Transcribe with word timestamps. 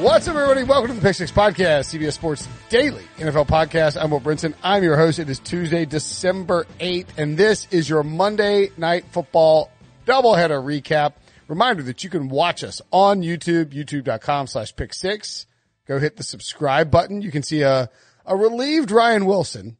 What's 0.00 0.26
up, 0.28 0.34
everybody? 0.34 0.62
Welcome 0.62 0.88
to 0.88 0.94
the 0.94 1.02
Pick 1.02 1.14
Six 1.14 1.30
Podcast, 1.30 1.94
CBS 1.94 2.14
Sports 2.14 2.48
Daily 2.70 3.04
NFL 3.18 3.46
Podcast. 3.46 4.02
I'm 4.02 4.10
Will 4.10 4.18
Brinson. 4.18 4.54
I'm 4.62 4.82
your 4.82 4.96
host. 4.96 5.18
It 5.18 5.28
is 5.28 5.38
Tuesday, 5.38 5.84
December 5.84 6.66
8th, 6.78 7.08
and 7.18 7.36
this 7.36 7.68
is 7.70 7.86
your 7.86 8.02
Monday 8.02 8.70
Night 8.78 9.04
Football 9.10 9.70
doubleheader 10.06 10.64
recap. 10.64 11.16
Reminder 11.48 11.82
that 11.82 12.02
you 12.02 12.08
can 12.08 12.30
watch 12.30 12.64
us 12.64 12.80
on 12.90 13.20
YouTube, 13.20 13.74
youtube.com 13.74 14.46
slash 14.46 14.74
pick 14.74 14.94
six. 14.94 15.46
Go 15.86 15.98
hit 15.98 16.16
the 16.16 16.22
subscribe 16.22 16.90
button. 16.90 17.20
You 17.20 17.30
can 17.30 17.42
see 17.42 17.60
a, 17.60 17.90
a 18.24 18.34
relieved 18.34 18.90
Ryan 18.90 19.26
Wilson 19.26 19.76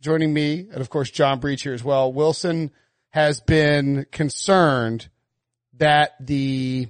joining 0.00 0.32
me, 0.32 0.68
and 0.70 0.80
of 0.80 0.88
course, 0.88 1.10
John 1.10 1.40
Breech 1.40 1.64
here 1.64 1.74
as 1.74 1.82
well. 1.82 2.12
Wilson 2.12 2.70
has 3.10 3.40
been 3.40 4.06
concerned 4.12 5.08
that 5.78 6.12
the 6.20 6.86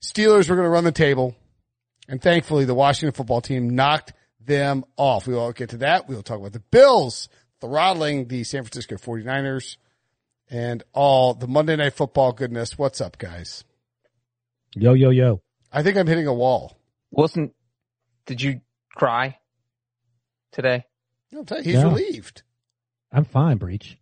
Steelers 0.00 0.48
were 0.48 0.54
going 0.54 0.66
to 0.66 0.70
run 0.70 0.84
the 0.84 0.92
table 0.92 1.34
and 2.08 2.20
thankfully, 2.20 2.64
the 2.64 2.74
Washington 2.74 3.12
football 3.12 3.40
team 3.40 3.70
knocked 3.70 4.12
them 4.40 4.84
off. 4.96 5.26
We 5.26 5.34
will 5.34 5.52
get 5.52 5.70
to 5.70 5.76
that. 5.78 6.08
We 6.08 6.14
will 6.14 6.22
talk 6.22 6.38
about 6.38 6.52
the 6.52 6.60
Bills 6.60 7.28
throttling 7.60 8.28
the 8.28 8.44
San 8.44 8.62
Francisco 8.64 8.96
49ers 8.96 9.76
and 10.50 10.82
all 10.92 11.34
the 11.34 11.46
Monday 11.46 11.76
night 11.76 11.94
football 11.94 12.32
goodness. 12.32 12.76
What's 12.76 13.00
up, 13.00 13.18
guys? 13.18 13.64
Yo, 14.74 14.94
yo, 14.94 15.10
yo. 15.10 15.42
I 15.72 15.82
think 15.82 15.96
I'm 15.96 16.06
hitting 16.06 16.26
a 16.26 16.34
wall. 16.34 16.76
Wilson, 17.10 17.52
did 18.26 18.42
you 18.42 18.60
cry 18.94 19.38
today? 20.52 20.84
I'll 21.34 21.44
tell 21.44 21.58
you, 21.58 21.64
he's 21.64 21.74
No. 21.74 21.90
relieved. 21.90 22.42
I'm 23.12 23.24
fine, 23.24 23.58
Breech. 23.58 23.98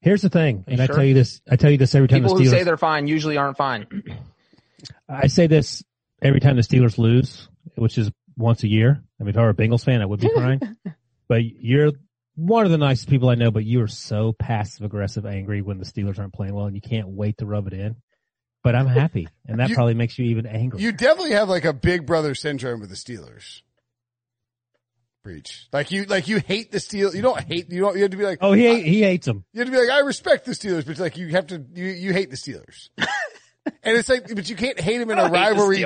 Here's 0.00 0.22
the 0.22 0.28
thing, 0.28 0.64
You 0.66 0.74
and 0.74 0.80
I 0.80 0.86
tell 0.86 1.02
you 1.02 1.14
this, 1.14 1.40
I 1.50 1.56
tell 1.56 1.70
you 1.70 1.76
this 1.76 1.94
every 1.94 2.06
time 2.08 2.22
People 2.22 2.36
the 2.36 2.44
who 2.44 2.50
say 2.50 2.62
they're 2.62 2.76
fine 2.76 3.08
usually 3.08 3.36
aren't 3.36 3.56
fine. 3.56 3.86
I 5.08 5.26
say 5.26 5.48
this 5.48 5.82
every 6.22 6.40
time 6.40 6.56
the 6.56 6.62
Steelers 6.62 6.98
lose, 6.98 7.48
which 7.76 7.98
is 7.98 8.10
once 8.36 8.62
a 8.62 8.68
year. 8.68 9.02
I 9.20 9.24
mean, 9.24 9.30
if 9.30 9.36
I 9.36 9.42
were 9.42 9.50
a 9.50 9.54
Bengals 9.54 9.84
fan, 9.84 10.00
I 10.02 10.06
would 10.06 10.20
be 10.20 10.28
crying. 10.28 10.60
but 11.28 11.44
you're 11.44 11.92
one 12.36 12.64
of 12.64 12.70
the 12.70 12.78
nicest 12.78 13.08
people 13.08 13.28
I 13.28 13.34
know, 13.34 13.50
but 13.50 13.64
you 13.64 13.82
are 13.82 13.88
so 13.88 14.32
passive 14.32 14.84
aggressive 14.84 15.26
angry 15.26 15.60
when 15.60 15.78
the 15.78 15.84
Steelers 15.84 16.18
aren't 16.18 16.32
playing 16.34 16.54
well 16.54 16.66
and 16.66 16.74
you 16.76 16.80
can't 16.80 17.08
wait 17.08 17.38
to 17.38 17.46
rub 17.46 17.66
it 17.66 17.72
in. 17.72 17.96
But 18.64 18.74
I'm 18.74 18.86
happy, 18.86 19.28
and 19.46 19.60
that 19.60 19.68
You- 19.70 19.74
probably 19.76 19.94
makes 19.94 20.18
you 20.18 20.26
even 20.26 20.46
angry. 20.46 20.82
You 20.82 20.92
definitely 20.92 21.32
have 21.32 21.48
like 21.48 21.64
a 21.64 21.72
big 21.72 22.06
brother 22.06 22.34
syndrome 22.34 22.80
with 22.80 22.90
the 22.90 22.96
Steelers. 22.96 23.62
Breech. 25.24 25.66
Like 25.72 25.90
you, 25.90 26.04
like 26.04 26.28
you 26.28 26.38
hate 26.38 26.70
the 26.72 26.78
Steelers. 26.78 27.14
You 27.14 27.22
don't 27.22 27.40
hate, 27.40 27.70
you 27.70 27.80
don't, 27.80 27.96
you 27.96 28.02
have 28.02 28.10
to 28.12 28.16
be 28.16 28.24
like, 28.24 28.38
oh, 28.40 28.52
he 28.52 28.64
hate, 28.64 28.86
he 28.86 29.02
hates 29.02 29.26
them. 29.26 29.44
You 29.52 29.60
have 29.60 29.68
to 29.68 29.72
be 29.72 29.78
like, 29.78 29.90
I 29.90 30.00
respect 30.00 30.44
the 30.44 30.52
Steelers, 30.52 30.86
but 30.86 30.98
like 30.98 31.16
you 31.16 31.28
have 31.28 31.48
to, 31.48 31.64
you, 31.74 31.86
you 31.86 32.12
hate 32.12 32.30
the 32.30 32.36
Steelers. 32.36 32.88
and 33.82 33.96
it's 33.96 34.08
like, 34.08 34.34
but 34.34 34.48
you 34.48 34.56
can't 34.56 34.78
hate 34.80 34.98
them 34.98 35.10
in 35.10 35.18
a 35.18 35.28
rivalry. 35.30 35.84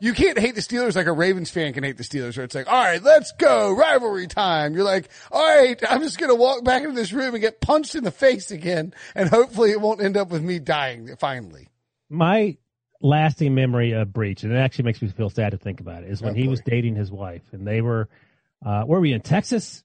You 0.00 0.12
can't 0.14 0.38
hate 0.38 0.54
the 0.54 0.60
Steelers 0.60 0.96
like 0.96 1.06
a 1.06 1.12
Ravens 1.12 1.50
fan 1.50 1.72
can 1.72 1.84
hate 1.84 1.96
the 1.96 2.04
Steelers, 2.04 2.36
where 2.36 2.44
it's 2.44 2.54
like, 2.54 2.66
all 2.70 2.82
right, 2.82 3.02
let's 3.02 3.32
go, 3.32 3.72
rivalry 3.72 4.26
time. 4.26 4.74
You're 4.74 4.84
like, 4.84 5.08
all 5.30 5.42
right, 5.42 5.80
I'm 5.88 6.02
just 6.02 6.18
going 6.18 6.30
to 6.30 6.34
walk 6.34 6.64
back 6.64 6.82
into 6.82 6.94
this 6.94 7.12
room 7.12 7.34
and 7.34 7.40
get 7.40 7.60
punched 7.60 7.94
in 7.94 8.04
the 8.04 8.10
face 8.10 8.50
again. 8.50 8.94
And 9.14 9.28
hopefully 9.28 9.70
it 9.70 9.80
won't 9.80 10.02
end 10.02 10.16
up 10.16 10.30
with 10.30 10.42
me 10.42 10.58
dying 10.58 11.16
finally. 11.18 11.68
my 12.08 12.56
lasting 13.02 13.54
memory 13.54 13.92
of 13.92 14.12
Breech, 14.12 14.42
and 14.42 14.52
it 14.52 14.56
actually 14.56 14.84
makes 14.84 15.00
me 15.00 15.08
feel 15.08 15.30
sad 15.30 15.52
to 15.52 15.56
think 15.58 15.80
about 15.80 16.02
it, 16.02 16.10
is 16.10 16.20
when 16.20 16.32
Oh, 16.32 16.36
he 16.36 16.48
was 16.48 16.60
dating 16.60 16.96
his 16.96 17.10
wife, 17.10 17.42
and 17.52 17.66
they 17.66 17.80
were, 17.80 18.08
uh, 18.64 18.82
where 18.82 18.98
were 18.98 19.00
we 19.00 19.12
in 19.14 19.22
Texas 19.22 19.82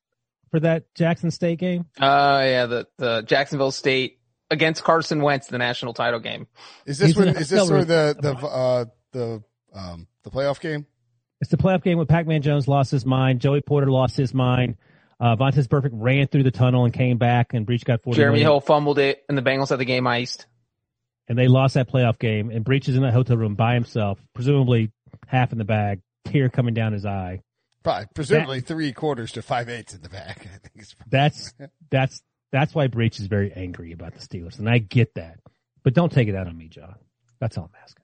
for 0.51 0.59
that 0.59 0.93
Jackson 0.95 1.31
State 1.31 1.59
game? 1.59 1.85
Uh, 1.97 2.41
yeah, 2.43 2.65
the, 2.65 2.87
the 2.97 3.21
Jacksonville 3.21 3.71
State 3.71 4.19
against 4.51 4.83
Carson 4.83 5.21
Wentz, 5.21 5.47
the 5.47 5.57
national 5.57 5.93
title 5.93 6.19
game. 6.19 6.47
Is 6.85 6.97
this 6.97 7.09
He's 7.09 7.17
when, 7.17 7.33
this 7.33 7.51
NFL 7.51 7.67
sort 7.67 7.79
of 7.81 7.87
the, 7.87 8.15
the, 8.19 8.35
uh, 8.35 8.85
the, 9.11 9.43
um, 9.73 10.07
the 10.23 10.29
playoff 10.29 10.59
game? 10.59 10.85
It's 11.41 11.51
the 11.51 11.57
playoff 11.57 11.83
game 11.83 11.97
when 11.97 12.07
Pac-Man 12.07 12.41
Jones 12.41 12.67
lost 12.67 12.91
his 12.91 13.05
mind, 13.05 13.41
Joey 13.41 13.61
Porter 13.61 13.91
lost 13.91 14.15
his 14.15 14.33
mind, 14.33 14.77
uh, 15.19 15.35
Vontaze 15.35 15.67
Burfict 15.67 15.89
ran 15.93 16.27
through 16.27 16.43
the 16.43 16.51
tunnel 16.51 16.85
and 16.85 16.93
came 16.93 17.17
back, 17.17 17.53
and 17.53 17.65
Breech 17.65 17.85
got 17.85 18.01
40 18.03 18.17
Jeremy 18.17 18.35
million, 18.35 18.51
Hill 18.51 18.59
fumbled 18.61 18.99
it, 18.99 19.23
and 19.27 19.37
the 19.37 19.41
Bengals 19.41 19.69
had 19.69 19.79
the 19.79 19.85
game 19.85 20.07
iced. 20.07 20.45
and 21.27 21.37
they 21.37 21.47
lost 21.47 21.73
that 21.75 21.89
playoff 21.89 22.19
game, 22.19 22.49
and 22.51 22.63
Breech 22.63 22.87
is 22.87 22.95
in 22.95 23.01
that 23.03 23.13
hotel 23.13 23.37
room 23.37 23.55
by 23.55 23.73
himself, 23.73 24.19
presumably 24.33 24.91
half 25.27 25.51
in 25.51 25.57
the 25.57 25.65
bag, 25.65 26.01
tear 26.25 26.49
coming 26.49 26.73
down 26.73 26.93
his 26.93 27.05
eye. 27.05 27.41
Probably, 27.83 28.07
presumably 28.15 28.61
three 28.61 28.93
quarters 28.93 29.31
to 29.33 29.41
five 29.41 29.69
eighths 29.69 29.93
in 29.93 30.01
the 30.01 30.09
back. 30.09 30.39
I 30.41 30.57
think 30.57 30.71
it's 30.75 30.95
That's 31.09 31.53
that's 31.91 32.21
that's 32.55 32.73
why 32.73 32.87
Breech 32.87 33.19
is 33.19 33.25
very 33.25 33.51
angry 33.53 33.91
about 33.91 34.13
the 34.13 34.19
Steelers, 34.21 34.59
and 34.59 34.69
I 34.69 34.77
get 34.77 35.15
that. 35.15 35.39
But 35.83 35.93
don't 35.93 36.11
take 36.11 36.29
it 36.29 36.35
out 36.35 36.47
on 36.47 36.57
me, 36.57 36.69
John. 36.69 36.95
That's 37.39 37.57
all 37.57 37.65
I'm 37.65 37.81
asking. 37.83 38.03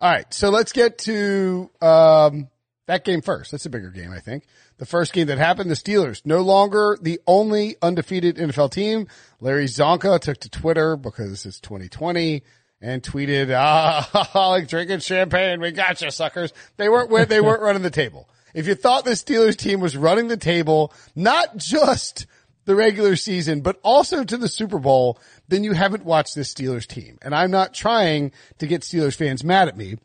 All 0.00 0.10
right, 0.10 0.32
so 0.32 0.48
let's 0.48 0.72
get 0.72 0.96
to 1.00 1.68
um, 1.82 2.48
that 2.86 3.04
game 3.04 3.20
first. 3.20 3.50
That's 3.50 3.66
a 3.66 3.70
bigger 3.70 3.90
game, 3.90 4.10
I 4.10 4.20
think. 4.20 4.44
The 4.78 4.86
first 4.86 5.12
game 5.12 5.26
that 5.26 5.36
happened, 5.36 5.70
the 5.70 5.74
Steelers 5.74 6.22
no 6.24 6.40
longer 6.40 6.96
the 7.02 7.20
only 7.26 7.76
undefeated 7.82 8.36
NFL 8.36 8.70
team. 8.70 9.06
Larry 9.38 9.66
Csonka 9.66 10.18
took 10.18 10.38
to 10.38 10.48
Twitter 10.48 10.96
because 10.96 11.44
it's 11.44 11.60
2020 11.60 12.42
and 12.80 13.02
tweeted, 13.02 13.54
"Ah, 13.54 14.48
like 14.48 14.66
drinking 14.66 15.00
champagne, 15.00 15.60
we 15.60 15.72
got 15.72 16.00
you, 16.00 16.10
suckers." 16.10 16.54
They 16.78 16.88
weren't 16.88 17.28
they 17.28 17.42
weren't 17.42 17.60
running 17.60 17.82
the 17.82 17.90
table. 17.90 18.30
If 18.54 18.66
you 18.66 18.74
thought 18.74 19.04
the 19.04 19.10
Steelers 19.10 19.56
team 19.56 19.80
was 19.80 19.94
running 19.94 20.28
the 20.28 20.38
table, 20.38 20.94
not 21.14 21.58
just 21.58 22.26
the 22.70 22.76
regular 22.76 23.16
season, 23.16 23.62
but 23.62 23.80
also 23.82 24.22
to 24.22 24.36
the 24.36 24.46
Super 24.46 24.78
Bowl, 24.78 25.18
then 25.48 25.64
you 25.64 25.72
haven't 25.72 26.04
watched 26.04 26.36
this 26.36 26.54
Steelers 26.54 26.86
team. 26.86 27.18
And 27.20 27.34
I'm 27.34 27.50
not 27.50 27.74
trying 27.74 28.30
to 28.58 28.68
get 28.68 28.82
Steelers 28.82 29.16
fans 29.16 29.42
mad 29.42 29.66
at 29.66 29.76
me, 29.76 29.96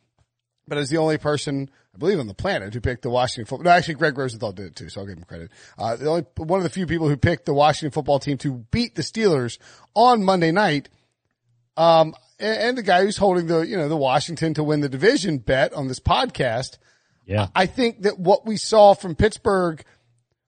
but 0.67 0.79
as 0.79 0.89
the 0.89 0.97
only 0.97 1.19
person, 1.19 1.69
I 1.93 1.99
believe 1.99 2.19
on 2.19 2.25
the 2.25 2.33
planet 2.33 2.73
who 2.73 2.81
picked 2.81 3.03
the 3.03 3.11
Washington 3.11 3.45
football, 3.45 3.65
no, 3.65 3.69
actually 3.69 3.93
Greg 3.93 4.17
Rosenthal 4.17 4.51
did 4.51 4.65
it 4.65 4.75
too, 4.75 4.89
so 4.89 5.01
I'll 5.01 5.05
give 5.05 5.15
him 5.15 5.25
credit. 5.25 5.51
Uh, 5.77 5.95
the 5.95 6.09
only, 6.09 6.25
one 6.37 6.59
of 6.59 6.63
the 6.63 6.71
few 6.71 6.87
people 6.87 7.07
who 7.07 7.17
picked 7.17 7.45
the 7.45 7.53
Washington 7.53 7.91
football 7.91 8.17
team 8.17 8.39
to 8.39 8.65
beat 8.71 8.95
the 8.95 9.03
Steelers 9.03 9.59
on 9.93 10.23
Monday 10.23 10.51
night. 10.51 10.89
Um, 11.77 12.15
and, 12.39 12.57
and 12.57 12.77
the 12.79 12.83
guy 12.83 13.03
who's 13.03 13.17
holding 13.17 13.45
the, 13.45 13.59
you 13.59 13.77
know, 13.77 13.89
the 13.89 13.95
Washington 13.95 14.55
to 14.55 14.63
win 14.63 14.79
the 14.79 14.89
division 14.89 15.37
bet 15.37 15.71
on 15.73 15.87
this 15.87 15.99
podcast. 15.99 16.79
Yeah, 17.27 17.49
I 17.53 17.67
think 17.67 18.01
that 18.03 18.17
what 18.17 18.47
we 18.47 18.57
saw 18.57 18.95
from 18.95 19.13
Pittsburgh 19.13 19.83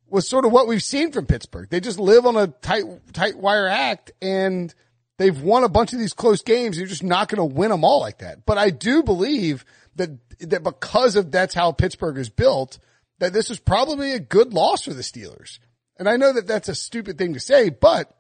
was 0.10 0.28
sort 0.28 0.46
of 0.46 0.52
what 0.52 0.68
we've 0.68 0.84
seen 0.84 1.12
from 1.12 1.26
Pittsburgh. 1.26 1.70
They 1.70 1.80
just 1.80 2.00
live 2.00 2.26
on 2.26 2.36
a 2.36 2.48
tight, 2.48 2.84
tight 3.14 3.38
wire 3.38 3.68
act 3.68 4.12
and 4.22 4.74
they've 5.18 5.40
won 5.42 5.64
a 5.64 5.70
bunch 5.70 5.94
of 5.94 6.00
these 6.00 6.14
close 6.14 6.42
games. 6.42 6.78
You're 6.78 6.88
just 6.88 7.04
not 7.04 7.28
going 7.30 7.38
to 7.50 7.56
win 7.56 7.72
them 7.72 7.84
all 7.84 8.00
like 8.00 8.20
that. 8.20 8.46
But 8.46 8.58
I 8.58 8.70
do 8.70 9.04
believe 9.04 9.66
that, 9.96 10.12
that 10.40 10.64
because 10.64 11.16
of 11.16 11.32
that's 11.32 11.54
how 11.54 11.72
Pittsburgh 11.72 12.18
is 12.18 12.30
built, 12.30 12.80
that 13.20 13.34
this 13.34 13.50
was 13.50 13.60
probably 13.60 14.14
a 14.14 14.20
good 14.20 14.54
loss 14.54 14.84
for 14.84 14.94
the 14.94 15.02
Steelers. 15.02 15.60
And 15.98 16.08
I 16.08 16.18
know 16.18 16.32
that 16.34 16.46
that's 16.48 16.70
a 16.70 16.76
stupid 16.76 17.18
thing 17.18 17.34
to 17.34 17.40
say, 17.40 17.70
but 17.70 18.16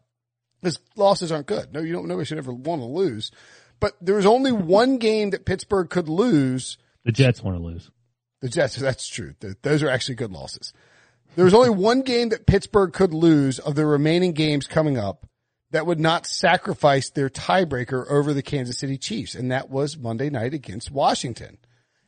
because 0.62 0.80
losses 0.95 1.31
aren't 1.31 1.45
good. 1.48 1.72
No, 1.74 1.81
you 1.81 1.94
don't, 1.94 2.07
nobody 2.07 2.25
should 2.25 2.39
ever 2.39 2.51
want 2.51 2.81
to 2.81 2.86
lose. 2.86 3.31
but 3.80 3.94
there 4.01 4.16
was 4.16 4.25
only 4.25 4.51
one 4.51 4.98
game 4.98 5.30
that 5.30 5.45
Pittsburgh 5.45 5.88
could 5.89 6.10
lose. 6.10 6.80
The 7.06 7.12
Jets 7.12 7.44
want 7.44 7.57
to 7.57 7.63
lose. 7.63 7.92
The 8.42 8.50
Jets, 8.50 8.75
that's 8.75 9.07
true. 9.07 9.36
Th- 9.39 9.54
Those 9.62 9.84
are 9.84 9.89
actually 9.89 10.16
good 10.16 10.31
losses. 10.31 10.74
There 11.38 11.45
was 11.45 11.54
only 11.54 11.69
one 11.69 12.01
game 12.01 12.30
that 12.30 12.48
Pittsburgh 12.48 12.92
could 12.92 13.13
lose 13.13 13.60
of 13.60 13.75
the 13.75 13.86
remaining 13.86 14.34
games 14.34 14.66
coming 14.66 14.98
up 14.98 15.28
that 15.69 15.86
would 15.86 16.00
not 16.00 16.25
sacrifice 16.25 17.12
their 17.12 17.30
tiebreaker 17.30 18.10
over 18.10 18.34
the 18.34 18.42
Kansas 18.42 18.80
City 18.80 18.98
Chiefs. 18.98 19.36
And 19.36 19.51
that 19.51 19.69
was 19.69 20.00
Monday 20.00 20.31
night 20.31 20.56
against 20.56 20.89
Washington. 20.89 21.60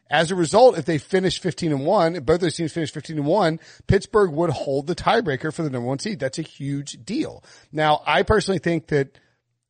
As 0.10 0.32
a 0.32 0.36
result, 0.36 0.80
if 0.80 0.86
they 0.86 0.98
finish 0.98 1.40
15 1.40 1.72
and 1.72 1.86
one, 1.86 2.16
if 2.16 2.26
both 2.26 2.42
those 2.42 2.56
teams 2.56 2.74
finish 2.74 2.92
15 2.92 3.18
and 3.18 3.28
one, 3.28 3.60
Pittsburgh 3.86 4.32
would 4.32 4.50
hold 4.50 4.88
the 4.88 4.96
tiebreaker 4.96 5.54
for 5.54 5.62
the 5.62 5.70
number 5.70 5.88
one 5.88 6.00
seed. 6.00 6.20
That's 6.20 6.40
a 6.40 6.42
huge 6.42 7.06
deal. 7.06 7.44
Now, 7.72 8.02
I 8.08 8.24
personally 8.24 8.58
think 8.58 8.88
that, 8.88 9.20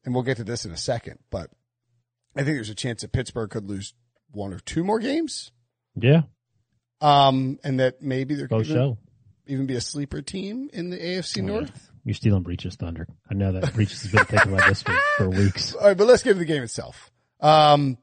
and 0.05 0.13
we'll 0.13 0.23
get 0.23 0.37
to 0.37 0.45
this 0.45 0.63
in 0.63 0.71
a 0.71 0.77
second, 0.77 1.19
but 1.29 1.49
I 2.33 2.43
think 2.43 2.55
there's 2.55 2.69
a 2.69 2.75
chance 2.75 3.01
that 3.01 3.11
Pittsburgh 3.11 3.49
could 3.49 3.67
lose 3.67 3.93
one 4.31 4.53
or 4.53 4.59
two 4.59 4.85
more 4.85 4.99
games. 4.99 5.51
Yeah, 5.95 6.21
Um, 7.01 7.59
and 7.65 7.81
that 7.81 8.01
maybe 8.01 8.35
both 8.47 8.67
could 8.67 8.67
show. 8.67 8.97
Even 9.49 9.65
be 9.65 9.75
a 9.75 9.81
sleeper 9.81 10.21
team 10.21 10.69
in 10.71 10.89
the 10.91 10.97
AFC 10.97 11.39
Oh, 11.39 11.41
yeah. 11.41 11.51
North. 11.59 11.91
You're 12.05 12.13
stealing 12.13 12.43
Breech's 12.43 12.75
thunder. 12.75 13.07
I 13.29 13.33
know 13.33 13.51
that 13.51 13.73
Breech 13.73 13.91
has 13.91 14.07
been 14.11 14.23
thinking 14.25 14.53
about 14.53 14.69
this 14.69 14.81
for, 14.83 14.95
for 15.17 15.29
weeks. 15.31 15.73
All 15.73 15.87
right, 15.87 15.97
but 15.97 16.07
let's 16.07 16.23
get 16.23 16.33
to 16.33 16.39
the 16.39 16.45
game 16.45 16.63
itself. 16.63 17.11
Um, 17.41 17.97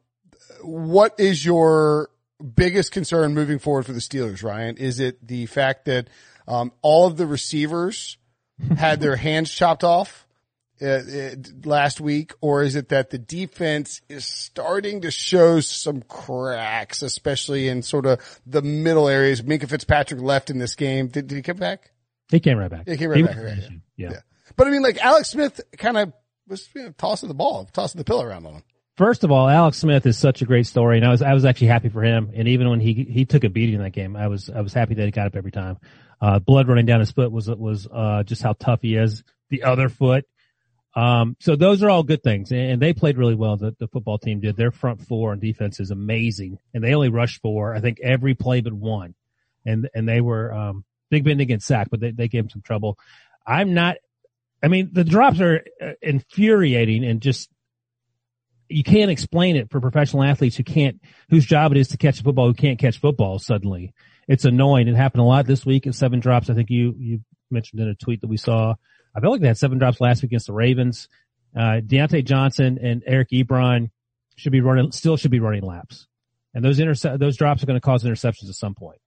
what 0.63 1.15
is 1.19 1.45
your 1.45 2.11
biggest 2.55 2.93
concern 2.93 3.33
moving 3.35 3.59
forward 3.59 3.87
for 3.87 3.93
the 3.93 4.01
Steelers, 4.01 4.43
Ryan? 4.43 4.77
Is 4.77 5.01
it 5.01 5.27
the 5.27 5.47
fact 5.47 5.87
that 5.87 6.09
um, 6.49 6.73
all 6.83 7.07
of 7.07 7.17
the 7.17 7.27
receivers 7.27 8.19
had 8.77 9.01
their 9.01 9.17
hands 9.17 9.51
chopped 9.51 9.85
off 9.85 10.26
last 10.81 12.01
week, 12.01 12.33
or 12.41 12.63
is 12.63 12.77
it 12.77 12.91
that 12.91 13.11
the 13.11 13.19
defense 13.19 14.01
is 14.09 14.27
starting 14.27 15.03
to 15.03 15.11
show 15.11 15.61
some 15.61 16.03
cracks, 16.03 17.03
especially 17.03 17.69
in 17.69 17.83
sort 17.83 18.07
of 18.07 18.41
the 18.47 18.63
middle 18.63 19.09
areas? 19.09 19.43
Minkah 19.43 19.69
Fitzpatrick 19.69 20.21
left 20.21 20.51
in 20.51 20.59
this 20.59 20.75
game. 20.75 21.09
Did, 21.09 21.27
did 21.29 21.37
he 21.37 21.43
come 21.43 21.57
back? 21.57 21.93
He 22.31 22.41
came 22.41 22.59
right 22.59 22.71
back. 22.71 22.85
Yeah, 22.87 22.95
he 22.95 22.99
came 22.99 23.11
right 23.11 23.23
was 23.23 23.29
back, 23.29 23.37
right, 23.37 23.51
finishing. 23.51 23.83
Yeah. 23.97 24.11
Yeah. 24.13 24.21
But 24.57 24.67
I 24.67 24.71
mean, 24.71 24.83
like 24.83 24.99
Alex 24.99 25.31
Smith 25.31 25.61
kind 25.77 25.97
of 25.97 26.13
was 26.49 26.69
you 26.75 26.85
know, 26.85 26.95
tossing 26.97 27.29
the 27.29 27.35
ball, 27.35 27.69
tossing 27.73 27.99
the 27.99 28.05
pillow 28.05 28.25
around 28.25 28.47
on 28.47 28.55
him. 28.55 28.63
First 28.97 29.25
of 29.25 29.31
all, 29.31 29.47
Alex 29.47 29.77
Smith 29.77 30.07
is 30.07 30.17
such 30.17 30.41
a 30.41 30.47
great 30.47 30.67
story, 30.67 30.97
and 30.97 31.07
I 31.07 31.11
was 31.11 31.21
I 31.21 31.35
was 31.35 31.45
actually 31.45 31.67
happy 31.67 31.91
for 31.91 32.03
him. 32.03 32.31
And 32.35 32.49
even 32.49 32.71
when 32.71 32.81
he 32.81 32.95
he 32.95 33.27
took 33.27 33.45
a 33.45 33.51
beating 33.51 33.75
in 33.75 33.83
that 33.83 33.91
game, 33.91 34.17
I 34.17 34.29
was 34.29 34.49
I 34.49 34.63
was 34.63 34.73
happy 34.73 34.95
that 34.95 35.05
he 35.05 35.11
got 35.11 35.27
up 35.27 35.37
every 35.37 35.51
time. 35.51 35.79
Uh, 36.21 36.39
blood 36.39 36.67
running 36.67 36.87
down 36.87 37.01
his 37.01 37.11
foot 37.11 37.31
was 37.31 37.49
was 37.49 37.87
uh, 37.93 38.23
just 38.23 38.43
how 38.43 38.55
tough 38.55 38.81
he 38.83 38.97
is. 38.97 39.23
The 39.51 39.65
other 39.65 39.89
foot. 39.89 40.25
Um, 40.97 41.37
so 41.41 41.57
those 41.57 41.83
are 41.83 41.91
all 41.91 42.03
good 42.03 42.23
things, 42.23 42.51
and 42.51 42.81
they 42.81 42.95
played 42.95 43.19
really 43.19 43.35
well. 43.35 43.59
The, 43.59 43.77
the 43.79 43.87
football 43.87 44.19
team 44.19 44.41
did. 44.41 44.57
Their 44.57 44.71
front 44.71 45.07
four 45.07 45.33
and 45.33 45.41
defense 45.41 45.79
is 45.79 45.91
amazing, 45.91 46.59
and 46.73 46.83
they 46.83 46.95
only 46.95 47.11
rushed 47.11 47.43
for 47.43 47.75
I 47.75 47.81
think 47.81 48.01
every 48.03 48.35
play 48.35 48.63
but 48.63 48.73
one, 48.73 49.15
and 49.67 49.89
and 49.95 50.09
they 50.09 50.23
were 50.23 50.53
um, 50.53 50.85
Big 51.11 51.23
Ben 51.25 51.37
get 51.39 51.63
sacked, 51.63 51.91
but 51.91 52.01
they 52.01 52.13
they 52.13 52.29
gave 52.29 52.45
him 52.45 52.51
some 52.51 52.63
trouble. 52.63 52.99
I'm 53.47 53.75
not. 53.75 53.97
I 54.63 54.69
mean, 54.69 54.89
the 54.91 55.05
drops 55.05 55.41
are 55.43 55.63
uh, 55.83 55.93
infuriating 56.01 57.05
and 57.05 57.21
just 57.21 57.51
you 58.69 58.83
can't 58.83 59.11
explain 59.11 59.57
it 59.57 59.71
for 59.71 59.81
professional 59.81 60.23
athletes 60.23 60.57
who 60.57 60.65
can't, 60.65 61.01
whose 61.31 61.45
job 61.45 61.73
it 61.73 61.79
is 61.79 61.89
to 61.89 61.97
catch 61.97 62.23
football, 62.23 62.47
who 62.47 62.55
can't 62.55 62.79
catch 62.79 62.99
football 62.99 63.39
suddenly. 63.39 63.95
It's 64.29 64.45
annoying. 64.45 64.89
It 64.89 64.97
happened 64.97 65.21
a 65.21 65.25
lot 65.25 65.47
this 65.47 65.65
week 65.65 65.87
at 65.87 65.95
seven 65.95 66.21
drops. 66.21 66.51
I 66.51 66.55
think 66.55 66.71
you, 66.71 66.95
you 66.99 67.21
mentioned 67.51 67.81
in 67.81 67.89
a 67.89 67.95
tweet 67.95 68.23
that 68.23 68.29
we 68.29 68.37
saw. 68.37 68.75
I 69.17 69.21
felt 69.21 69.33
like 69.33 69.41
they 69.41 69.49
had 69.49 69.57
seven 69.57 69.79
drops 69.79 70.01
last 70.01 70.23
week 70.23 70.31
against 70.31 70.47
the 70.47 70.53
Ravens. 70.53 71.09
Uh, 71.57 71.81
Diontae 71.81 72.25
Johnson 72.25 72.79
and 72.83 73.03
Eric 73.07 73.31
Ebron 73.31 73.91
should 74.37 74.53
be 74.53 74.61
running, 74.61 74.93
still 74.93 75.17
should 75.17 75.31
be 75.31 75.41
running 75.41 75.63
laps. 75.63 76.07
And 76.55 76.63
those 76.63 76.79
interce- 76.79 77.19
those 77.19 77.37
drops 77.37 77.63
are 77.63 77.67
going 77.67 77.79
to 77.79 77.85
cause 77.85 78.05
interceptions 78.05 78.49
at 78.49 78.55
some 78.55 78.75
point. 78.75 78.99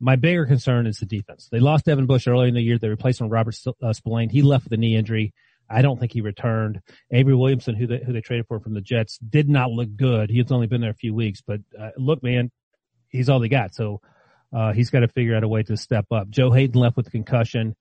My 0.00 0.14
bigger 0.14 0.46
concern 0.46 0.86
is 0.86 0.98
the 0.98 1.06
defense. 1.06 1.48
They 1.50 1.58
lost 1.58 1.86
Devin 1.86 2.06
Bush 2.06 2.28
earlier 2.28 2.46
in 2.46 2.54
the 2.54 2.60
year. 2.60 2.78
They 2.78 2.88
replaced 2.88 3.20
him 3.20 3.26
with 3.26 3.32
Robert 3.32 3.56
uh, 3.82 3.92
Spillane. 3.92 4.30
He 4.30 4.42
left 4.42 4.64
with 4.64 4.72
a 4.72 4.76
knee 4.76 4.94
injury. 4.94 5.34
I 5.68 5.82
don't 5.82 5.98
think 5.98 6.12
he 6.12 6.20
returned. 6.20 6.80
Avery 7.10 7.34
Williamson, 7.34 7.74
who 7.74 7.88
they, 7.88 7.98
who 7.98 8.12
they 8.12 8.20
traded 8.20 8.46
for 8.46 8.60
from 8.60 8.74
the 8.74 8.80
Jets, 8.80 9.18
did 9.18 9.48
not 9.48 9.70
look 9.70 9.94
good. 9.96 10.30
He's 10.30 10.52
only 10.52 10.68
been 10.68 10.80
there 10.80 10.90
a 10.90 10.94
few 10.94 11.14
weeks, 11.14 11.42
but 11.44 11.60
uh, 11.78 11.90
look, 11.96 12.22
man, 12.22 12.52
he's 13.08 13.28
all 13.28 13.40
they 13.40 13.48
got. 13.48 13.74
So 13.74 14.00
uh, 14.52 14.72
he's 14.72 14.90
got 14.90 15.00
to 15.00 15.08
figure 15.08 15.34
out 15.36 15.42
a 15.42 15.48
way 15.48 15.64
to 15.64 15.76
step 15.76 16.06
up. 16.12 16.30
Joe 16.30 16.52
Haden 16.52 16.80
left 16.80 16.96
with 16.96 17.08
a 17.08 17.10
concussion. 17.10 17.74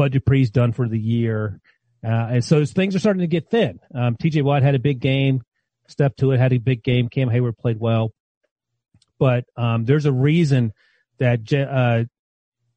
Bud 0.00 0.12
Dupree's 0.12 0.50
done 0.50 0.72
for 0.72 0.88
the 0.88 0.98
year. 0.98 1.60
Uh, 2.02 2.08
and 2.08 2.42
so 2.42 2.64
things 2.64 2.96
are 2.96 2.98
starting 2.98 3.20
to 3.20 3.26
get 3.26 3.50
thin. 3.50 3.80
Um, 3.94 4.16
TJ 4.16 4.42
Watt 4.42 4.62
had 4.62 4.74
a 4.74 4.78
big 4.78 4.98
game, 4.98 5.42
stepped 5.88 6.20
to 6.20 6.32
it, 6.32 6.40
had 6.40 6.54
a 6.54 6.58
big 6.58 6.82
game. 6.82 7.10
Cam 7.10 7.28
Heyward 7.28 7.58
played 7.58 7.78
well, 7.78 8.10
but 9.18 9.44
um, 9.58 9.84
there's 9.84 10.06
a 10.06 10.12
reason 10.12 10.72
that 11.18 11.44
Je- 11.44 11.60
uh, 11.60 12.04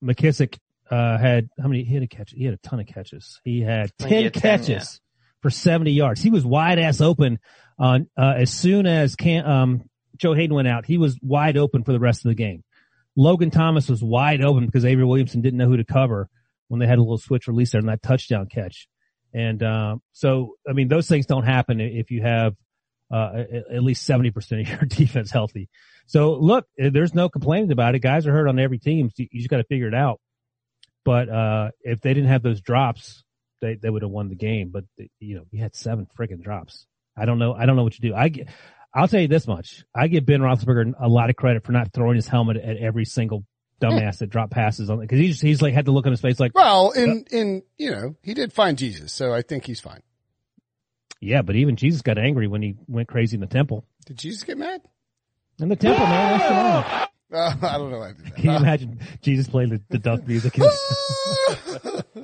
McKissic 0.03 0.57
uh, 0.91 1.17
had 1.17 1.47
how 1.57 1.69
many? 1.69 1.85
He 1.85 1.93
had 1.93 2.03
a 2.03 2.07
catch. 2.07 2.31
He 2.31 2.43
had 2.43 2.55
a 2.55 2.57
ton 2.57 2.81
of 2.81 2.87
catches. 2.87 3.39
He 3.45 3.61
had 3.61 3.97
ten 3.97 4.09
he 4.09 4.23
had 4.23 4.33
10, 4.33 4.41
catches 4.41 4.67
yeah. 4.67 5.39
for 5.41 5.49
seventy 5.49 5.93
yards. 5.93 6.21
He 6.21 6.29
was 6.29 6.45
wide 6.45 6.77
ass 6.77 6.99
open 6.99 7.39
on 7.79 8.09
uh, 8.17 8.33
as 8.35 8.51
soon 8.51 8.85
as 8.85 9.15
Cam, 9.15 9.45
um, 9.45 9.89
Joe 10.17 10.33
Haden 10.33 10.53
went 10.53 10.67
out. 10.67 10.85
He 10.85 10.97
was 10.97 11.17
wide 11.21 11.55
open 11.55 11.85
for 11.85 11.93
the 11.93 12.01
rest 12.01 12.25
of 12.25 12.31
the 12.31 12.35
game. 12.35 12.65
Logan 13.15 13.49
Thomas 13.49 13.87
was 13.87 14.03
wide 14.03 14.43
open 14.43 14.65
because 14.65 14.83
Avery 14.83 15.05
Williamson 15.05 15.39
didn't 15.39 15.57
know 15.57 15.69
who 15.69 15.77
to 15.77 15.85
cover 15.85 16.27
when 16.73 16.79
they 16.79 16.87
had 16.87 16.97
a 16.97 17.01
little 17.01 17.19
switch 17.19 17.47
release 17.47 17.71
there 17.71 17.81
on 17.81 17.85
that 17.85 18.01
touchdown 18.01 18.47
catch. 18.47 18.87
And 19.31 19.61
um, 19.61 20.01
so, 20.11 20.55
I 20.67 20.73
mean, 20.73 20.87
those 20.87 21.07
things 21.07 21.27
don't 21.27 21.45
happen 21.45 21.79
if 21.79 22.09
you 22.09 22.23
have 22.23 22.55
uh, 23.11 23.43
at 23.71 23.83
least 23.83 24.09
70% 24.09 24.61
of 24.61 24.67
your 24.67 24.79
defense 24.87 25.29
healthy. 25.29 25.69
So 26.07 26.33
look, 26.33 26.65
eh, 26.79 26.89
there's 26.91 27.13
no 27.13 27.29
complaining 27.29 27.71
about 27.71 27.93
it. 27.93 27.99
Guys 27.99 28.25
are 28.25 28.31
hurt 28.31 28.47
on 28.47 28.57
every 28.57 28.79
team. 28.79 29.11
So 29.11 29.21
you 29.21 29.39
just 29.39 29.49
got 29.49 29.57
to 29.57 29.63
figure 29.65 29.87
it 29.87 29.93
out. 29.93 30.19
But 31.05 31.29
uh, 31.29 31.69
if 31.81 32.01
they 32.01 32.15
didn't 32.15 32.29
have 32.29 32.41
those 32.41 32.59
drops, 32.59 33.23
they, 33.61 33.75
they 33.75 33.89
would 33.89 34.01
have 34.01 34.09
won 34.09 34.29
the 34.29 34.35
game. 34.35 34.71
But 34.71 34.85
you 35.19 35.35
know, 35.35 35.43
you 35.51 35.61
had 35.61 35.75
seven 35.75 36.07
freaking 36.17 36.41
drops. 36.41 36.87
I 37.15 37.25
don't 37.25 37.37
know. 37.37 37.53
I 37.53 37.67
don't 37.67 37.75
know 37.75 37.83
what 37.83 37.99
you 37.99 38.09
do. 38.09 38.15
I 38.15 38.29
get, 38.29 38.49
I'll 38.95 39.07
tell 39.07 39.21
you 39.21 39.27
this 39.27 39.47
much. 39.47 39.83
I 39.95 40.07
give 40.07 40.25
Ben 40.25 40.41
Roethlisberger 40.41 40.93
a 40.99 41.07
lot 41.07 41.29
of 41.29 41.35
credit 41.35 41.63
for 41.63 41.71
not 41.71 41.93
throwing 41.93 42.15
his 42.15 42.27
helmet 42.27 42.57
at 42.57 42.77
every 42.77 43.05
single 43.05 43.45
dumbass 43.83 44.19
that 44.19 44.29
dropped 44.29 44.51
passes 44.51 44.89
on 44.89 44.99
it 44.99 45.01
because 45.01 45.19
he's 45.19 45.41
he's 45.41 45.61
like 45.61 45.73
had 45.73 45.85
to 45.85 45.91
look 45.91 46.05
on 46.05 46.11
his 46.11 46.21
face 46.21 46.39
like, 46.39 46.53
Well, 46.55 46.91
in, 46.91 47.25
in, 47.31 47.63
you 47.77 47.91
know, 47.91 48.15
he 48.23 48.33
did 48.33 48.53
find 48.53 48.77
Jesus, 48.77 49.11
so 49.13 49.33
I 49.33 49.41
think 49.41 49.65
he's 49.65 49.79
fine. 49.79 50.01
yeah. 51.19 51.41
But 51.41 51.55
even 51.55 51.75
Jesus 51.75 52.01
got 52.01 52.17
angry 52.17 52.47
when 52.47 52.61
he 52.61 52.75
went 52.87 53.07
crazy 53.07 53.35
in 53.35 53.41
the 53.41 53.47
temple. 53.47 53.85
Did 54.05 54.17
Jesus 54.17 54.43
get 54.43 54.57
mad? 54.57 54.81
In 55.59 55.69
the 55.69 55.75
temple, 55.75 56.05
man, 56.05 56.39
that's 56.39 56.49
the 56.49 57.09
Uh, 57.33 57.53
I 57.61 57.77
don't 57.77 57.91
know. 57.91 57.99
Why 57.99 58.09
I 58.09 58.13
did 58.13 58.25
that. 58.25 58.35
Can 58.35 58.51
you 58.51 58.57
imagine 58.57 58.99
Jesus 59.21 59.47
playing 59.47 59.69
the, 59.69 59.81
the 59.89 59.99
dunk 59.99 60.27
music? 60.27 60.57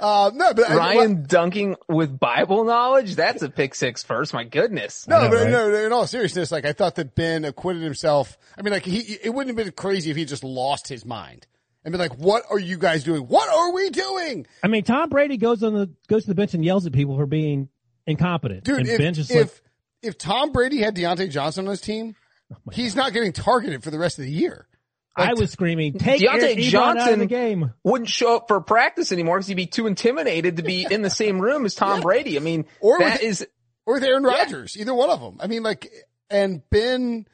uh, 0.00 0.30
no, 0.34 0.54
but 0.54 0.70
I- 0.70 0.76
Ryan 0.76 1.24
dunking 1.26 1.76
with 1.88 2.18
Bible 2.18 2.64
knowledge? 2.64 3.14
That's 3.14 3.42
a 3.42 3.48
pick 3.48 3.74
six 3.74 4.02
first. 4.02 4.34
My 4.34 4.44
goodness. 4.44 5.06
No, 5.08 5.22
know, 5.22 5.30
but 5.30 5.38
right? 5.38 5.50
no, 5.50 5.74
in 5.74 5.92
all 5.92 6.06
seriousness, 6.06 6.52
like 6.52 6.66
I 6.66 6.72
thought 6.72 6.96
that 6.96 7.14
Ben 7.14 7.44
acquitted 7.44 7.82
himself. 7.82 8.36
I 8.56 8.62
mean, 8.62 8.72
like 8.72 8.84
he, 8.84 9.18
it 9.22 9.32
wouldn't 9.32 9.56
have 9.56 9.64
been 9.64 9.72
crazy 9.72 10.10
if 10.10 10.16
he 10.16 10.24
just 10.24 10.44
lost 10.44 10.88
his 10.88 11.04
mind 11.04 11.46
and 11.84 11.92
be 11.92 11.98
like, 11.98 12.16
"What 12.16 12.44
are 12.50 12.58
you 12.58 12.78
guys 12.78 13.04
doing? 13.04 13.22
What 13.22 13.48
are 13.48 13.72
we 13.72 13.90
doing, 13.90 14.46
I 14.62 14.68
mean, 14.68 14.84
Tom 14.84 15.08
Brady 15.08 15.36
goes 15.36 15.62
on 15.62 15.74
the 15.74 15.90
goes 16.08 16.22
to 16.22 16.28
the 16.28 16.34
bench 16.34 16.54
and 16.54 16.64
yells 16.64 16.86
at 16.86 16.92
people 16.92 17.16
for 17.16 17.26
being 17.26 17.68
incompetent. 18.06 18.64
dude?" 18.64 18.80
and 18.80 18.88
If 18.88 18.98
Ben's 18.98 19.16
just 19.16 19.30
if, 19.30 19.36
like, 19.36 19.60
if 20.02 20.18
Tom 20.18 20.52
Brady 20.52 20.78
had 20.78 20.96
Diontae 20.96 21.30
Johnson 21.30 21.66
on 21.66 21.70
his 21.70 21.80
team, 21.80 22.16
Oh 22.54 22.70
he's 22.72 22.94
not 22.96 23.12
getting 23.12 23.32
targeted 23.32 23.82
for 23.82 23.90
the 23.90 23.98
rest 23.98 24.18
of 24.18 24.24
the 24.24 24.30
year. 24.32 24.66
I 25.14 25.34
was 25.34 25.50
screaming, 25.50 25.98
take 25.98 26.22
Diontae 26.22 26.42
Eric 26.42 26.58
Ebron 26.58 26.74
out 26.74 26.90
of 26.90 26.96
Johnson- 26.96 27.18
the 27.18 27.26
game. 27.26 27.72
Wouldn't 27.84 28.08
show 28.08 28.36
up 28.36 28.48
for 28.48 28.60
practice 28.62 29.12
anymore 29.12 29.36
because 29.38 29.48
he'd 29.48 29.54
be 29.56 29.66
too 29.66 29.86
intimidated 29.86 30.56
to 30.56 30.62
be 30.62 30.86
in 30.90 31.02
the 31.02 31.10
same 31.10 31.38
room 31.38 31.66
as 31.66 31.74
Tom 31.74 32.00
Brady. 32.00 32.36
I 32.38 32.40
mean, 32.40 32.64
Or 32.80 32.98
that 33.00 33.20
with- 33.20 33.22
is 33.22 33.46
or 33.84 33.94
with 33.94 34.04
Aaron 34.04 34.22
Rodgers, 34.22 34.76
either 34.78 34.94
one 34.94 35.10
of 35.10 35.20
them. 35.20 35.36
I 35.40 35.48
mean, 35.48 35.62
like, 35.62 35.92
and 36.30 36.62
Ben 36.70 37.26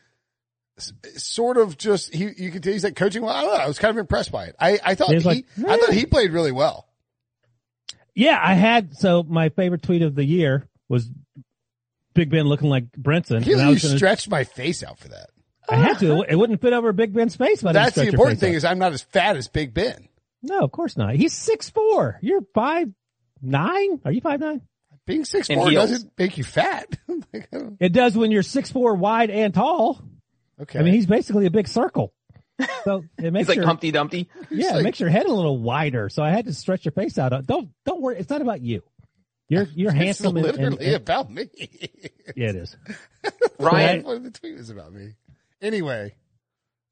sort 1.16 1.56
of 1.56 1.76
just 1.78 2.12
he 2.14 2.30
you 2.37 2.50
can 2.50 2.62
tell 2.62 2.72
he's 2.72 2.84
like 2.84 2.96
coaching 2.96 3.22
well. 3.22 3.34
I 3.34 3.42
don't 3.42 3.52
know. 3.56 3.64
I 3.64 3.68
was 3.68 3.78
kind 3.78 3.90
of 3.90 3.98
impressed 3.98 4.32
by 4.32 4.46
it. 4.46 4.56
I 4.58 4.78
I 4.84 4.94
thought 4.96 5.10
he 5.10 5.18
like, 5.20 5.46
I 5.66 5.76
thought 5.76 5.92
he 5.92 6.06
played 6.06 6.32
really 6.32 6.52
well. 6.52 6.88
Yeah, 8.14 8.40
I 8.42 8.54
had 8.54 8.96
so 8.96 9.22
my 9.22 9.50
favorite 9.50 9.82
tweet 9.82 10.02
of 10.02 10.14
the 10.16 10.25
year 10.25 10.66
was 10.88 11.08
Big 12.18 12.30
Ben 12.30 12.46
looking 12.46 12.68
like 12.68 12.90
Brinson. 12.92 13.42
He 13.44 13.52
and 13.52 13.62
you 13.62 13.68
was 13.68 13.82
gonna- 13.84 13.96
stretched 13.96 14.28
my 14.28 14.42
face 14.44 14.82
out 14.82 14.98
for 14.98 15.08
that. 15.08 15.30
I 15.68 15.76
had 15.76 15.98
to. 16.00 16.22
It 16.28 16.34
wouldn't 16.34 16.60
fit 16.60 16.72
over 16.72 16.92
Big 16.92 17.12
Ben's 17.12 17.37
face. 17.37 17.62
If 17.62 17.72
That's 17.72 17.94
the 17.94 18.08
important 18.08 18.40
thing 18.40 18.54
out. 18.54 18.56
is 18.56 18.64
I'm 18.64 18.78
not 18.78 18.92
as 18.92 19.02
fat 19.02 19.37
as 19.37 19.46
Big 19.48 19.72
Ben. 19.72 20.08
no, 20.42 20.58
of 20.60 20.72
course 20.72 20.96
not. 20.96 21.14
He's 21.14 21.32
six 21.32 21.70
four. 21.70 22.18
You're 22.22 22.40
five 22.54 22.88
nine. 23.40 24.00
Are 24.04 24.10
you 24.10 24.20
five 24.20 24.40
nine? 24.40 24.62
Being 25.06 25.25
six 25.25 25.48
And 25.48 25.60
four 25.60 25.70
heels. 25.70 25.90
doesn't 25.90 26.12
make 26.18 26.37
you 26.38 26.44
fat. 26.44 26.98
Like, 27.32 27.48
I 27.52 27.58
don't- 27.58 27.76
It 27.80 27.92
does 27.92 28.16
when 28.16 28.30
you're 28.30 28.42
six 28.42 28.70
four, 28.72 28.94
wide 28.94 29.30
and 29.30 29.52
tall. 29.54 30.00
okay. 30.62 30.78
I 30.78 30.82
mean, 30.82 30.94
he's 30.94 31.06
basically 31.06 31.46
a 31.46 31.50
big 31.50 31.68
circle. 31.68 32.12
So 32.84 33.04
it 33.18 33.32
makes 33.32 33.42
he's 33.42 33.48
like 33.50 33.56
your 33.56 33.66
Humpty 33.66 33.90
Dumpty. 33.90 34.28
yeah, 34.50 34.70
like- 34.70 34.80
it 34.80 34.82
makes 34.84 35.00
your 35.00 35.10
head 35.10 35.26
a 35.26 35.32
little 35.32 35.58
wider. 35.58 36.08
So 36.08 36.22
I 36.22 36.30
had 36.30 36.46
to 36.46 36.54
stretch 36.54 36.84
your 36.84 36.92
face 36.92 37.18
out. 37.18 37.46
Don't 37.46 37.68
don't 37.87 38.00
worry. 38.00 38.18
It's 38.18 38.30
not 38.30 38.40
about 38.42 38.62
you. 38.62 38.82
You're 39.48 39.66
you're 39.74 39.90
It's 39.90 39.98
handsome 39.98 40.36
and, 40.36 40.46
literally 40.46 40.66
and, 40.66 40.80
and 40.80 40.94
about 40.96 41.30
me. 41.30 41.48
yeah, 42.36 42.50
it 42.50 42.56
is. 42.56 42.76
Ryan, 43.58 44.02
What 44.02 44.22
the 44.22 44.30
tweet 44.30 44.54
is 44.54 44.70
about 44.70 44.92
me. 44.92 45.14
Anyway, 45.60 46.14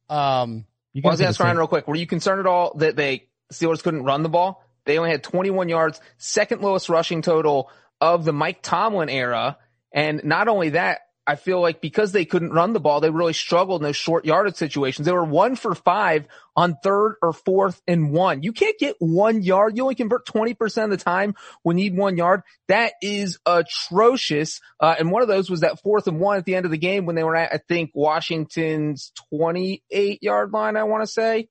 um, 0.08 0.66
You 0.92 1.02
well, 1.04 1.10
I 1.10 1.14
was 1.14 1.20
guys 1.20 1.20
are 1.20 1.22
going 1.22 1.26
to 1.26 1.28
ask 1.28 1.40
Ryan 1.40 1.58
real 1.58 1.66
quick. 1.68 1.88
Were 1.88 1.96
you 1.96 2.06
concerned 2.06 2.40
at 2.40 2.46
all 2.46 2.74
that 2.78 2.96
they 2.96 3.28
Steelers 3.52 3.82
couldn't 3.82 4.04
run 4.04 4.22
the 4.22 4.28
ball? 4.28 4.64
They 4.84 4.98
only 4.98 5.10
had 5.10 5.22
21 5.22 5.68
yards, 5.68 6.00
second 6.18 6.62
lowest 6.62 6.88
rushing 6.88 7.22
total 7.22 7.70
of 8.00 8.24
the 8.24 8.32
Mike 8.32 8.62
Tomlin 8.62 9.08
era. 9.08 9.58
And 9.92 10.22
not 10.24 10.48
only 10.48 10.70
that, 10.70 11.00
I 11.28 11.34
feel 11.34 11.60
like 11.60 11.80
because 11.80 12.12
they 12.12 12.24
couldn't 12.24 12.52
run 12.52 12.72
the 12.72 12.78
ball, 12.80 13.00
they 13.00 13.10
really 13.10 13.32
struggled 13.32 13.80
in 13.80 13.84
those 13.84 13.96
short 13.96 14.24
yardage 14.24 14.54
situations. 14.54 15.06
They 15.06 15.12
were 15.12 15.24
one 15.24 15.56
for 15.56 15.74
five 15.74 16.26
on 16.54 16.76
third 16.84 17.16
or 17.20 17.32
fourth 17.32 17.82
and 17.88 18.12
one. 18.12 18.42
You 18.44 18.52
can't 18.52 18.78
get 18.78 18.94
one 19.00 19.42
yard. 19.42 19.76
You 19.76 19.82
only 19.82 19.96
convert 19.96 20.24
20% 20.26 20.84
of 20.84 20.90
the 20.90 20.96
time 20.96 21.34
when 21.64 21.78
you 21.78 21.90
need 21.90 21.98
one 21.98 22.16
yard. 22.16 22.42
That 22.68 22.92
is 23.02 23.38
atrocious. 23.44 24.60
Uh, 24.80 24.94
and 24.98 25.10
one 25.10 25.22
of 25.22 25.28
those 25.28 25.50
was 25.50 25.60
that 25.60 25.80
fourth 25.82 26.06
and 26.06 26.20
one 26.20 26.36
at 26.36 26.44
the 26.44 26.54
end 26.54 26.64
of 26.64 26.70
the 26.70 26.78
game 26.78 27.06
when 27.06 27.16
they 27.16 27.24
were 27.24 27.36
at, 27.36 27.52
I 27.52 27.58
think, 27.68 27.90
Washington's 27.94 29.12
28 29.30 30.22
yard 30.22 30.52
line, 30.52 30.76
I 30.76 30.84
want 30.84 31.02
to 31.02 31.06
say. 31.08 31.48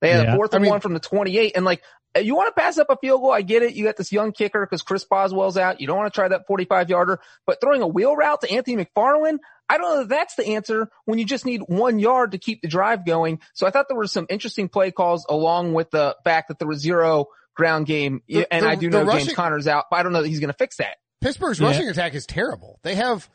They 0.00 0.10
had 0.10 0.24
Yeah. 0.26 0.32
a 0.32 0.36
fourth 0.36 0.54
I 0.54 0.56
and 0.56 0.62
mean- 0.64 0.70
one 0.70 0.80
from 0.80 0.94
the 0.94 1.00
28 1.00 1.52
and 1.56 1.64
like, 1.64 1.82
Uh, 2.16 2.20
you 2.20 2.34
want 2.34 2.54
to 2.54 2.60
pass 2.60 2.78
up 2.78 2.88
a 2.90 2.96
field 2.96 3.20
goal. 3.22 3.32
I 3.32 3.42
get 3.42 3.62
it. 3.62 3.74
You 3.74 3.84
got 3.84 3.96
this 3.96 4.12
young 4.12 4.32
kicker 4.32 4.64
because 4.64 4.82
Chris 4.82 5.04
Boswell's 5.04 5.56
out. 5.56 5.80
You 5.80 5.86
don't 5.86 5.96
want 5.96 6.12
to 6.12 6.16
try 6.16 6.28
that 6.28 6.46
45 6.46 6.90
yarder, 6.90 7.20
but 7.46 7.60
throwing 7.60 7.82
a 7.82 7.86
wheel 7.88 8.14
route 8.14 8.40
to 8.42 8.50
Anthony 8.50 8.76
McFarland, 8.84 9.38
I 9.68 9.78
don't 9.78 9.94
know 9.96 10.00
if 10.02 10.08
that's 10.08 10.34
the 10.36 10.46
answer 10.48 10.88
when 11.06 11.18
you 11.18 11.24
just 11.24 11.44
need 11.46 11.62
one 11.66 11.98
yard 11.98 12.32
to 12.32 12.38
keep 12.38 12.60
the 12.62 12.68
drive 12.68 13.04
going. 13.06 13.40
So 13.54 13.66
I 13.66 13.70
thought 13.70 13.86
there 13.88 13.96
were 13.96 14.06
some 14.06 14.26
interesting 14.28 14.68
play 14.68 14.90
calls 14.90 15.26
along 15.28 15.72
with 15.72 15.90
the 15.90 16.16
fact 16.24 16.48
that 16.48 16.58
there 16.58 16.68
was 16.68 16.80
zero 16.80 17.26
ground 17.56 17.86
game. 17.86 18.22
The- 18.28 18.52
and 18.52 18.64
the- 18.64 18.68
I 18.70 18.74
do 18.74 18.90
know 18.90 19.02
rushing- 19.04 19.26
James 19.26 19.36
Conner's 19.36 19.66
out, 19.66 19.86
but 19.90 19.96
I 19.96 20.02
don't 20.02 20.12
know 20.12 20.22
that 20.22 20.28
he's 20.28 20.40
going 20.40 20.50
to 20.52 20.56
fix 20.58 20.76
that. 20.76 20.96
Pittsburgh's 21.22 21.58
Yeah. 21.60 21.68
rushing 21.68 21.88
attack 21.88 22.14
is 22.14 22.26
terrible. 22.26 22.78
They 22.82 22.94
have, 22.96 23.28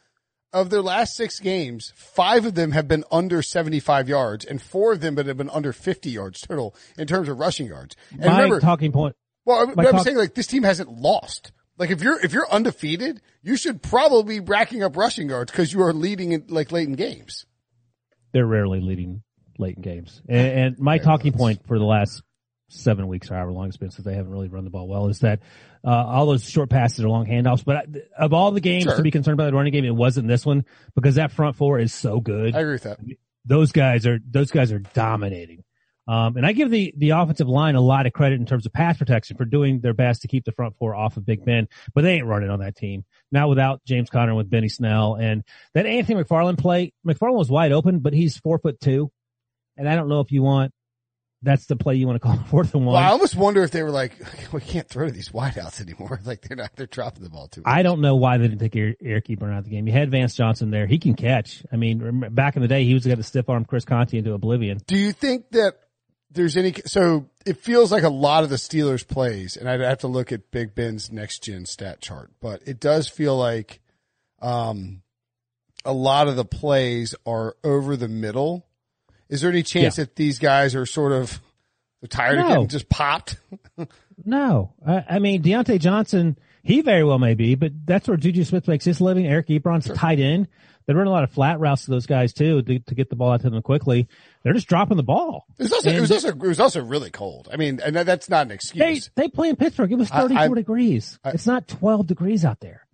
of 0.54 0.70
their 0.70 0.82
last 0.82 1.16
six 1.16 1.40
games, 1.40 1.94
five 1.96 2.46
of 2.46 2.56
them 2.56 2.72
have 2.72 2.88
been 2.88 3.04
under 3.12 3.42
75 3.42 4.10
yards 4.10 4.46
and 4.46 4.62
four 4.62 4.94
of 4.94 5.02
them 5.02 5.18
have 5.18 5.38
been 5.38 5.50
under 5.50 5.72
50 5.74 6.10
yards 6.10 6.42
total 6.42 6.76
in 6.98 7.08
terms 7.08 7.30
of 7.30 7.40
rushing 7.40 7.68
yards. 7.68 7.96
And 8.12 8.22
My 8.26 8.36
remember, 8.38 8.60
talking 8.60 8.92
point. 8.92 9.16
well, 9.46 9.68
I'm 9.70 9.76
talk- 9.76 10.04
saying 10.04 10.18
like 10.18 10.34
this 10.34 10.48
team 10.48 10.64
hasn't 10.64 10.90
lost. 10.92 11.52
Like 11.78 11.92
if 11.92 12.02
you're, 12.04 12.20
if 12.24 12.34
you're 12.34 12.50
undefeated, 12.52 13.22
you 13.42 13.56
should 13.56 13.82
probably 13.82 14.40
be 14.40 14.46
racking 14.46 14.84
up 14.84 14.98
rushing 14.98 15.30
yards 15.30 15.52
because 15.52 15.72
you 15.72 15.82
are 15.84 15.94
leading 15.94 16.32
in 16.34 16.46
like 16.50 16.72
late 16.72 16.88
in 16.88 16.96
games. 16.96 17.46
They're 18.34 18.46
rarely 18.48 18.82
leading 18.82 19.24
late 19.58 19.76
in 19.78 19.82
games. 19.82 20.22
And, 20.28 20.48
and 20.48 20.80
my 20.80 20.98
talking 20.98 21.32
point 21.32 21.66
for 21.68 21.78
the 21.80 21.86
last 21.86 22.22
seven 22.70 23.08
weeks 23.08 23.32
or 23.32 23.36
however 23.36 23.52
long 23.52 23.68
it's 23.68 23.78
been 23.78 23.92
since 23.92 24.06
they 24.06 24.14
haven't 24.14 24.32
really 24.32 24.48
run 24.48 24.64
the 24.64 24.70
ball 24.70 24.88
well 24.88 25.08
is 25.08 25.20
that 25.20 25.40
uh, 25.86 25.90
all 25.90 26.26
those 26.26 26.48
short 26.50 26.70
passes 26.70 27.04
or 27.04 27.10
long 27.10 27.26
handoffs. 27.26 27.64
But 27.64 27.78
I, 27.78 28.24
of 28.24 28.34
all 28.34 28.52
the 28.52 28.62
games 28.62 28.84
Sure. 28.84 28.96
to 28.98 29.02
be 29.02 29.12
concerned 29.12 29.36
about 29.40 29.46
the 29.52 29.54
running 29.58 29.74
game, 29.74 29.86
it 29.86 29.96
wasn't 29.96 30.28
this 30.28 30.46
one 30.46 30.66
because 30.96 31.16
that 31.16 31.32
front 31.32 31.56
four 31.56 31.80
is 31.80 31.94
so 31.94 32.20
good. 32.20 32.56
I 32.56 32.60
agree 32.60 32.74
with 32.74 32.84
that. 32.84 33.00
those 33.46 33.72
guys 33.72 34.06
are 34.06 34.20
those 34.30 34.52
guys 34.52 34.72
are 34.72 34.80
dominating. 34.80 35.64
Um, 36.08 36.38
and 36.38 36.46
I 36.46 36.54
give 36.54 36.72
the 36.72 36.92
the 36.98 37.12
offensive 37.12 37.48
line 37.48 37.76
a 37.76 37.82
lot 37.82 38.08
of 38.08 38.14
credit 38.14 38.40
in 38.40 38.48
terms 38.48 38.66
of 38.66 38.74
pass 38.74 38.98
protection 38.98 39.38
for 39.38 39.46
doing 39.46 39.80
their 39.80 39.94
best 39.94 40.24
to 40.24 40.28
keep 40.28 40.44
the 40.44 40.52
front 40.52 40.76
four 40.80 40.96
off 40.96 41.18
of 41.18 41.26
Big 41.26 41.46
Ben, 41.46 41.68
but 41.94 42.02
they 42.02 42.16
ain't 42.16 42.26
running 42.26 42.50
on 42.50 42.62
that 42.62 42.76
team. 42.76 43.06
Not 43.32 43.48
without 43.48 43.86
James 43.86 44.10
Conner 44.10 44.30
and 44.30 44.38
with 44.38 44.50
Benny 44.50 44.70
Snell 44.70 45.14
and 45.16 45.44
that 45.76 45.86
Anthony 45.86 46.24
McFarland 46.24 46.58
play. 46.58 46.94
McFarland 47.06 47.36
was 47.38 47.52
wide 47.52 47.72
open, 47.72 48.00
but 48.00 48.14
he's 48.14 48.38
four 48.38 48.58
foot 48.58 48.80
two, 48.82 49.12
and 49.78 49.88
I 49.88 49.96
don't 49.96 50.10
know 50.10 50.20
if 50.22 50.32
you 50.32 50.42
want 50.42 50.74
that's 51.42 51.66
the 51.68 51.76
play 51.76 51.96
you 51.96 52.06
want 52.06 52.22
to 52.22 52.28
call 52.28 52.38
fourth 52.50 52.74
and 52.74 52.86
one. 52.86 52.96
Well, 52.96 53.04
I 53.04 53.08
almost 53.10 53.36
wonder 53.36 53.64
if 53.64 53.72
they 53.72 53.84
were 53.84 53.92
like, 53.92 54.14
we 54.52 54.62
can't 54.62 54.88
throw 54.88 55.06
to 55.06 55.12
these 55.12 55.30
wideouts 55.30 55.82
anymore. 55.82 56.20
Like 56.26 56.42
they're 56.42 56.58
not, 56.58 56.76
they're 56.76 56.86
dropping 56.86 57.24
the 57.24 57.30
ball 57.30 57.48
too. 57.48 57.62
much. 57.62 57.74
I 57.74 57.82
don't 57.82 58.02
know 58.02 58.16
why 58.16 58.38
they 58.38 58.48
didn't 58.48 58.60
take 58.60 58.76
Eric, 58.76 58.98
Eric 59.02 59.28
Ebron 59.28 59.52
out 59.54 59.60
of 59.60 59.64
the 59.64 59.72
game. 59.72 59.88
You 59.88 59.94
had 59.94 60.12
Vance 60.12 60.36
Johnson 60.36 60.70
there; 60.70 60.86
he 60.86 61.00
can 61.00 61.16
catch. 61.16 61.64
I 61.72 61.76
mean, 61.76 62.30
back 62.32 62.56
in 62.56 62.62
the 62.62 62.68
day, 62.68 62.84
he 62.84 62.94
was 62.94 63.06
going 63.06 63.18
to 63.18 63.24
stiff 63.24 63.50
arm 63.50 63.66
Chris 63.66 63.86
Conte 63.86 64.16
into 64.18 64.34
oblivion. 64.34 64.80
Do 64.86 64.98
you 64.98 65.12
think 65.12 65.50
that 65.52 65.76
there's 66.32 66.58
any, 66.58 66.74
so 66.86 67.30
it 67.46 67.58
feels 67.58 67.92
like 67.92 68.04
a 68.04 68.10
lot 68.10 68.44
of 68.44 68.50
the 68.50 68.58
Steelers 68.58 69.08
plays, 69.08 69.58
and 69.58 69.68
I'd 69.70 69.80
have 69.80 70.00
to 70.00 70.08
look 70.08 70.32
at 70.32 70.52
Big 70.52 70.76
Ben's 70.76 71.12
next 71.12 71.44
gen 71.44 71.66
stat 71.66 72.02
chart, 72.02 72.32
but 72.40 72.62
it 72.68 72.80
does 72.80 73.08
feel 73.08 73.36
like, 73.36 73.80
um, 74.42 75.02
a 75.86 75.94
lot 75.94 76.28
of 76.28 76.36
the 76.36 76.46
plays 76.46 77.16
are 77.26 77.56
over 77.64 77.96
the 77.96 78.08
middle. 78.10 78.68
Is 79.30 79.42
there 79.42 79.50
any 79.52 79.64
chance 79.64 79.96
that 79.98 80.16
these 80.16 80.40
guys 80.40 80.76
are 80.76 80.86
sort 80.86 81.12
of 81.12 81.40
they're 82.02 82.08
tired 82.08 82.40
of 82.40 82.48
getting 82.48 82.68
just 82.68 82.90
popped? 82.90 83.38
No, 84.26 84.74
I, 84.86 85.06
I 85.12 85.20
mean 85.20 85.42
Diontae 85.42 85.80
Johnson, 85.80 86.38
he 86.62 86.82
very 86.82 87.06
well 87.06 87.20
may 87.20 87.36
be, 87.36 87.56
but 87.56 87.72
that's 87.86 88.06
where 88.06 88.18
Juju 88.18 88.44
Smith 88.44 88.68
makes 88.68 88.84
his 88.84 89.00
living. 89.00 89.26
Eric 89.26 89.48
Ebron's 89.48 89.90
a 89.90 89.94
tight 89.94 90.20
end. 90.20 90.50
They 90.86 90.94
run 90.94 91.08
a 91.08 91.12
lot 91.12 91.24
of 91.24 91.32
flat 91.32 91.60
routes 91.60 91.86
to 91.86 91.92
those 91.92 92.06
guys 92.06 92.34
too 92.34 92.62
to, 92.64 92.80
to 92.80 92.96
get 92.96 93.10
the 93.10 93.16
ball 93.16 93.32
out 93.32 93.42
to 93.42 93.50
them 93.50 93.62
quickly. 93.62 94.08
They're 94.44 94.52
just 94.54 94.68
dropping 94.68 94.98
the 94.98 95.04
ball. 95.04 95.46
It 95.58 95.64
was 95.64 95.72
also, 95.72 95.90
it 95.90 96.02
was 96.02 96.12
also, 96.12 96.28
it 96.30 96.38
was 96.42 96.60
also 96.60 96.84
really 96.84 97.12
cold. 97.12 97.48
I 97.52 97.56
mean, 97.58 97.80
and 97.82 97.96
that- 97.96 98.08
that's 98.08 98.28
not 98.28 98.48
an 98.48 98.52
excuse. 98.52 99.10
they 99.16 99.28
play 99.30 99.50
in 99.50 99.56
Pittsburgh. 99.56 99.92
It 99.92 99.98
was 99.98 100.12
I- 100.12 100.22
34 100.22 100.42
I- 100.44 100.48
degrees. 100.54 101.18
I- 101.24 101.30
it's 101.32 101.46
not 101.48 101.68
12 101.70 102.08
degrees 102.08 102.44
out 102.44 102.60
there. 102.60 102.86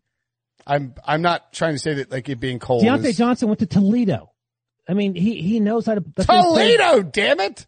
I'm, 0.67 0.93
I'm 1.05 1.21
not 1.23 1.53
trying 1.53 1.73
to 1.73 1.79
say 1.79 1.95
that 1.95 2.11
like 2.11 2.27
it 2.29 2.39
being 2.39 2.59
cold. 2.59 2.83
Diontae 2.83 3.05
is- 3.05 3.17
Johnson 3.17 3.47
went 3.47 3.59
to 3.59 3.65
Toledo. 3.65 4.31
I 4.87 4.93
mean, 4.93 5.15
he 5.15 5.41
he 5.41 5.59
knows 5.59 5.85
how 5.85 5.95
to. 5.95 6.03
Toledo, 6.19 7.01
damn 7.03 7.39
it! 7.39 7.65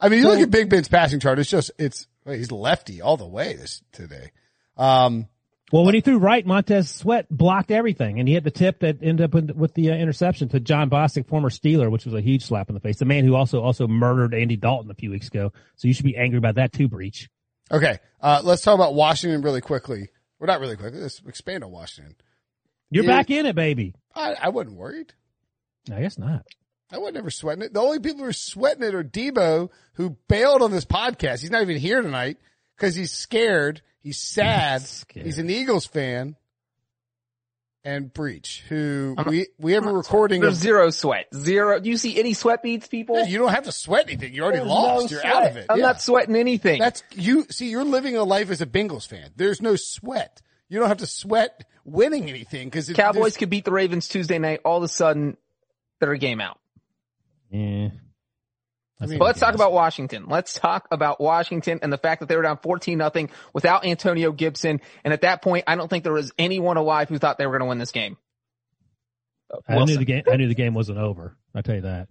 I 0.00 0.08
mean, 0.08 0.20
you 0.20 0.28
look 0.28 0.40
at 0.40 0.50
Big 0.50 0.68
Ben's 0.68 0.88
passing 0.88 1.20
chart. 1.20 1.38
It's 1.38 1.50
just 1.50 1.70
it's 1.78 2.06
he's 2.26 2.52
lefty 2.52 3.00
all 3.00 3.16
the 3.16 3.26
way 3.26 3.54
this 3.54 3.82
today. 3.92 4.30
Um, 4.76 5.28
Well, 5.72 5.84
when 5.84 5.94
he 5.94 6.00
threw 6.00 6.18
right, 6.18 6.44
Montez 6.46 6.90
Sweat 6.90 7.26
blocked 7.30 7.70
everything, 7.70 8.18
and 8.18 8.28
he 8.28 8.34
had 8.34 8.44
the 8.44 8.50
tip 8.50 8.80
that 8.80 8.98
ended 9.02 9.24
up 9.24 9.56
with, 9.56 9.74
the 9.74 9.90
uh, 9.90 9.94
interception 9.94 10.48
to 10.50 10.60
Jon 10.60 10.90
Bostic, 10.90 11.26
former 11.28 11.50
Steeler, 11.50 11.90
which 11.90 12.04
was 12.04 12.14
a 12.14 12.20
huge 12.20 12.44
slap 12.44 12.68
in 12.68 12.74
the 12.74 12.80
face. 12.80 12.98
The 12.98 13.04
man 13.06 13.24
who 13.24 13.34
also 13.34 13.62
also 13.62 13.88
murdered 13.88 14.34
Andy 14.34 14.56
Dalton 14.56 14.90
a 14.90 14.94
few 14.94 15.10
weeks 15.10 15.28
ago. 15.28 15.52
So 15.76 15.88
you 15.88 15.94
should 15.94 16.04
be 16.04 16.16
angry 16.16 16.38
about 16.38 16.56
that 16.56 16.72
too, 16.72 16.88
Breech. 16.88 17.28
okay, 17.70 17.98
uh, 18.20 18.40
let's 18.44 18.62
talk 18.62 18.74
about 18.74 18.94
Washington 18.94 19.42
really 19.42 19.60
quickly. 19.60 20.08
We're 20.38 20.46
well, 20.46 20.54
not 20.56 20.60
really 20.60 20.76
quickly. 20.76 21.00
Let's 21.00 21.20
expand 21.26 21.64
on 21.64 21.70
Washington. 21.70 22.16
You're 22.90 23.04
Yeah. 23.04 23.10
back 23.16 23.30
in 23.30 23.46
it, 23.46 23.54
baby. 23.54 23.94
I, 24.14 24.34
I 24.34 24.48
wasn't 24.50 24.76
worried. 24.76 25.14
I 25.90 26.00
guess 26.00 26.18
not. 26.18 26.44
I 26.90 26.98
wasn't 26.98 27.16
ever 27.18 27.30
sweating 27.30 27.62
it. 27.64 27.72
The 27.72 27.80
only 27.80 28.00
people 28.00 28.20
who 28.22 28.28
are 28.28 28.32
sweating 28.34 28.82
it 28.84 28.94
are 28.94 29.02
Debo, 29.02 29.70
who 29.94 30.16
bailed 30.28 30.60
on 30.62 30.70
this 30.70 30.84
podcast. 30.84 31.40
He's 31.40 31.50
not 31.50 31.62
even 31.62 31.78
here 31.78 32.02
tonight 32.02 32.36
because 32.76 32.94
he's 32.94 33.12
scared. 33.12 33.80
He's 34.00 34.18
sad. 34.20 34.82
Scared. 34.82 35.24
He's 35.26 35.38
an 35.38 35.48
Eagles 35.50 35.86
fan. 35.86 36.36
And 37.84 38.12
Breech, 38.12 38.62
who 38.68 39.16
I'm- 39.18 39.28
we, 39.28 39.46
we 39.58 39.72
have 39.72 39.84
a 39.86 39.92
recording 39.92 40.40
There's 40.40 40.52
of 40.54 40.60
zero 40.60 40.90
sweat. 40.90 41.26
Zero. 41.34 41.80
Do 41.80 41.90
you 41.90 41.96
see 41.96 42.16
any 42.16 42.32
sweat 42.32 42.62
beads, 42.62 42.86
people? 42.86 43.16
Yeah, 43.16 43.24
you 43.26 43.38
don't 43.38 43.50
have 43.50 43.64
to 43.64 43.72
sweat 43.72 44.06
anything. 44.06 44.32
You 44.34 44.42
already 44.44 44.58
There's 44.58 44.68
lost. 44.68 45.06
no 45.06 45.10
You're 45.10 45.20
sweat. 45.22 45.34
out 45.34 45.46
of 45.50 45.56
it. 45.56 45.66
I'm 45.68 45.78
Yeah. 45.78 45.86
not 45.86 46.00
sweating 46.00 46.36
anything. 46.36 46.78
That's 46.78 47.02
you. 47.16 47.44
See, 47.50 47.70
you're 47.70 47.82
living 47.84 48.16
a 48.16 48.22
life 48.22 48.50
as 48.50 48.60
a 48.60 48.66
Bengals 48.66 49.04
fan. 49.08 49.30
There's 49.34 49.60
no 49.60 49.74
sweat. 49.74 50.40
You 50.68 50.78
don't 50.78 50.86
have 50.88 50.98
to 50.98 51.06
sweat 51.08 51.64
winning 51.84 52.28
anything 52.30 52.68
because 52.68 52.88
Cowboys 52.90 53.36
could 53.36 53.50
beat 53.50 53.64
the 53.64 53.72
Ravens 53.72 54.06
Tuesday 54.06 54.38
night. 54.38 54.60
All 54.64 54.76
of 54.76 54.84
a 54.84 54.88
sudden, 54.88 55.36
they're 56.02 56.12
a 56.12 56.18
game 56.18 56.40
out. 56.40 56.58
Yeah. 57.50 57.88
I 59.00 59.06
mean, 59.06 59.18
But 59.18 59.24
let's 59.24 59.40
talk 59.40 59.54
about 59.54 59.72
Washington. 59.72 60.26
Let's 60.28 60.54
talk 60.54 60.86
about 60.90 61.20
Washington 61.20 61.78
and 61.82 61.92
the 61.92 61.98
fact 61.98 62.20
that 62.20 62.28
they 62.28 62.36
were 62.36 62.42
down 62.42 62.58
14 62.58 62.98
nothing 62.98 63.30
without 63.52 63.84
Antonio 63.86 64.30
Gibson. 64.32 64.80
And 65.04 65.12
at 65.14 65.22
that 65.22 65.42
point, 65.42 65.64
I 65.66 65.74
don't 65.76 65.88
think 65.88 66.04
there 66.04 66.12
was 66.12 66.32
anyone 66.38 66.76
alive 66.76 67.08
who 67.08 67.18
thought 67.18 67.38
they 67.38 67.46
were 67.46 67.52
going 67.52 67.66
to 67.66 67.70
win 67.70 67.78
this 67.78 67.90
game. 67.92 68.16
I 69.68 69.84
knew 69.84 69.96
the 69.96 70.04
game. 70.04 70.22
I 70.30 70.36
knew 70.36 70.48
the 70.48 70.54
game 70.54 70.74
wasn't 70.74 70.98
over. 70.98 71.36
I 71.54 71.62
tell 71.62 71.74
you 71.74 71.82
that. 71.82 72.08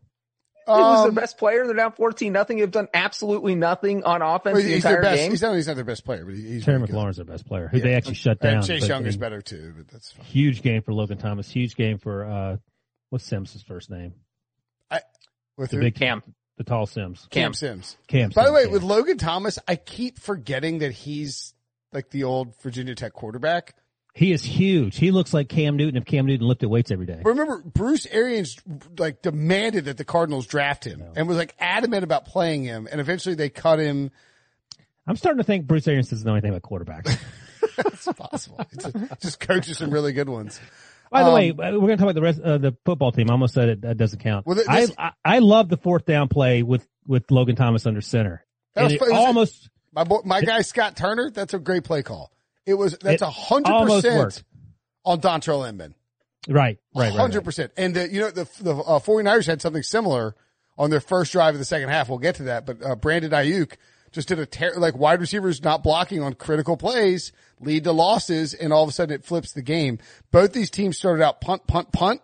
He 0.67 0.71
was 0.74 1.00
Um, 1.00 1.13
their 1.15 1.21
best 1.24 1.38
player. 1.39 1.65
They're 1.65 1.75
down 1.75 1.93
14 1.93 2.31
nothing. 2.31 2.57
They've 2.60 2.69
done 2.69 2.88
absolutely 2.93 3.55
nothing 3.55 4.03
on 4.03 4.21
offense 4.21 4.55
well, 4.57 4.63
the 4.63 4.74
entire 4.75 4.91
their 4.93 5.01
best. 5.01 5.17
game. 5.17 5.31
He's 5.31 5.41
not. 5.41 5.55
He's 5.55 5.67
not 5.67 5.75
their 5.75 5.86
best 5.86 6.05
player, 6.05 6.24
but 6.24 6.36
he- 6.36 6.41
he's 6.43 6.65
Terry 6.65 6.77
really. 6.77 6.91
McLaurin's 6.93 7.15
their 7.15 7.25
best 7.25 7.48
player, 7.48 7.67
who 7.67 7.77
Yeah. 7.77 7.83
they 7.83 7.93
actually 7.95 8.13
shut 8.15 8.39
down. 8.39 8.57
And 8.57 8.65
Chase 8.65 8.88
Young 8.88 9.05
is 9.07 9.17
better 9.17 9.41
too, 9.41 9.74
but 9.75 9.88
that's 9.88 10.12
fine. 10.12 10.25
Huge 10.25 10.62
game 10.62 10.83
for 10.83 10.93
Logan 10.93 11.17
Thomas. 11.17 11.50
Huge 11.50 11.75
game 11.75 11.98
for 11.98 12.25
uh, 12.25 12.57
what's 13.12 13.25
Sims' 13.25 13.63
first 13.68 13.91
name? 13.91 14.13
With 15.58 15.70
The 15.70 15.75
who? 15.77 15.82
big 15.84 15.96
Cam. 15.96 16.24
the 16.58 16.63
tall 16.63 16.88
Sims. 16.88 17.27
Cam 17.30 17.44
Cam. 17.51 17.53
Sims. 17.53 17.98
Cam. 18.08 18.30
By 18.32 18.46
the 18.46 18.53
way, 18.53 18.63
yeah. 18.63 18.72
with 18.72 18.82
Logan 18.84 19.18
Thomas, 19.20 19.60
I 19.68 19.75
keep 19.75 20.18
forgetting 20.18 20.80
that 20.80 20.91
he's 20.91 21.53
like 21.94 22.10
the 22.10 22.24
old 22.24 22.60
Virginia 22.62 22.96
Tech 22.96 23.13
quarterback. 23.13 23.75
he 24.15 24.32
is 24.32 24.44
huge. 24.44 24.98
He 24.98 25.12
looks 25.12 25.34
like 25.34 25.50
Cam 25.50 25.75
Newton 25.77 25.98
if 25.98 26.06
Cam 26.06 26.25
Newton 26.25 26.48
lifted 26.48 26.70
weights 26.70 26.89
every 26.89 27.06
day. 27.06 27.20
But 27.22 27.32
remember, 27.32 27.62
Bruce 27.63 28.08
Arians 28.08 28.58
like 28.98 29.22
demanded 29.22 29.86
that 29.86 29.98
the 29.98 30.06
Cardinals 30.06 30.48
draft 30.48 30.84
him 30.86 31.03
and 31.15 31.27
was 31.27 31.38
like 31.38 31.53
adamant 31.60 32.03
about 32.03 32.25
playing 32.25 32.63
him, 32.63 32.88
and 32.89 33.00
eventually 33.01 33.36
they 33.36 33.50
cut 33.50 33.77
him. 33.77 34.10
I'm 35.06 35.18
starting 35.18 35.38
to 35.39 35.44
think 35.44 35.68
Bruce 35.68 35.88
Arians 35.88 36.10
doesn't 36.10 36.25
know 36.25 36.34
anything 36.34 36.56
about 36.56 36.63
quarterbacks. 36.63 37.20
It's 37.77 38.06
possible. 38.13 38.60
It's 38.72 38.86
a, 38.86 39.18
just 39.22 39.39
coaches 39.39 39.77
some 39.77 39.91
really 39.91 40.12
good 40.13 40.27
ones. 40.30 40.60
By 41.12 41.24
the 41.24 41.27
Um, 41.30 41.34
way, 41.36 41.51
we're 41.51 41.72
going 41.72 41.89
to 41.89 41.98
talk 41.98 42.03
about 42.03 42.15
the 42.15 42.22
rest 42.22 42.39
uh, 42.39 42.58
the 42.58 42.75
football 42.86 43.12
team. 43.12 43.30
I 43.30 43.34
almost 43.34 43.53
said 43.53 43.70
it 43.70 43.82
that 43.82 43.98
doesn't 43.98 44.20
count. 44.20 44.46
Well, 44.46 44.56
this- 44.56 44.68
I, 44.68 44.88
I 44.98 45.12
I 45.25 45.39
love 45.39 45.68
the 45.70 45.77
fourth 45.77 46.06
down 46.06 46.30
play 46.30 46.63
with 46.63 46.88
with 47.06 47.30
Logan 47.32 47.56
Thomas 47.56 47.86
under 47.86 48.01
center. 48.01 48.46
That 48.75 48.84
was 48.86 48.94
it 48.94 49.01
it 49.01 49.12
almost 49.12 49.70
My 49.94 50.06
boy, 50.06 50.20
my 50.24 50.41
guy 50.41 50.62
Scott 50.62 50.96
Turner, 50.96 51.30
that's 51.30 51.53
a 51.53 51.60
great 51.60 51.84
play 51.84 52.01
call. 52.01 52.32
it 52.65 52.75
was 52.75 52.98
that's 53.01 53.22
a 53.22 53.30
hundred 53.30 53.88
percent 53.88 54.44
on 55.03 55.20
Dontrelle 55.20 55.68
Inman. 55.68 55.96
Right, 56.48 56.80
right, 56.96 57.10
right. 57.10 57.12
Hundred 57.13 57.39
right. 57.39 57.46
percent. 57.46 57.72
And 57.75 57.94
the, 57.94 58.10
you 58.10 58.22
know 58.22 58.32
the 58.32 58.48
the 58.62 58.75
uh, 58.75 59.00
49ers 59.00 59.46
had 59.48 59.62
something 59.62 59.84
similar 59.84 60.36
on 60.77 60.89
their 60.89 61.01
first 61.01 61.34
drive 61.34 61.53
of 61.56 61.60
the 61.60 61.65
second 61.65 61.89
half. 61.89 62.08
We'll 62.08 62.18
get 62.20 62.36
to 62.36 62.44
that, 62.44 62.65
but 62.65 62.84
uh, 62.84 62.96
Brandon 62.96 63.32
Aiyuk 63.32 63.74
just 64.12 64.27
did 64.27 64.39
a 64.39 64.46
ter- 64.46 64.75
like 64.75 64.96
wide 64.96 65.20
receivers 65.20 65.63
not 65.63 65.84
blocking 65.84 66.22
on 66.22 66.34
critical 66.34 66.77
plays 66.77 67.32
lead 67.62 67.84
to 67.84 67.91
losses, 67.91 68.53
and 68.53 68.74
all 68.74 68.84
of 68.84 68.89
a 68.89 68.91
sudden 68.91 69.15
it 69.15 69.24
flips 69.24 69.53
the 69.53 69.62
game. 69.62 70.00
Both 70.32 70.53
these 70.53 70.70
teams 70.70 70.98
started 70.98 71.24
out 71.24 71.41
punt, 71.41 71.68
punt, 71.68 71.91
punt. 71.91 72.22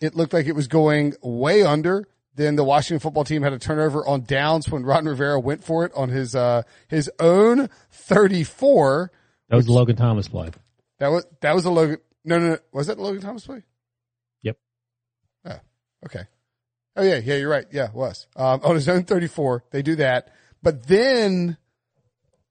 It 0.00 0.14
looked 0.14 0.32
like 0.32 0.46
it 0.46 0.54
was 0.54 0.68
going 0.68 1.14
way 1.22 1.62
under. 1.62 2.08
Then 2.34 2.56
the 2.56 2.64
Washington 2.64 3.00
football 3.00 3.24
team 3.24 3.42
had 3.42 3.54
a 3.54 3.58
turnover 3.58 4.06
on 4.06 4.22
downs 4.22 4.68
when 4.68 4.84
Ron 4.84 5.06
Rivera 5.06 5.40
went 5.40 5.64
for 5.64 5.86
it 5.86 5.92
on 5.94 6.10
his 6.10 6.34
uh 6.34 6.62
his 6.88 7.10
own 7.18 7.70
34. 7.90 9.10
That 9.48 9.56
was 9.56 9.66
the 9.66 9.72
Logan 9.72 9.96
Thomas 9.96 10.28
play. 10.28 10.50
That 10.98 11.08
was 11.08 11.26
that 11.40 11.54
was 11.54 11.64
a 11.64 11.70
Logan. 11.70 11.98
No, 12.24 12.38
no, 12.38 12.48
no. 12.50 12.58
Was 12.72 12.88
that 12.88 12.98
the 12.98 13.02
Logan 13.02 13.22
Thomas 13.22 13.46
play? 13.46 13.62
Yep. 14.42 14.58
Oh, 15.46 15.58
okay. 16.06 16.24
Oh 16.96 17.02
yeah, 17.02 17.20
yeah, 17.22 17.36
you're 17.36 17.50
right. 17.50 17.66
Yeah, 17.70 17.86
it 17.86 17.94
was 17.94 18.26
um, 18.36 18.60
on 18.64 18.74
his 18.74 18.88
own 18.88 19.04
34. 19.04 19.64
They 19.70 19.82
do 19.82 19.96
that, 19.96 20.34
but 20.62 20.86
then, 20.86 21.56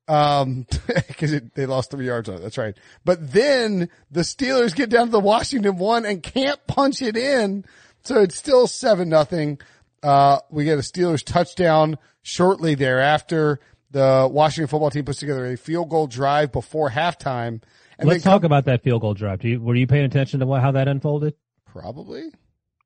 um, 0.07 0.65
because 1.07 1.39
they 1.55 1.65
lost 1.65 1.91
three 1.91 2.07
yards 2.07 2.29
on 2.29 2.35
it. 2.35 2.41
That's 2.41 2.57
right. 2.57 2.77
But 3.03 3.31
then 3.31 3.89
the 4.11 4.21
Steelers 4.21 4.75
get 4.75 4.89
down 4.89 5.07
to 5.07 5.11
the 5.11 5.19
Washington 5.19 5.77
one 5.77 6.05
and 6.05 6.21
can't 6.21 6.59
punch 6.67 7.01
it 7.01 7.17
in, 7.17 7.65
so 8.03 8.21
it's 8.21 8.37
still 8.37 8.67
seven 8.67 9.09
nothing. 9.09 9.59
Uh, 10.03 10.39
we 10.51 10.65
get 10.65 10.77
a 10.77 10.81
Steelers 10.81 11.23
touchdown 11.23 11.97
shortly 12.21 12.75
thereafter. 12.75 13.59
The 13.91 14.27
Washington 14.31 14.67
football 14.67 14.91
team 14.91 15.05
puts 15.05 15.19
together 15.19 15.45
a 15.45 15.57
field 15.57 15.89
goal 15.89 16.07
drive 16.07 16.51
before 16.51 16.89
halftime. 16.89 17.61
And 17.97 18.09
Let's 18.09 18.23
then 18.23 18.33
talk 18.33 18.43
about 18.43 18.65
that 18.65 18.83
field 18.83 19.01
goal 19.01 19.13
drive. 19.13 19.39
Do 19.39 19.47
you, 19.47 19.61
were 19.61 19.73
you 19.73 19.87
paying 19.87 20.03
attention 20.03 20.41
to 20.41 20.45
what, 20.45 20.61
how 20.61 20.71
that 20.71 20.87
unfolded 20.87 21.33
probably. 21.75 22.31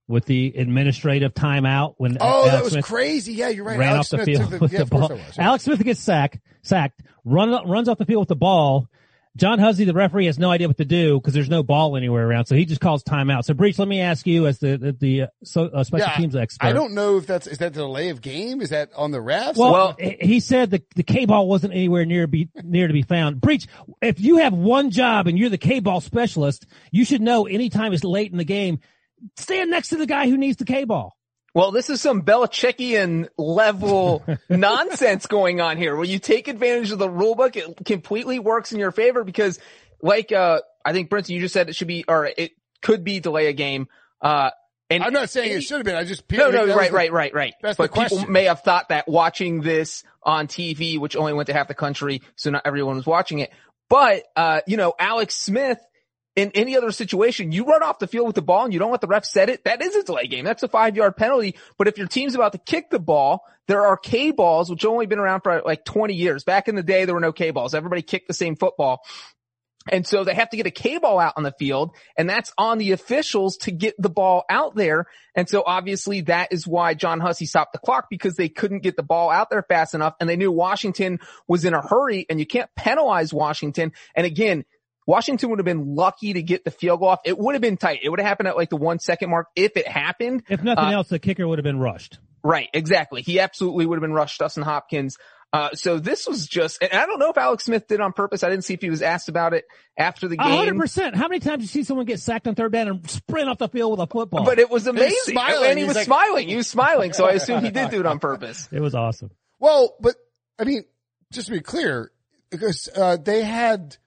With 0.09 0.25
the 0.25 0.51
administrative 0.57 1.33
timeout 1.35 1.93
when 1.97 2.17
Oh, 2.19 2.25
Alex 2.41 2.51
that 2.51 2.63
was 2.63 2.73
Smith 2.73 2.85
crazy. 2.85 3.33
Yeah, 3.33 3.49
you're 3.49 3.63
right. 3.63 3.77
ran 3.77 3.89
Alex 3.93 4.11
off 4.11 4.19
the 4.19 4.25
Smith 4.25 4.37
field 4.39 4.51
took 4.51 4.61
with 4.61 4.73
yeah, 4.73 4.79
the 4.79 4.85
ball? 4.87 5.09
Was, 5.09 5.19
yeah. 5.37 5.43
Alex 5.47 5.63
Smith 5.65 5.83
gets 5.83 5.99
sacked, 5.99 6.39
sacked, 6.63 7.01
run, 7.23 7.69
runs 7.69 7.87
off 7.87 7.99
the 7.99 8.05
field 8.05 8.21
with 8.23 8.27
the 8.29 8.35
ball. 8.35 8.87
John 9.37 9.59
Hussey, 9.59 9.85
the 9.85 9.93
referee, 9.93 10.25
has 10.25 10.39
no 10.39 10.49
idea 10.49 10.67
what 10.67 10.77
to 10.77 10.85
do 10.85 11.19
because 11.19 11.35
there's 11.35 11.47
no 11.47 11.61
ball 11.61 11.95
anywhere 11.95 12.27
around, 12.27 12.47
so 12.47 12.55
he 12.55 12.65
just 12.65 12.81
calls 12.81 13.03
timeout. 13.03 13.43
So, 13.45 13.53
Breech, 13.53 13.77
let 13.77 13.87
me 13.87 14.01
ask 14.01 14.25
you, 14.25 14.47
as 14.47 14.57
the 14.57 14.77
the, 14.77 14.91
the 14.93 15.21
uh, 15.21 15.27
so, 15.43 15.65
uh, 15.65 15.83
special 15.83 16.07
Yeah, 16.07 16.17
teams 16.17 16.35
expert, 16.35 16.65
I 16.65 16.73
don't 16.73 16.93
know 16.95 17.17
if 17.17 17.27
that's 17.27 17.45
is 17.45 17.59
that 17.59 17.73
the 17.75 17.81
delay 17.81 18.09
of 18.09 18.19
game? 18.21 18.59
Is 18.61 18.71
that 18.71 18.89
on 18.95 19.11
the 19.11 19.19
refs? 19.19 19.55
Well, 19.57 19.71
Well- 19.71 19.95
he- 19.99 20.17
he 20.19 20.39
said 20.39 20.71
the 20.71 20.81
the 20.95 21.03
K 21.03 21.25
ball 21.25 21.47
wasn't 21.47 21.73
anywhere 21.73 22.03
near 22.05 22.25
be 22.25 22.49
near 22.63 22.87
to 22.87 22.93
be 22.93 23.03
found. 23.03 23.39
Breech. 23.39 23.67
If 24.01 24.19
you 24.19 24.37
have 24.37 24.53
one 24.53 24.89
job 24.89 25.27
and 25.27 25.37
you're 25.37 25.49
the 25.51 25.59
K 25.59 25.79
ball 25.79 26.01
specialist, 26.01 26.65
you 26.91 27.05
should 27.05 27.21
know 27.21 27.45
anytime 27.45 27.93
it's 27.93 28.03
late 28.03 28.31
in 28.31 28.39
the 28.39 28.43
game, 28.43 28.79
stand 29.37 29.69
next 29.69 29.89
to 29.89 29.97
the 29.97 30.05
guy 30.05 30.29
who 30.29 30.37
needs 30.37 30.57
the 30.57 30.65
K 30.65 30.83
ball. 30.83 31.15
Well, 31.55 31.71
this 31.71 31.89
is 31.89 31.99
some 31.99 32.21
Belichickian 32.21 33.27
level 33.37 34.23
nonsense 34.49 35.25
going 35.25 35.61
on 35.61 35.77
here 35.77 35.95
where 35.95 36.05
you 36.05 36.19
take 36.19 36.47
advantage 36.47 36.91
of 36.91 36.99
the 36.99 37.09
rule 37.09 37.35
book. 37.35 37.55
It 37.55 37.85
completely 37.85 38.39
works 38.39 38.71
in 38.71 38.79
your 38.79 38.91
favor 38.91 39.23
because 39.23 39.59
like, 40.01 40.31
uh, 40.31 40.61
I 40.85 40.93
think 40.93 41.09
Brinson, 41.09 41.29
you 41.29 41.41
just 41.41 41.53
said 41.53 41.69
it 41.69 41.75
should 41.75 41.87
be, 41.87 42.05
or 42.07 42.25
it 42.25 42.51
could 42.81 43.03
be 43.03 43.19
delay 43.19 43.47
a 43.47 43.53
game. 43.53 43.87
Uh, 44.21 44.51
and 44.91 45.03
I'm 45.03 45.13
not 45.13 45.29
saying 45.29 45.51
it 45.51 45.61
should 45.61 45.77
have 45.77 45.85
been. 45.85 45.95
I 45.95 46.03
just 46.03 46.29
no, 46.31 46.49
no, 46.49 46.75
right, 46.75 46.89
the- 46.89 46.95
right, 46.95 47.11
right, 47.11 47.33
right. 47.33 47.53
that's 47.61 47.77
the 47.77 47.83
but 47.83 47.93
people 47.93 48.17
question. 48.17 48.31
may 48.31 48.45
have 48.45 48.61
thought 48.61 48.89
that 48.89 49.07
watching 49.07 49.61
this 49.61 50.03
on 50.23 50.47
TV, 50.47 50.99
which 50.99 51.15
only 51.15 51.33
went 51.33 51.47
to 51.47 51.53
half 51.53 51.67
the 51.67 51.75
country, 51.75 52.21
so 52.35 52.49
not 52.49 52.63
everyone 52.65 52.95
was 52.95 53.05
watching 53.05 53.39
it. 53.39 53.51
But, 53.87 54.23
uh, 54.35 54.61
you 54.67 54.77
know, 54.77 54.93
Alex 54.99 55.35
Smith, 55.35 55.79
in 56.39 56.51
any 56.55 56.77
other 56.77 56.91
situation, 56.91 57.51
you 57.51 57.65
run 57.65 57.83
off 57.83 57.99
the 57.99 58.07
field 58.07 58.27
with 58.27 58.35
the 58.35 58.41
ball 58.41 58.63
and 58.63 58.71
you 58.71 58.79
don't 58.79 58.91
let 58.91 59.01
the 59.01 59.07
ref 59.07 59.25
set 59.25 59.49
it. 59.49 59.65
That 59.65 59.81
is 59.81 59.93
a 59.93 60.03
delay 60.03 60.27
game. 60.27 60.45
That's 60.45 60.63
a 60.63 60.69
five 60.69 60.95
yard 60.95 61.17
penalty. 61.17 61.55
But 61.77 61.89
if 61.89 61.97
your 61.97 62.07
team's 62.07 62.33
about 62.33 62.53
to 62.53 62.57
kick 62.57 62.89
the 62.89 62.99
ball, 62.99 63.43
there 63.67 63.85
are 63.85 63.97
K 63.97 64.31
balls, 64.31 64.69
which 64.69 64.85
only 64.85 65.05
been 65.05 65.19
around 65.19 65.41
for 65.41 65.61
like 65.65 65.83
20 65.83 66.13
years. 66.13 66.45
Back 66.45 66.69
in 66.69 66.75
the 66.75 66.83
day, 66.83 67.03
there 67.03 67.13
were 67.13 67.19
no 67.19 67.33
K 67.33 67.51
balls. 67.51 67.75
Everybody 67.75 68.01
kicked 68.01 68.29
the 68.29 68.33
same 68.33 68.55
football. 68.55 69.01
And 69.91 70.07
so 70.07 70.23
they 70.23 70.33
have 70.33 70.49
to 70.51 70.57
get 70.57 70.65
a 70.65 70.71
K 70.71 70.97
ball 70.97 71.19
out 71.19 71.33
on 71.35 71.43
the 71.43 71.53
field 71.57 71.95
and 72.17 72.29
that's 72.29 72.53
on 72.57 72.77
the 72.77 72.91
officials 72.91 73.57
to 73.57 73.71
get 73.71 73.95
the 73.97 74.09
ball 74.09 74.45
out 74.49 74.75
there. 74.75 75.07
And 75.35 75.49
so 75.49 75.63
obviously 75.65 76.21
that 76.21 76.53
is 76.53 76.65
why 76.65 76.93
John 76.93 77.19
Hussey 77.19 77.45
stopped 77.45 77.73
the 77.73 77.79
clock 77.79 78.07
because 78.09 78.35
they 78.35 78.49
couldn't 78.49 78.83
get 78.83 78.95
the 78.95 79.03
ball 79.03 79.29
out 79.29 79.49
there 79.49 79.63
fast 79.63 79.93
enough 79.93 80.15
and 80.19 80.29
they 80.29 80.37
knew 80.37 80.51
Washington 80.51 81.19
was 81.47 81.65
in 81.65 81.73
a 81.73 81.81
hurry 81.81 82.25
and 82.29 82.39
you 82.39 82.45
can't 82.45 82.69
penalize 82.75 83.33
Washington. 83.33 83.91
And 84.15 84.25
again, 84.25 84.65
Washington 85.09 85.49
would 85.49 85.57
have 85.57 85.65
been 85.65 85.95
lucky 85.95 86.33
to 86.33 86.41
get 86.43 86.63
the 86.63 86.69
field 86.71 86.99
goal 86.99 87.09
off. 87.09 87.19
It 87.25 87.35
would 87.37 87.55
have 87.55 87.61
been 87.63 87.77
tight. 87.77 88.01
It 88.03 88.09
would 88.09 88.19
have 88.19 88.27
happened 88.27 88.47
at 88.47 88.55
like 88.55 88.69
the 88.69 88.77
one 88.77 88.99
second 88.99 89.31
mark 89.31 89.47
if 89.55 89.75
it 89.75 89.87
happened. 89.87 90.43
If 90.47 90.61
nothing 90.61 90.83
Uh, 90.85 90.91
else, 90.91 91.07
the 91.07 91.17
kicker 91.17 91.47
would 91.47 91.57
have 91.57 91.63
been 91.63 91.79
rushed. 91.79 92.19
Right, 92.43 92.69
exactly. 92.73 93.23
He 93.23 93.39
absolutely 93.39 93.87
would 93.87 93.95
have 93.95 94.01
been 94.01 94.13
rushed, 94.13 94.39
Dustin 94.39 94.61
Hopkins. 94.63 95.17
Uh, 95.51 95.71
so 95.73 95.97
this 95.97 96.27
was 96.27 96.45
just, 96.45 96.77
and 96.83 96.93
I 96.93 97.07
don't 97.07 97.17
know 97.17 97.31
if 97.31 97.37
Alex 97.39 97.65
Smith 97.65 97.87
did 97.87 97.99
on 98.01 98.13
purpose. 98.13 98.43
I 98.43 98.49
didn't 98.51 98.65
see 98.65 98.75
if 98.75 98.81
he 98.81 98.91
was 98.91 99.01
asked 99.01 99.29
about 99.29 99.55
it 99.55 99.65
after 99.97 100.27
the 100.27 100.35
A 100.39 100.43
hundred 100.43 100.73
game. 100.73 100.79
percent. 100.79 101.15
How 101.15 101.27
many 101.27 101.39
times 101.39 101.61
do 101.61 101.63
you 101.63 101.67
see 101.69 101.83
someone 101.83 102.05
get 102.05 102.19
sacked 102.19 102.47
on 102.47 102.53
third 102.53 102.71
down 102.71 102.87
and 102.87 103.09
sprint 103.09 103.49
off 103.49 103.57
the 103.57 103.67
field 103.67 103.89
with 103.91 103.99
a 103.99 104.05
football? 104.05 104.45
But 104.45 104.59
it 104.59 104.69
was 104.69 104.85
amazing. 104.85 105.17
smiling. 105.33 105.71
And 105.71 105.79
he 105.79 105.85
was 105.85 105.95
like- 105.95 106.05
smiling. 106.05 106.47
He 106.49 106.55
was 106.55 106.67
smiling. 106.67 107.13
So 107.13 107.25
I 107.25 107.31
assume 107.31 107.63
he 107.63 107.71
did 107.71 107.89
do 107.89 107.99
it 107.99 108.05
on 108.05 108.19
purpose. 108.19 108.69
it 108.71 108.79
was 108.79 108.93
awesome. 108.93 109.31
Well, 109.59 109.95
but 109.99 110.13
I 110.59 110.65
mean, 110.65 110.83
just 111.33 111.47
to 111.47 111.53
be 111.53 111.61
clear, 111.61 112.11
because 112.51 112.87
uh, 112.95 113.17
they 113.17 113.41
had 113.43 113.97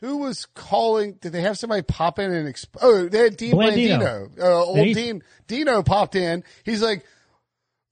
who 0.00 0.18
was 0.18 0.46
calling? 0.54 1.14
Did 1.20 1.32
they 1.32 1.42
have 1.42 1.58
somebody 1.58 1.82
pop 1.82 2.18
in 2.18 2.32
and 2.32 2.48
exp- 2.52 2.76
oh, 2.80 3.08
they 3.08 3.18
had 3.18 3.36
Dean 3.36 3.52
Blandino. 3.54 4.30
Blandino, 4.30 4.40
uh, 4.40 4.64
old 4.64 4.78
he's- 4.78 4.96
Dean 4.96 5.22
Dino 5.46 5.82
popped 5.82 6.14
in. 6.16 6.44
He's 6.64 6.82
like, 6.82 7.04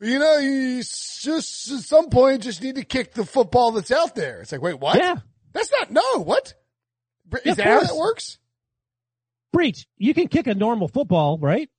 you 0.00 0.18
know, 0.18 0.38
you 0.38 0.78
just 0.78 1.70
at 1.70 1.80
some 1.80 2.10
point 2.10 2.42
just 2.42 2.62
need 2.62 2.74
to 2.74 2.84
kick 2.84 3.14
the 3.14 3.24
football 3.24 3.72
that's 3.72 3.90
out 3.90 4.14
there. 4.14 4.40
It's 4.42 4.52
like, 4.52 4.60
wait, 4.62 4.78
what? 4.78 4.98
Yeah. 4.98 5.16
That's 5.52 5.70
not 5.70 5.90
no. 5.90 6.22
What? 6.22 6.54
Is 7.32 7.40
Yeah, 7.44 7.50
of 7.52 7.56
that 7.56 7.66
how 7.66 7.80
that 7.80 7.96
works? 7.96 8.38
Breech. 9.52 9.86
You 9.96 10.12
can 10.14 10.28
kick 10.28 10.46
a 10.46 10.54
normal 10.54 10.88
football, 10.88 11.38
right? 11.38 11.70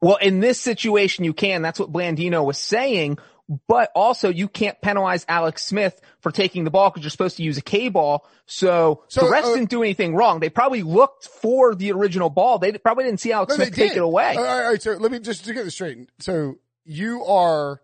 Well, 0.00 0.16
in 0.16 0.40
this 0.40 0.58
situation, 0.58 1.24
you 1.24 1.34
can. 1.34 1.60
That's 1.62 1.78
what 1.78 1.92
Blandino 1.92 2.44
was 2.44 2.56
saying. 2.58 3.18
But 3.66 3.90
also, 3.96 4.28
you 4.28 4.46
can't 4.46 4.80
penalize 4.80 5.26
Alex 5.28 5.64
Smith 5.64 6.00
for 6.20 6.30
taking 6.30 6.62
the 6.62 6.70
ball 6.70 6.88
because 6.88 7.02
you're 7.02 7.10
supposed 7.10 7.36
to 7.38 7.42
use 7.42 7.58
a 7.58 7.62
K 7.62 7.88
ball. 7.88 8.24
So, 8.46 9.02
So, 9.08 9.22
the 9.22 9.26
refs 9.26 9.42
uh, 9.42 9.54
didn't 9.56 9.70
do 9.70 9.82
anything 9.82 10.14
wrong. 10.14 10.38
They 10.38 10.50
probably 10.50 10.84
looked 10.84 11.26
for 11.26 11.74
the 11.74 11.90
original 11.90 12.30
ball. 12.30 12.60
They 12.60 12.70
probably 12.72 13.04
didn't 13.04 13.18
see 13.18 13.32
Alex 13.32 13.50
No, 13.50 13.64
Smith 13.64 13.74
take 13.74 13.96
it 13.96 14.02
away. 14.02 14.36
All 14.36 14.44
right, 14.44 14.62
all 14.62 14.70
right, 14.70 14.80
so 14.80 14.92
let 14.92 15.10
me 15.10 15.18
just 15.18 15.44
to 15.46 15.52
get 15.52 15.64
this 15.64 15.74
straight. 15.74 16.08
So 16.20 16.58
you 16.84 17.24
are, 17.24 17.80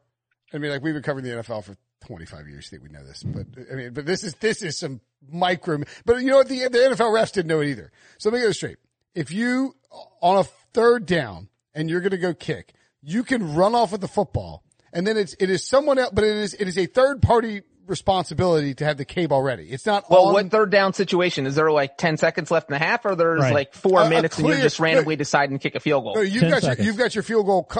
I 0.55 0.59
mean, 0.59 0.71
like 0.71 0.83
we've 0.83 0.95
been 0.95 1.03
covering 1.03 1.25
the 1.25 1.33
NFL 1.33 1.65
for 1.65 1.77
25 2.07 2.49
years. 2.49 2.69
I 2.69 2.71
think 2.71 2.85
we 2.85 2.89
know 2.91 3.05
this, 3.05 3.25
but 3.25 3.47
I 3.69 3.75
mean, 3.75 3.93
but 3.93 4.07
this 4.07 4.23
is, 4.23 4.35
this 4.37 4.63
is 4.63 4.79
some 4.79 5.01
micro, 5.29 5.83
but 6.05 6.19
you 6.19 6.27
know 6.27 6.37
what? 6.37 6.49
The, 6.49 6.61
the 6.69 6.79
NFL 6.79 7.11
refs 7.11 7.33
didn't 7.33 7.49
know 7.49 7.61
it 7.61 7.71
either. 7.71 7.91
So 8.19 8.31
let 8.31 8.37
me 8.37 8.43
get 8.43 8.49
this 8.49 8.57
straight. 8.57 8.77
If 9.17 9.33
you, 9.33 9.75
on 10.21 10.39
a 10.39 10.45
third 10.75 11.07
down 11.07 11.49
and 11.75 11.91
you're 11.91 12.03
going 12.03 12.13
to 12.13 12.19
go 12.19 12.35
kick, 12.35 12.73
you 13.03 13.25
can 13.25 13.57
run 13.57 13.75
off 13.75 13.91
with 13.91 14.01
the 14.01 14.09
football 14.09 14.63
and 14.97 15.07
then 15.07 15.17
it's, 15.17 15.35
it 15.39 15.51
is 15.51 15.65
someone 15.67 15.99
else, 15.99 16.11
but 16.13 16.25
it 16.25 16.37
is, 16.37 16.55
it 16.55 16.67
is 16.67 16.77
a 16.79 16.87
third 16.87 17.23
party 17.23 17.63
responsibility 17.87 18.75
to 18.75 18.85
have 18.85 18.97
the 18.97 19.05
K 19.05 19.27
ball 19.27 19.43
ready. 19.43 19.65
It's 19.71 19.87
not 19.87 20.11
Well, 20.11 20.27
on, 20.27 20.33
what 20.35 20.51
third 20.51 20.71
down 20.71 20.93
situation? 20.93 21.47
Is 21.47 21.55
there 21.55 21.71
like 21.71 21.97
10 21.97 22.17
seconds 22.17 22.51
left 22.51 22.69
in 22.69 22.73
the 22.73 22.79
half 22.85 23.05
or 23.05 23.15
there's 23.15 23.43
Right. 23.43 23.55
like 23.55 23.75
four 23.75 24.01
A- 24.03 24.07
a 24.07 24.11
minutes 24.11 24.39
and 24.39 24.49
you're 24.49 24.57
just 24.59 24.81
randomly 24.81 25.15
deciding 25.15 25.57
to 25.59 25.63
kick 25.63 25.77
a 25.77 25.81
field 25.81 26.03
goal? 26.03 26.17
No, 26.17 26.21
you've 26.23 26.43
10 26.43 26.51
got 26.51 26.63
your, 26.65 26.87
you've 26.87 26.97
got 26.97 27.15
your 27.15 27.23
field 27.23 27.47
goal. 27.47 27.71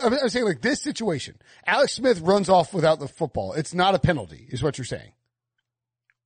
I'm 0.00 0.14
I'm 0.14 0.28
saying 0.28 0.46
like 0.46 0.62
this 0.62 0.80
situation, 0.82 1.36
Alex 1.66 1.92
Smith 1.92 2.20
runs 2.20 2.48
off 2.48 2.74
without 2.74 2.98
the 2.98 3.06
football. 3.08 3.52
It's 3.52 3.72
not 3.72 3.94
a 3.94 3.98
penalty, 4.00 4.46
is 4.50 4.62
what 4.62 4.78
you're 4.78 4.84
saying. 4.84 5.12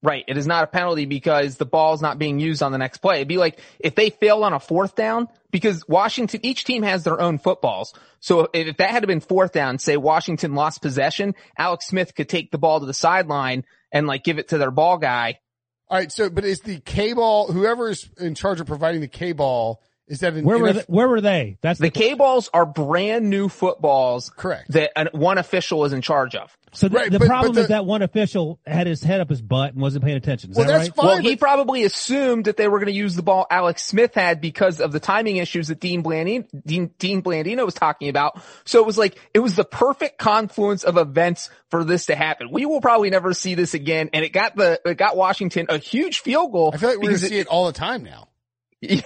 Right. 0.02 0.24
It 0.28 0.37
is 0.37 0.46
not 0.46 0.62
a 0.62 0.66
penalty 0.66 1.06
because 1.06 1.56
the 1.56 1.64
ball's 1.64 2.02
not 2.02 2.18
being 2.18 2.38
used 2.38 2.62
on 2.62 2.70
the 2.70 2.78
next 2.78 2.98
play. 2.98 3.16
It'd 3.16 3.28
be 3.28 3.38
like 3.38 3.59
if 3.80 3.94
they 3.94 4.11
fail 4.11 4.44
on 4.44 4.52
a 4.52 4.61
fourth 4.61 4.94
down 4.94 5.28
because 5.50 5.88
Washington, 5.88 6.40
each 6.42 6.64
team 6.64 6.82
has 6.82 7.02
their 7.02 7.20
own 7.20 7.38
footballs. 7.38 7.94
So 8.20 8.48
if 8.52 8.76
that 8.76 8.90
had 8.90 9.06
been 9.06 9.20
fourth 9.20 9.52
down, 9.52 9.78
say 9.78 9.96
Washington 9.96 10.54
lost 10.54 10.82
possession, 10.82 11.35
Alex 11.56 11.87
Smith 11.87 12.14
could 12.14 12.28
take 12.28 12.50
the 12.50 12.59
ball 12.59 12.80
to 12.80 12.87
the 12.87 12.94
sideline 12.94 13.64
and 13.90 14.06
like 14.06 14.22
give 14.22 14.38
it 14.38 14.48
to 14.48 14.59
their 14.59 14.70
ball 14.70 14.98
guy. 14.98 15.40
All 15.88 15.98
right. 15.98 16.12
So, 16.12 16.28
but 16.28 16.44
is 16.44 16.61
the 16.61 16.78
K 16.80 17.14
ball, 17.14 17.50
whoever 17.50 17.88
is 17.88 18.09
in 18.18 18.35
charge 18.35 18.61
of 18.61 18.66
providing 18.66 19.00
the 19.00 19.09
K 19.09 19.32
ball, 19.32 19.82
Is 20.09 20.21
that 20.21 20.35
an 20.35 20.45
Where 20.45 20.57
were 20.59 20.69
NF 20.69 20.75
they, 20.75 20.83
where 20.87 21.09
were 21.09 21.21
they? 21.21 21.59
That's 21.62 21.81
The 21.81 21.87
the, 21.87 21.90
K 21.90 22.14
balls 22.14 22.49
are 22.55 22.64
brand 22.64 23.29
new 23.29 23.49
footballs 23.49 24.31
correct? 24.31 24.71
that 24.73 24.92
an, 24.95 25.09
one 25.12 25.37
official 25.38 25.85
is 25.85 25.92
in 25.92 26.01
charge 26.01 26.37
of. 26.37 26.57
so 26.73 26.87
the, 26.88 26.97
Right, 26.97 27.11
the 27.11 27.19
but- 27.19 27.27
problem 27.27 27.55
but 27.57 27.62
is 27.62 27.69
that 27.69 27.85
one 27.87 28.03
official 28.03 28.61
had 28.64 28.87
his 28.87 29.03
head 29.03 29.21
up 29.21 29.29
his 29.29 29.42
butt 29.42 29.73
and 29.73 29.83
wasn't 29.83 30.05
paying 30.05 30.16
attention. 30.16 30.53
Is 30.53 30.57
Well, 30.57 30.66
that 30.69 30.73
that's 30.75 30.88
right? 30.90 30.95
fine. 30.97 31.07
Well, 31.07 31.19
he 31.23 31.35
probably 31.35 31.83
assumed 31.83 32.45
that 32.45 32.57
they 32.57 32.69
were 32.69 32.79
going 32.79 32.87
to 32.87 32.92
use 32.92 33.16
the 33.16 33.25
ball 33.25 33.49
Alex 33.51 33.83
Smith 33.85 34.14
had 34.14 34.40
because 34.40 34.81
of 34.81 34.92
the 34.92 35.01
timing 35.01 35.38
issues 35.38 35.66
that 35.69 35.81
Dean 35.81 36.05
Blandino, 36.05 36.47
Dean, 36.64 36.92
Dean 37.01 37.21
Blandino 37.21 37.64
was 37.64 37.75
talking 37.75 38.09
about. 38.09 38.40
So 38.64 38.79
it 38.79 38.87
was 38.87 38.97
like, 38.97 39.19
it 39.35 39.40
was 39.40 39.57
the 39.57 39.64
perfect 39.64 40.19
confluence 40.19 40.85
of 40.85 40.99
events 40.99 41.51
for 41.73 41.83
this 41.83 42.07
to 42.07 42.14
happen. 42.14 42.53
We 42.53 42.64
will 42.64 42.81
probably 42.81 43.11
never 43.11 43.33
see 43.33 43.57
this 43.57 43.75
again. 43.75 44.11
And 44.12 44.25
it 44.25 44.29
got 44.33 44.55
the, 44.55 44.81
it 44.85 44.99
got 44.99 45.16
Washington 45.16 45.66
a 45.69 45.79
huge 45.79 46.21
field 46.21 46.53
goal. 46.53 46.71
I 46.73 46.77
feel 46.77 46.90
like 46.90 46.99
we're 46.99 47.09
going 47.09 47.21
to 47.23 47.27
see 47.27 47.38
it 47.40 47.49
all 47.49 47.66
the 47.66 47.73
time 47.73 48.05
now. 48.05 48.29
Yeah, 48.83 49.01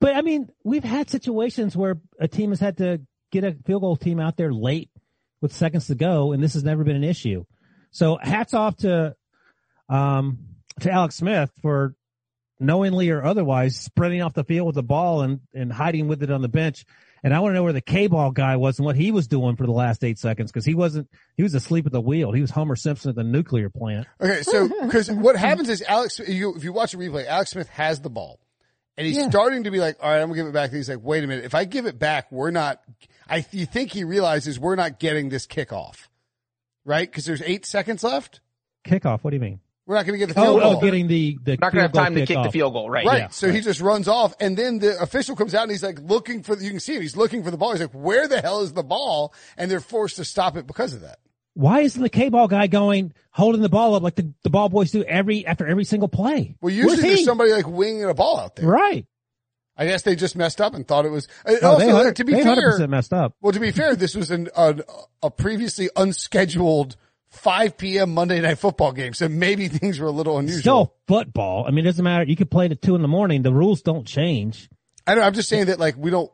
But 0.00 0.16
I 0.16 0.22
mean, 0.22 0.48
we've 0.64 0.84
had 0.84 1.10
situations 1.10 1.76
where 1.76 1.98
a 2.18 2.26
team 2.26 2.50
has 2.50 2.60
had 2.60 2.78
to 2.78 3.00
get 3.30 3.44
a 3.44 3.52
field 3.66 3.82
goal 3.82 3.96
team 3.96 4.18
out 4.18 4.36
there 4.36 4.52
late 4.52 4.90
with 5.40 5.52
seconds 5.52 5.86
to 5.86 5.94
go, 5.94 6.32
and 6.32 6.42
this 6.42 6.54
has 6.54 6.64
never 6.64 6.84
been 6.84 6.96
an 6.96 7.04
issue. 7.04 7.44
So 7.90 8.18
hats 8.20 8.54
off 8.54 8.76
to, 8.78 9.14
um, 9.88 10.38
to 10.80 10.90
Alex 10.90 11.16
Smith 11.16 11.50
for 11.60 11.94
knowingly 12.58 13.10
or 13.10 13.24
otherwise 13.24 13.76
spreading 13.76 14.22
off 14.22 14.34
the 14.34 14.44
field 14.44 14.66
with 14.66 14.74
the 14.74 14.82
ball 14.82 15.22
and, 15.22 15.40
and 15.54 15.72
hiding 15.72 16.08
with 16.08 16.22
it 16.22 16.30
on 16.30 16.42
the 16.42 16.48
bench. 16.48 16.84
And 17.22 17.34
I 17.34 17.40
want 17.40 17.50
to 17.50 17.54
know 17.54 17.62
where 17.64 17.72
the 17.72 17.80
K-ball 17.80 18.30
guy 18.30 18.56
was 18.56 18.78
and 18.78 18.86
what 18.86 18.96
he 18.96 19.12
was 19.12 19.28
doing 19.28 19.56
for 19.56 19.66
the 19.66 19.72
last 19.72 20.04
eight 20.04 20.18
seconds 20.18 20.50
because 20.50 20.64
he 20.64 20.74
wasn't, 20.74 21.08
he 21.36 21.42
was 21.42 21.54
asleep 21.54 21.86
at 21.86 21.92
the 21.92 22.00
wheel. 22.00 22.32
He 22.32 22.40
was 22.40 22.50
Homer 22.50 22.76
Simpson 22.76 23.10
at 23.10 23.16
the 23.16 23.24
nuclear 23.24 23.68
plant. 23.68 24.06
Okay, 24.20 24.42
so 24.42 24.68
because 24.82 25.10
what 25.10 25.36
happens 25.38 25.68
is 25.68 25.82
Alex, 25.82 26.18
you, 26.18 26.54
if 26.54 26.64
you 26.64 26.72
watch 26.72 26.94
a 26.94 26.98
replay, 26.98 27.26
Alex 27.26 27.50
Smith 27.50 27.68
has 27.70 28.00
the 28.00 28.10
ball, 28.10 28.38
and 29.00 29.06
he's 29.08 29.16
Yeah. 29.16 29.28
starting 29.30 29.64
to 29.64 29.70
be 29.70 29.78
like, 29.78 29.96
"All 30.02 30.08
right, 30.10 30.20
I'm 30.20 30.28
gonna 30.28 30.36
give 30.42 30.46
it 30.46 30.52
back." 30.52 30.68
And 30.70 30.76
he's 30.76 30.88
like, 30.88 31.00
"Wait 31.02 31.24
a 31.24 31.26
minute, 31.26 31.44
if 31.44 31.54
I 31.54 31.64
give 31.64 31.86
it 31.86 31.98
back, 31.98 32.30
we're 32.30 32.50
not." 32.50 32.80
I 33.28 33.44
you 33.50 33.66
think 33.66 33.92
he 33.92 34.04
realizes 34.04 34.58
we're 34.60 34.76
not 34.76 34.98
getting 35.00 35.28
this 35.30 35.46
kickoff, 35.46 36.08
right? 36.84 37.10
Because 37.10 37.24
there's 37.24 37.42
eight 37.42 37.64
seconds 37.66 38.04
left. 38.04 38.40
Kickoff. 38.84 39.20
What 39.22 39.30
do 39.30 39.36
you 39.36 39.40
mean? 39.40 39.60
We're 39.86 39.96
not 39.96 40.06
gonna 40.06 40.18
get 40.18 40.28
the 40.28 40.38
Oh, 40.40 40.44
field 40.44 40.60
oh, 40.62 40.72
goal. 40.72 40.80
getting 40.82 41.06
the, 41.08 41.38
the 41.42 41.52
not 41.56 41.72
going 41.72 41.76
to 41.76 41.80
have 41.82 41.92
time 41.92 42.14
to 42.14 42.24
kick 42.24 42.40
the 42.44 42.52
field 42.52 42.72
goal. 42.74 42.88
Right. 42.88 43.04
Right. 43.06 43.18
Yeah, 43.22 43.28
so 43.28 43.50
he 43.50 43.60
just 43.60 43.80
runs 43.80 44.06
off 44.06 44.34
and 44.38 44.56
then 44.56 44.78
the 44.78 45.00
official 45.02 45.34
comes 45.34 45.52
out 45.52 45.62
and 45.62 45.70
he's 45.72 45.82
like 45.82 45.98
looking 46.00 46.44
for, 46.44 46.56
you 46.56 46.70
can 46.70 46.78
see 46.78 46.94
him. 46.94 47.02
He's 47.02 47.16
looking 47.16 47.42
for 47.42 47.50
the 47.50 47.56
ball. 47.56 47.72
He's 47.72 47.80
like, 47.80 47.90
where 47.90 48.28
the 48.28 48.40
hell 48.40 48.60
is 48.60 48.72
the 48.72 48.84
ball? 48.84 49.34
And 49.56 49.68
they're 49.68 49.80
forced 49.80 50.14
to 50.16 50.24
stop 50.24 50.56
it 50.56 50.66
because 50.68 50.92
of 50.94 51.00
that. 51.00 51.18
Why 51.60 51.80
isn't 51.80 52.00
the 52.02 52.08
K-ball 52.08 52.48
guy 52.48 52.68
going, 52.68 53.12
holding 53.32 53.60
the 53.60 53.68
ball 53.68 53.94
up 53.94 54.02
like 54.02 54.14
the, 54.14 54.32
the 54.44 54.48
ball 54.50 54.70
boys 54.70 54.90
do 54.90 55.04
every, 55.04 55.44
after 55.46 55.66
every 55.66 55.84
single 55.84 56.08
play? 56.08 56.56
Well, 56.62 56.72
usually 56.72 56.96
there's 57.02 57.24
somebody 57.26 57.52
like 57.52 57.68
winging 57.68 58.04
a 58.04 58.14
ball 58.14 58.40
out 58.40 58.56
there. 58.56 58.66
Right. 58.66 59.06
I 59.76 59.86
guess 59.86 60.00
they 60.00 60.16
just 60.16 60.36
messed 60.36 60.62
up 60.62 60.72
and 60.74 60.88
thought 60.88 61.04
it 61.04 61.10
was, 61.10 61.28
No, 61.46 61.72
also 61.72 61.78
they, 61.78 61.86
100, 61.88 62.16
to 62.16 62.24
be 62.24 62.32
they 62.32 62.42
fair, 62.44 62.78
100% 62.78 62.88
messed 62.88 63.12
up. 63.12 63.34
well, 63.42 63.52
to 63.52 63.60
be 63.60 63.72
fair, 63.72 63.94
this 63.94 64.14
was 64.14 64.30
an, 64.30 64.48
an, 64.56 64.82
a 65.22 65.30
previously 65.30 65.90
unscheduled 65.96 66.96
5 67.28 67.76
p.m. 67.76 68.14
Monday 68.14 68.40
night 68.40 68.58
football 68.58 68.92
game. 68.92 69.12
So 69.12 69.28
maybe 69.28 69.68
things 69.68 69.98
were 69.98 70.08
a 70.08 70.12
little 70.12 70.38
unusual. 70.38 70.60
Still 70.60 70.94
football. 71.06 71.66
I 71.66 71.72
mean, 71.72 71.84
it 71.84 71.88
doesn't 71.88 72.02
matter. 72.04 72.24
You 72.24 72.36
could 72.36 72.50
play 72.50 72.66
it 72.66 72.72
at 72.72 72.80
two 72.82 72.94
in 72.94 73.02
the 73.02 73.08
morning. 73.08 73.42
The 73.42 73.52
rules 73.52 73.82
don't 73.82 74.06
change. 74.06 74.70
I 75.06 75.14
know. 75.14 75.22
I'm 75.22 75.34
just 75.34 75.48
saying 75.48 75.66
that 75.66 75.78
like 75.78 75.96
we 75.96 76.10
don't. 76.10 76.30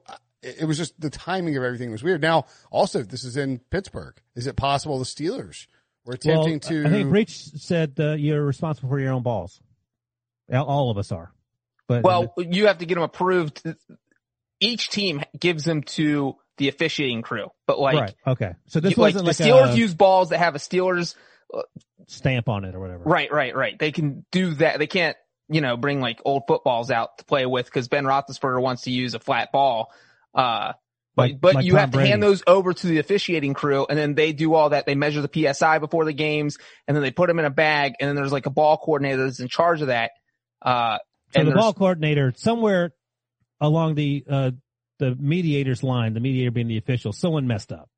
It 0.46 0.62
it 0.62 0.64
was 0.64 0.78
just 0.78 0.98
the 1.00 1.11
timing 1.11 1.56
of 1.56 1.62
everything 1.62 1.90
was 1.90 2.02
weird. 2.02 2.22
Now, 2.22 2.46
also, 2.70 3.02
this 3.02 3.24
is 3.24 3.37
in 3.37 3.59
Pittsburgh. 3.70 4.16
Is 4.35 4.46
it 4.46 4.56
possible 4.56 4.98
the 4.98 5.04
Steelers 5.04 5.66
were 6.04 6.14
attempting 6.14 6.61
well, 6.62 6.82
to? 6.82 6.87
I 6.87 6.90
think 6.90 7.11
Breech 7.11 7.37
said 7.37 7.94
uh, 7.98 8.12
you're 8.12 8.44
responsible 8.44 8.88
for 8.88 9.00
your 9.00 9.12
own 9.12 9.22
balls. 9.22 9.61
All- 10.52 10.66
All 10.66 10.90
of 10.90 10.98
us 10.98 11.12
are. 11.12 11.32
But 11.88 12.02
Well, 12.02 12.35
you 12.37 12.66
have 12.66 12.78
to 12.78 12.87
get 12.87 12.94
them 12.94 13.04
approved. 13.04 13.62
Each 14.59 14.88
team 14.88 15.22
gives 15.38 15.64
them 15.64 15.82
to 15.82 16.37
the 16.56 16.68
officiating 16.68 17.22
crew, 17.22 17.50
but 17.66 17.78
like, 17.78 17.96
right. 17.96 18.14
Okay. 18.26 18.54
So 18.66 18.80
this 18.80 18.96
you- 18.96 19.00
wasn't 19.00 19.24
the 19.24 19.28
like, 19.28 19.37
Steelers 19.37 19.74
a 19.74 19.76
use 19.76 19.94
balls 19.94 20.30
that 20.30 20.38
have 20.38 20.54
a 20.54 20.59
Steelers 20.59 21.14
stamp 22.06 22.48
on 22.48 22.64
it 22.64 22.74
or 22.74 22.80
whatever. 22.80 23.04
Right, 23.04 23.30
right, 23.30 23.54
right. 23.54 23.78
They 23.78 23.92
can 23.92 24.24
do 24.32 24.54
that. 24.54 24.78
They 24.78 24.87
can't, 24.87 25.16
you 25.48 25.61
know, 25.61 25.76
bring 25.76 26.00
like 26.00 26.20
old 26.24 26.44
footballs 26.48 26.90
out 26.90 27.18
to 27.18 27.24
play 27.24 27.46
with 27.46 27.66
because 27.66 27.88
Ben 27.88 28.04
Roethlisberger 28.04 28.61
wants 28.61 28.82
to 28.82 28.90
use 28.90 29.14
a 29.14 29.20
flat 29.20 29.52
ball. 29.52 29.92
Uh, 30.37 30.75
but, 31.16 31.22
Like- 31.31 31.40
but 31.40 31.55
like 31.57 31.64
you 31.64 31.72
Tom 31.72 31.81
have 31.81 31.90
to 31.92 31.96
Brady. 31.96 32.11
hand 32.11 32.22
those 32.22 32.42
over 32.46 32.75
to 32.75 32.87
the 32.87 32.99
officiating 32.99 33.55
crew 33.55 33.87
and 33.88 33.99
then 33.99 34.14
they 34.14 34.33
do 34.35 34.53
all 34.55 34.68
that. 34.70 34.85
They 34.87 34.94
measure 34.94 35.22
the 35.22 35.31
PSI 35.55 35.79
before 35.79 36.05
the 36.05 36.12
games 36.12 36.59
and 36.87 36.94
then 36.94 37.03
they 37.03 37.11
put 37.11 37.29
them 37.29 37.38
in 37.38 37.46
a 37.46 37.51
bag 37.51 37.94
and 37.99 38.07
then 38.09 38.16
there's 38.16 38.33
like 38.33 38.44
a 38.46 38.51
ball 38.51 38.77
coordinator 38.77 39.25
that's 39.25 39.40
in 39.40 39.49
charge 39.49 39.81
of 39.81 39.87
that. 39.87 40.11
Uh, 40.61 40.99
So 41.33 41.40
and 41.40 41.49
the 41.51 41.55
ball 41.55 41.72
coordinator 41.72 42.35
somewhere 42.37 42.92
along 43.62 43.94
the, 43.94 44.25
uh, 44.29 44.51
the 44.99 45.14
mediator's 45.18 45.83
line, 45.83 46.12
the 46.12 46.20
mediator 46.20 46.51
being 46.51 46.68
the 46.68 46.77
official, 46.77 47.12
someone 47.14 47.46
messed 47.46 47.72
up. 47.72 47.88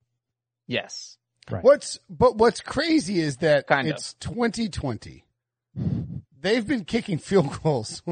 yes. 0.69 1.17
What's 1.63 1.99
but 2.11 2.37
what's 2.37 2.61
crazy 2.61 3.21
is 3.21 3.39
that 3.39 3.67
Kind 3.67 3.89
of. 3.89 3.95
it's 3.95 4.13
2020. 4.21 5.25
They've 6.41 6.67
been 6.67 6.85
kicking 6.85 7.17
field 7.17 7.63
goals 7.63 8.03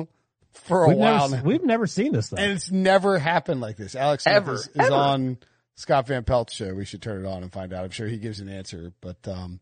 for 0.65 0.85
a 0.85 0.89
We've 0.89 0.97
while 0.99 1.29
never, 1.29 1.43
now, 1.43 1.49
we've 1.49 1.65
never 1.65 1.87
seen 1.87 2.13
this 2.13 2.29
though. 2.29 2.37
and 2.39 2.53
it's 2.53 2.71
never 2.71 3.19
happened 3.19 3.61
like 3.61 3.77
this. 3.77 3.95
Alex 3.95 4.25
Smith 4.25 4.35
Ever, 4.37 4.55
is, 4.55 4.67
is 4.69 4.73
ever. 4.77 4.95
on 4.95 5.39
Scott 5.77 6.07
Van 6.09 6.25
Pelt's 6.25 6.55
show. 6.55 6.75
We 6.75 6.85
should 6.85 7.03
turn 7.03 7.25
it 7.25 7.29
on 7.29 7.43
and 7.43 7.53
find 7.53 7.73
out. 7.73 7.85
I'm 7.85 7.91
sure 7.91 8.07
he 8.09 8.19
gives 8.19 8.41
an 8.41 8.49
answer, 8.49 8.93
but 9.01 9.17
um, 9.29 9.61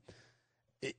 Uh, 0.83 0.91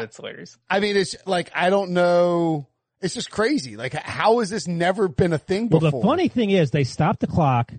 that's 0.00 0.16
hilarious. 0.16 0.56
I 0.70 0.80
mean, 0.80 0.96
it's 0.96 1.16
like 1.26 1.50
I 1.54 1.70
don't 1.70 1.90
know. 1.90 2.68
It's 3.00 3.14
just 3.14 3.30
crazy. 3.30 3.76
Like, 3.76 3.92
how 3.92 4.38
has 4.38 4.48
this 4.50 4.66
never 4.68 5.08
been 5.08 5.32
a 5.32 5.38
thing 5.38 5.68
Well, 5.68 5.80
the 5.80 5.90
funny 5.90 6.28
thing 6.28 6.50
is 6.50 6.70
they 6.70 6.84
stopped 6.84 7.20
the 7.20 7.26
clock 7.26 7.72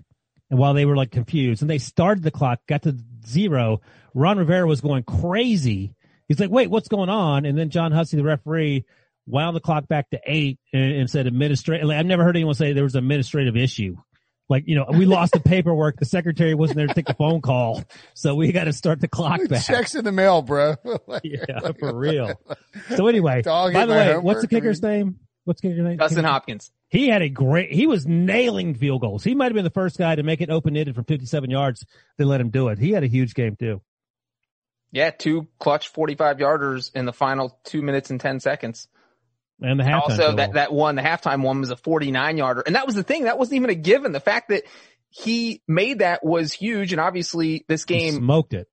and 0.50 0.58
while 0.58 0.74
they 0.74 0.84
were 0.84 0.94
like 0.96 1.10
confused 1.10 1.62
and 1.62 1.70
they 1.70 1.78
started 1.78 2.22
the 2.22 2.30
clock, 2.30 2.60
got 2.68 2.82
to 2.82 2.96
zero. 3.26 3.80
Ron 4.14 4.38
Rivera 4.38 4.66
was 4.66 4.80
going 4.80 5.02
crazy. 5.02 5.94
He's 6.28 6.38
like, 6.38 6.50
wait, 6.50 6.70
what's 6.70 6.88
going 6.88 7.08
on? 7.08 7.44
And 7.44 7.56
then 7.58 7.70
John 7.70 7.90
Hussey, 7.92 8.16
the 8.16 8.22
referee, 8.24 8.84
wound 9.26 9.56
the 9.56 9.60
clock 9.60 9.88
back 9.88 10.10
to 10.10 10.20
eight 10.26 10.58
and, 10.72 10.92
and 10.92 11.10
said 11.10 11.26
administrative. 11.26 11.86
Like, 11.88 11.98
I've 11.98 12.06
never 12.06 12.24
heard 12.24 12.36
anyone 12.36 12.54
say 12.54 12.72
there 12.72 12.84
was 12.84 12.94
an 12.94 13.04
administrative 13.04 13.56
issue. 13.56 13.96
Like, 14.48 14.64
you 14.66 14.76
know, 14.76 14.86
we 14.90 15.06
lost 15.06 15.32
the 15.32 15.40
paperwork. 15.40 15.98
The 15.98 16.04
secretary 16.04 16.54
wasn't 16.54 16.76
there 16.76 16.86
to 16.86 16.94
take 16.94 17.06
the 17.06 17.14
phone 17.14 17.40
call. 17.40 17.82
So 18.14 18.36
we 18.36 18.52
got 18.52 18.64
to 18.64 18.72
start 18.72 19.00
the 19.00 19.08
clock 19.08 19.40
back. 19.48 19.64
Checks 19.64 19.96
in 19.96 20.04
the 20.04 20.12
mail, 20.12 20.42
bro. 20.42 20.76
Yeah, 21.24 21.72
for 21.80 21.94
real. 21.96 22.40
So 22.94 23.08
anyway, 23.08 23.42
Dog 23.42 23.72
by 23.72 23.86
the 23.86 23.92
way, 23.92 24.04
homework, 24.06 24.24
what's 24.24 24.40
the 24.42 24.48
I 24.48 24.54
mean- 24.54 24.62
kicker's 24.62 24.82
name? 24.82 25.18
What's 25.44 25.60
the 25.60 25.68
kicker's 25.68 25.84
name? 25.84 25.96
Dustin 25.96 26.24
Hopkins. 26.24 26.72
He 26.88 27.08
had 27.08 27.22
a 27.22 27.28
great, 27.28 27.72
he 27.72 27.86
was 27.86 28.04
nailing 28.06 28.74
field 28.74 29.00
goals. 29.00 29.22
He 29.22 29.34
might 29.34 29.46
have 29.46 29.54
been 29.54 29.64
the 29.64 29.70
first 29.70 29.96
guy 29.96 30.14
to 30.14 30.22
make 30.24 30.40
it 30.40 30.50
open 30.50 30.76
ended 30.76 30.94
from 30.96 31.04
57 31.04 31.50
yards. 31.50 31.84
They 32.18 32.24
let 32.24 32.40
him 32.40 32.50
do 32.50 32.68
it. 32.68 32.78
He 32.78 32.90
had 32.90 33.04
a 33.04 33.08
huge 33.08 33.34
game 33.34 33.54
too. 33.56 33.80
Yeah. 34.92 35.10
Two 35.10 35.46
clutch 35.58 35.88
45 35.88 36.38
yarders 36.38 36.92
in 36.94 37.04
the 37.04 37.12
final 37.12 37.58
two 37.64 37.82
minutes 37.82 38.10
and 38.10 38.20
10 38.20 38.40
seconds. 38.40 38.88
And 39.62 39.80
the 39.80 39.84
And 39.84 39.94
halftime. 39.94 40.00
also 40.02 40.16
field 40.26 40.38
that, 40.38 40.52
that 40.54 40.72
one, 40.72 40.96
the 40.96 41.02
halftime 41.02 41.42
one 41.42 41.60
was 41.60 41.70
a 41.70 41.76
49 41.76 42.36
yarder. 42.36 42.62
And 42.66 42.74
that 42.76 42.86
was 42.86 42.94
the 42.94 43.02
thing. 43.02 43.24
That 43.24 43.38
wasn't 43.38 43.56
even 43.56 43.70
a 43.70 43.74
given. 43.74 44.12
The 44.12 44.20
fact 44.20 44.50
that 44.50 44.64
he 45.08 45.62
made 45.66 46.00
that 46.00 46.24
was 46.24 46.52
huge. 46.52 46.92
And 46.92 47.00
obviously 47.00 47.64
this 47.68 47.84
He 47.84 47.94
game 47.98 48.14
smoked 48.16 48.52
it. 48.52 48.68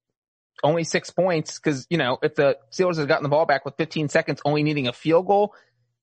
only 0.63 0.83
six 0.83 1.09
points. 1.09 1.57
Cause 1.59 1.87
you 1.89 1.97
know, 1.97 2.17
if 2.21 2.35
the 2.35 2.57
Steelers 2.71 2.97
had 2.97 3.07
gotten 3.07 3.23
the 3.23 3.29
ball 3.29 3.45
back 3.45 3.63
with 3.65 3.75
15 3.77 4.09
seconds, 4.09 4.41
only 4.43 4.63
needing 4.63 4.87
a 4.87 4.93
field 4.93 5.25
goal, 5.27 5.53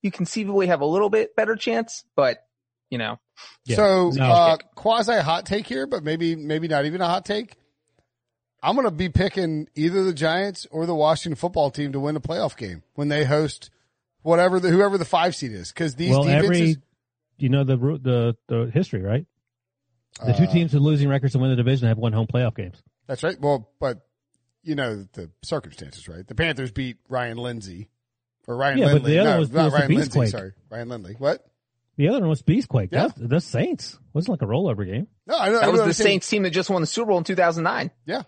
you 0.01 0.09
conceivably 0.11 0.67
have 0.67 0.81
a 0.81 0.85
little 0.85 1.09
bit 1.11 1.35
better 1.35 1.55
chance, 1.55 2.03
but 2.15 2.39
you 2.89 2.97
know, 2.97 3.19
Yeah. 3.65 3.75
So, 3.77 4.09
No. 4.09 4.23
uh, 4.25 4.57
quasi 4.75 5.13
hot 5.19 5.45
take 5.45 5.67
here, 5.67 5.85
but 5.87 6.03
maybe, 6.03 6.35
maybe 6.35 6.67
not 6.67 6.85
even 6.85 7.01
a 7.01 7.07
hot 7.07 7.23
take. 7.23 7.55
I'm 8.63 8.75
going 8.75 8.85
to 8.85 8.91
be 8.91 9.09
picking 9.09 9.67
either 9.75 10.03
the 10.03 10.13
Giants 10.13 10.67
or 10.71 10.85
the 10.85 10.93
Washington 10.95 11.35
football 11.35 11.71
team 11.71 11.93
to 11.93 11.99
win 11.99 12.15
a 12.15 12.19
playoff 12.19 12.57
game 12.57 12.83
when 12.95 13.07
they 13.07 13.23
host 13.23 13.69
whatever 14.21 14.59
the, 14.59 14.69
whoever 14.69 14.97
the 14.97 15.05
five 15.05 15.35
seed 15.35 15.51
is. 15.51 15.71
Cause 15.71 15.95
these 15.95 16.11
well, 16.11 16.23
defenses, 16.23 16.45
every, 16.45 16.75
you 17.37 17.49
know, 17.49 17.63
the, 17.63 17.77
the, 17.77 18.35
the 18.47 18.71
history, 18.73 19.01
right? 19.01 19.25
The 20.25 20.33
two 20.33 20.43
uh, 20.43 20.51
teams 20.51 20.73
with 20.73 20.83
losing 20.83 21.09
records 21.09 21.35
and 21.35 21.41
win 21.41 21.51
the 21.51 21.57
division 21.57 21.87
have 21.87 21.97
won 21.97 22.13
home 22.13 22.27
playoff 22.27 22.55
games. 22.55 22.81
That's 23.07 23.23
right. 23.23 23.39
Well, 23.39 23.69
but 23.79 24.05
you 24.63 24.75
know 24.75 25.05
the 25.13 25.31
circumstances, 25.43 26.07
right? 26.07 26.27
The 26.27 26.35
Panthers 26.35 26.71
beat 26.71 26.97
Ryan 27.09 27.37
Lindsay 27.37 27.89
or 28.47 28.55
Ryan 28.55 28.77
Yeah, 28.77 28.93
but 28.93 29.03
the 29.03 29.19
other 29.19 29.29
no, 29.31 29.39
was- 29.39 29.51
not 29.51 29.63
was 29.65 29.73
the 29.73 29.79
Ryan 29.79 29.95
Lindsay. 29.95 30.19
Beastquake. 30.19 30.29
Sorry, 30.29 30.51
Ryan 30.69 30.89
Lindley. 30.89 31.15
What? 31.17 31.45
The 31.97 32.07
other 32.09 32.19
one 32.21 32.29
was 32.29 32.41
Beastquake. 32.41 32.89
Yeah. 32.91 33.07
That's 33.07 33.13
the 33.15 33.41
Saints. 33.41 33.99
wasn't 34.13 34.41
like 34.41 34.41
a 34.41 34.51
rollover 34.51 34.85
game. 34.85 35.07
No, 35.27 35.37
I 35.37 35.49
know. 35.49 35.57
I 35.59 35.65
that 35.65 35.71
was 35.71 35.81
the 35.81 35.93
saying. 35.93 36.07
Saints 36.07 36.29
team 36.29 36.43
that 36.43 36.51
just 36.51 36.69
won 36.69 36.81
the 36.81 36.87
Super 36.87 37.09
Bowl 37.09 37.17
in 37.17 37.23
2009. 37.23 37.91
Yeah. 38.05 38.23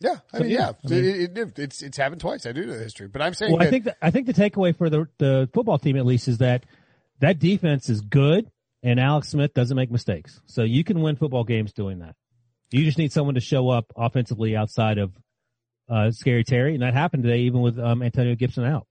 Yeah, 0.00 0.16
I 0.32 0.38
So, 0.38 0.42
mean, 0.44 0.52
yeah, 0.52 0.72
I 0.84 0.88
mean- 0.88 1.04
it, 1.04 1.38
it, 1.38 1.58
it's 1.58 1.82
it's 1.82 1.96
happened 1.96 2.20
twice. 2.20 2.44
I 2.46 2.52
do 2.52 2.66
know 2.66 2.74
the 2.74 2.82
history, 2.82 3.08
but 3.08 3.22
I'm 3.22 3.32
saying 3.34 3.52
Well, 3.52 3.60
that 3.60 3.68
I 3.68 3.70
think 3.70 3.84
that, 3.84 3.96
I 4.02 4.10
think 4.10 4.26
the 4.26 4.34
takeaway 4.34 4.76
for 4.76 4.90
the 4.90 5.06
the 5.18 5.48
football 5.54 5.78
team 5.78 5.96
at 5.96 6.04
least 6.04 6.28
is 6.28 6.38
that 6.38 6.64
that 7.20 7.38
defense 7.38 7.88
is 7.88 8.00
good 8.02 8.50
and 8.82 9.00
Alex 9.00 9.30
Smith 9.30 9.54
doesn't 9.54 9.76
make 9.76 9.90
mistakes. 9.90 10.40
So 10.46 10.62
you 10.62 10.84
can 10.84 11.00
win 11.00 11.16
football 11.16 11.44
games 11.44 11.72
doing 11.72 12.00
that. 12.00 12.14
You 12.70 12.84
just 12.84 12.98
need 12.98 13.10
someone 13.12 13.36
to 13.36 13.40
show 13.40 13.68
up 13.70 13.86
offensively 13.96 14.54
outside 14.54 14.98
of 14.98 15.12
uh, 15.88 16.10
Scary 16.10 16.44
Terry, 16.44 16.74
and 16.74 16.82
that 16.82 16.92
happened 16.94 17.22
today 17.22 17.40
even 17.42 17.60
with 17.62 17.78
um, 17.78 18.02
Antonio 18.02 18.34
Gibson 18.34 18.64
out. 18.64 18.86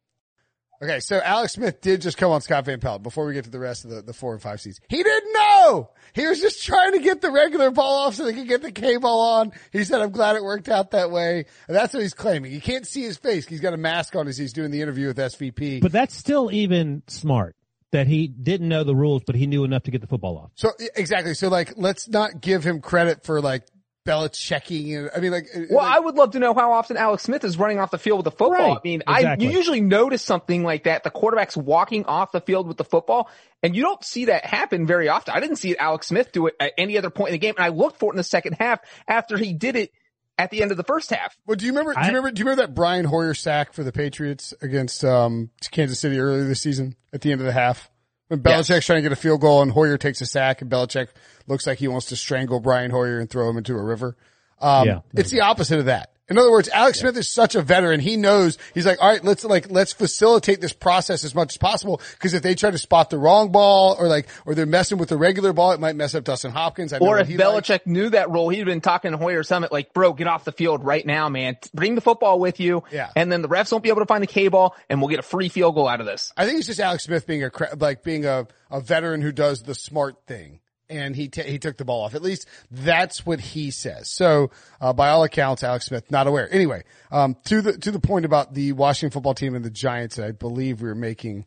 okay. 0.82 1.00
So 1.02 1.20
Alex 1.24 1.54
Smith 1.54 1.82
did 1.82 2.02
just 2.02 2.18
come 2.18 2.32
on 2.32 2.42
Scott 2.42 2.66
Van 2.66 2.80
Pelt 2.80 3.04
before 3.04 3.26
we 3.26 3.34
get 3.34 3.44
to 3.44 3.52
the 3.52 3.60
rest 3.60 3.84
of 3.86 3.92
the, 3.92 4.02
the 4.02 4.14
four 4.14 4.34
and 4.34 4.42
five 4.42 4.60
seeds. 4.62 4.80
He 4.90 5.04
didn't 5.04 5.34
know. 5.34 5.55
No, 5.66 5.90
he 6.14 6.26
was 6.28 6.40
just 6.40 6.64
trying 6.64 6.94
to 6.94 7.00
get 7.00 7.22
the 7.22 7.32
regular 7.32 7.72
ball 7.72 8.06
off 8.06 8.16
so 8.16 8.24
they 8.24 8.34
could 8.34 8.48
get 8.48 8.62
the 8.62 8.72
K 8.72 8.98
ball 8.98 9.40
on. 9.40 9.52
He 9.72 9.84
said, 9.84 10.02
I'm 10.02 10.12
glad 10.12 10.36
it 10.36 10.44
worked 10.44 10.70
out 10.70 10.92
that 10.92 11.12
way. 11.12 11.46
And 11.68 11.76
that's 11.76 11.94
what 11.94 12.02
he's 12.02 12.14
claiming. 12.14 12.52
You 12.52 12.62
can't 12.62 12.88
see 12.88 13.04
his 13.04 13.18
face. 13.18 13.46
He's 13.46 13.60
got 13.60 13.74
a 13.74 13.78
mask 13.78 14.16
on 14.16 14.28
as 14.28 14.38
he's 14.38 14.54
doing 14.54 14.72
the 14.72 14.82
interview 14.82 15.08
with 15.08 15.18
SVP. 15.18 15.82
But 15.82 15.92
that's 15.92 16.16
still 16.16 16.52
even 16.52 17.04
smart 17.08 17.56
that 17.92 18.08
he 18.08 18.28
didn't 18.28 18.70
know 18.70 18.84
the 18.84 18.96
rules, 18.96 19.24
but 19.26 19.36
he 19.36 19.48
knew 19.48 19.64
enough 19.64 19.84
to 19.84 19.92
get 19.92 20.02
the 20.02 20.08
football 20.08 20.38
off. 20.38 20.52
so 20.56 20.72
exactly. 20.96 21.34
So 21.34 21.50
like, 21.50 21.74
let's 21.78 22.08
not 22.08 22.42
give 22.42 22.64
him 22.64 22.82
credit 22.82 23.24
for 23.24 23.42
like 23.42 23.66
Belichicking. 24.06 24.98
and 24.98 25.10
I 25.16 25.20
mean, 25.20 25.32
like, 25.32 25.48
Well, 25.70 25.78
like, 25.84 25.96
I 25.96 26.00
would 26.00 26.16
love 26.16 26.32
to 26.32 26.40
know 26.40 26.54
how 26.54 26.72
often 26.74 26.96
Alex 26.98 27.24
Smith 27.24 27.44
is 27.44 27.58
running 27.58 27.80
off 27.80 27.92
the 27.92 27.98
field 27.98 28.20
with 28.20 28.26
the 28.26 28.32
football. 28.32 28.52
Right. 28.74 28.78
I 28.78 28.82
mean, 28.84 29.04
I 29.08 29.36
you 29.40 29.50
usually 29.50 29.82
notice 29.82 30.22
something 30.22 30.64
like 30.64 30.84
that. 30.84 31.04
The 31.04 31.10
quarterback's 31.10 31.58
walking 31.58 32.06
off 32.06 32.32
the 32.32 32.42
field 32.42 32.68
with 32.68 32.78
the 32.78 32.84
football, 32.84 33.30
and 33.64 33.76
you 33.76 33.82
don't 33.82 34.04
see 34.04 34.26
that 34.26 34.46
happen 34.46 34.86
very 34.86 35.10
often. 35.10 35.34
I 35.36 35.40
didn't 35.40 35.58
see 35.58 35.76
Alex 35.78 36.08
Smith 36.08 36.32
do 36.32 36.48
it 36.48 36.56
at 36.60 36.74
any 36.78 36.98
other 36.98 37.10
point 37.10 37.30
in 37.30 37.34
the 37.34 37.40
game, 37.40 37.56
and 37.58 37.66
I 37.66 37.70
looked 37.70 37.98
for 38.00 38.12
it 38.12 38.14
in 38.14 38.18
the 38.18 38.24
second 38.24 38.54
half 38.60 38.80
after 39.08 39.38
he 39.38 39.54
did 39.54 39.76
it 39.76 39.92
at 40.38 40.52
the 40.52 40.62
end 40.62 40.72
of 40.72 40.78
the 40.78 40.84
first 40.84 41.10
half. 41.12 41.36
well, 41.48 41.56
do 41.56 41.66
you 41.66 41.72
remember, 41.72 41.94
do 41.94 42.00
I- 42.00 42.04
you 42.04 42.08
remember, 42.10 42.32
do 42.32 42.40
you 42.42 42.46
remember 42.46 42.68
that 42.68 42.76
Brian 42.76 43.06
Hoyer 43.06 43.34
sack 43.34 43.72
for 43.74 43.84
the 43.84 43.94
Patriots 43.94 44.54
against, 44.62 45.04
um, 45.06 45.50
Kansas 45.72 45.98
City 46.00 46.20
earlier 46.20 46.44
this 46.44 46.62
season 46.62 46.96
at 47.14 47.22
the 47.22 47.32
end 47.32 47.40
of 47.40 47.48
the 47.48 47.54
half? 47.54 47.90
When 48.28 48.42
Yes. 48.46 48.68
Belichick's 48.70 48.86
trying 48.86 48.98
to 48.98 49.02
get 49.04 49.12
a 49.12 49.16
field 49.16 49.42
goal 49.42 49.62
and 49.62 49.72
Hoyer 49.72 49.98
takes 49.98 50.20
a 50.22 50.26
sack 50.26 50.62
and 50.62 50.70
Belichick 50.72 51.10
looks 51.48 51.68
like 51.68 51.78
he 51.78 51.88
wants 51.88 52.08
to 52.08 52.16
strangle 52.16 52.60
Brian 52.60 52.90
Hoyer 52.92 53.20
and 53.20 53.30
throw 53.30 53.50
him 53.50 53.58
into 53.58 53.76
a 53.76 53.82
river. 53.84 54.16
Um, 54.60 54.88
Yeah. 54.88 55.00
it's 55.14 55.30
the 55.32 55.42
opposite 55.42 55.80
of 55.80 55.86
that. 55.86 56.12
In 56.28 56.40
other 56.40 56.50
words, 56.50 56.70
Alex 56.70 57.02
Smith 57.02 57.16
is 57.18 57.32
such 57.32 57.54
a 57.54 57.62
veteran. 57.62 58.00
He 58.00 58.18
knows 58.18 58.58
he's 58.74 58.86
like, 58.86 59.00
all 59.00 59.10
right, 59.10 59.24
let's 59.24 59.44
like, 59.44 59.70
let's 59.70 59.94
facilitate 59.94 60.60
this 60.60 60.74
process 60.74 61.24
as 61.24 61.36
much 61.36 61.54
as 61.54 61.58
possible. 61.58 62.02
Cause 62.18 62.34
if 62.34 62.42
they 62.42 62.56
try 62.56 62.72
to 62.72 62.80
spot 62.80 63.12
the 63.12 63.20
wrong 63.20 63.52
ball 63.52 63.96
or 64.00 64.08
like, 64.08 64.28
or 64.44 64.56
they're 64.56 64.66
messing 64.66 64.98
with 64.98 65.10
the 65.10 65.18
regular 65.18 65.54
ball, 65.54 65.74
it 65.74 65.80
might 65.80 65.96
mess 65.96 66.16
up 66.16 66.24
Dustin 66.24 66.52
Hopkins. 66.52 66.94
I 66.94 66.98
Or 66.98 67.20
if 67.20 67.28
Belichick 67.28 67.70
likes. 67.70 67.86
knew 67.86 68.10
that 68.10 68.32
role, 68.32 68.50
he'd 68.50 68.64
been 68.64 68.82
talking 68.82 69.12
to 69.12 69.18
Hoyer 69.18 69.44
Summit 69.44 69.72
like, 69.72 69.94
bro, 69.94 70.14
get 70.14 70.26
off 70.26 70.46
the 70.46 70.52
field 70.52 70.84
right 70.84 71.06
now, 71.06 71.30
man. 71.30 71.58
Bring 71.76 71.94
the 71.94 72.02
football 72.02 72.40
with 72.40 72.60
you. 72.60 72.84
Yeah. 72.92 73.12
And 73.16 73.32
then 73.32 73.44
the 73.44 73.50
refs 73.50 73.72
won't 73.72 73.84
be 73.84 73.90
able 73.90 74.02
to 74.02 74.08
find 74.08 74.24
the 74.24 74.28
K 74.28 74.48
ball 74.48 74.76
and 74.90 75.00
we'll 75.02 75.10
get 75.10 75.20
a 75.20 75.24
free 75.24 75.50
field 75.50 75.76
goal 75.76 75.88
out 75.88 76.00
of 76.00 76.08
this. 76.08 76.34
I 76.36 76.46
think 76.46 76.58
it's 76.58 76.68
just 76.68 76.80
Alex 76.80 77.04
Smith 77.04 77.28
being 77.28 77.44
a, 77.44 77.52
like 77.78 78.04
being 78.04 78.26
a, 78.26 78.48
a 78.72 78.82
veteran 78.82 79.22
who 79.22 79.32
does 79.32 79.62
the 79.62 79.76
smart 79.76 80.16
thing. 80.26 80.60
And 80.90 81.16
he, 81.16 81.30
ta 81.30 81.42
he 81.42 81.58
took 81.58 81.78
the 81.78 81.86
ball 81.86 82.04
off. 82.04 82.14
At 82.14 82.22
least 82.22 82.48
that's 82.70 83.26
what 83.26 83.40
he 83.40 83.72
says. 83.72 84.10
So, 84.10 84.52
uh, 84.80 84.94
by 84.94 85.10
all 85.10 85.24
accounts, 85.24 85.64
Alex 85.64 85.88
Smith, 85.88 86.12
not 86.12 86.28
aware. 86.28 86.48
Anyway, 86.54 86.84
um, 87.12 87.36
to 87.46 87.62
the, 87.62 87.78
to 87.80 87.92
the 87.92 88.00
point 88.00 88.26
about 88.26 88.54
the 88.54 88.74
Washington 88.74 89.12
football 89.12 89.34
team 89.34 89.56
and 89.56 89.66
the 89.66 89.72
Giants 89.72 90.20
I 90.20 90.32
believe 90.32 90.82
we 90.82 90.88
were 90.88 90.96
making. 90.96 91.46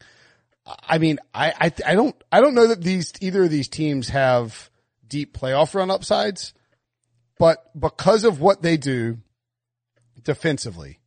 I 0.66 0.98
mean, 0.98 1.18
I, 1.32 1.52
I, 1.60 1.72
I 1.86 1.94
don't, 1.94 2.16
I 2.32 2.40
don't 2.40 2.54
know 2.54 2.66
that 2.66 2.82
these, 2.82 3.12
either 3.20 3.44
of 3.44 3.50
these 3.50 3.68
teams 3.68 4.08
have 4.08 4.70
deep 5.06 5.38
playoff 5.38 5.74
run 5.74 5.90
upsides, 5.90 6.52
but 7.38 7.70
because 7.78 8.24
of 8.24 8.40
what 8.40 8.62
they 8.62 8.76
do 8.76 9.18
defensively 10.22 10.98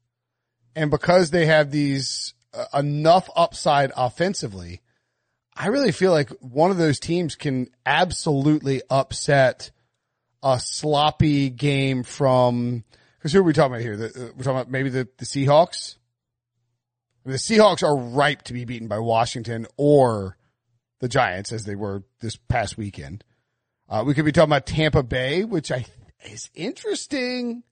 and 0.76 0.90
because 0.90 1.32
they 1.32 1.46
have 1.46 1.72
these 1.72 2.34
uh, 2.54 2.66
enough 2.74 3.30
upside 3.36 3.92
offensively, 3.96 4.82
I 5.56 5.68
really 5.68 5.92
feel 5.92 6.12
like 6.12 6.30
one 6.40 6.72
of 6.72 6.78
those 6.78 7.00
teams 7.00 7.36
can 7.36 7.68
absolutely 7.86 8.82
upset 8.90 9.72
a 10.44 10.60
sloppy 10.60 11.50
game 11.50 12.04
from, 12.04 12.84
cause 13.22 13.34
who 13.34 13.40
are 13.40 13.44
we 13.44 13.54
talking 13.54 13.74
about 13.74 13.82
here? 13.82 13.98
The, 13.98 14.06
uh, 14.06 14.32
we're 14.36 14.44
talking 14.44 14.52
about 14.52 14.72
maybe 14.72 14.90
the, 14.90 15.08
the 15.18 15.26
Seahawks. 15.26 15.98
The 17.26 17.34
Seahawks 17.34 17.84
are 17.84 17.96
ripe 17.96 18.44
to 18.44 18.54
be 18.54 18.66
beaten 18.66 18.88
by 18.88 19.00
Washington 19.00 19.68
or 19.78 20.38
the 21.00 21.08
Giants 21.08 21.52
as 21.52 21.66
they 21.66 21.76
were 21.76 22.04
this 22.22 22.36
past 22.36 22.78
weekend. 22.78 23.24
Uh, 23.88 24.04
we 24.06 24.14
could 24.14 24.26
be 24.26 24.32
talking 24.32 24.50
about 24.50 24.66
Tampa 24.66 25.04
Bay, 25.04 25.44
which 25.44 25.72
I 25.72 25.86
is 26.24 26.50
interesting. 26.56 27.64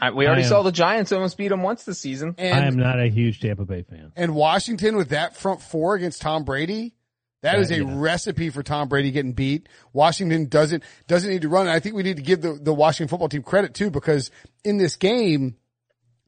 I, 0.00 0.10
we 0.10 0.26
already 0.26 0.42
I 0.42 0.44
am- 0.44 0.48
saw 0.48 0.62
the 0.62 0.72
Giants 0.72 1.12
almost 1.12 1.36
beat 1.36 1.48
them 1.48 1.62
once 1.62 1.84
this 1.84 1.98
season. 1.98 2.34
And 2.38 2.54
I 2.58 2.66
am 2.66 2.76
not 2.76 2.98
a 3.00 3.08
huge 3.08 3.40
Tampa 3.40 3.64
Bay 3.64 3.82
fan. 3.82 4.12
and 4.16 4.34
Washington 4.34 4.96
with 4.96 5.10
that 5.10 5.36
front 5.36 5.60
four 5.60 5.94
against 5.94 6.22
Tom 6.22 6.44
Brady, 6.44 6.94
that 7.42 7.56
Uh, 7.56 7.60
is 7.60 7.70
a 7.70 7.78
yeah. 7.78 7.84
recipe 7.86 8.48
for 8.50 8.62
Tom 8.62 8.88
Brady 8.88 9.10
getting 9.10 9.32
beat. 9.32 9.68
Washington 9.92 10.46
doesn't 10.48 10.82
doesn't 11.08 11.28
need 11.30 11.42
to 11.42 11.48
run. 11.48 11.62
And 11.66 11.70
I 11.76 11.80
think 11.80 11.94
we 11.94 12.02
need 12.02 12.16
to 12.16 12.22
give 12.22 12.40
the, 12.40 12.54
the 12.54 12.72
Washington 12.72 13.08
football 13.08 13.28
team 13.28 13.42
credit 13.42 13.74
too, 13.74 13.90
because 13.90 14.30
in 14.64 14.78
this 14.78 14.96
game, 14.96 15.56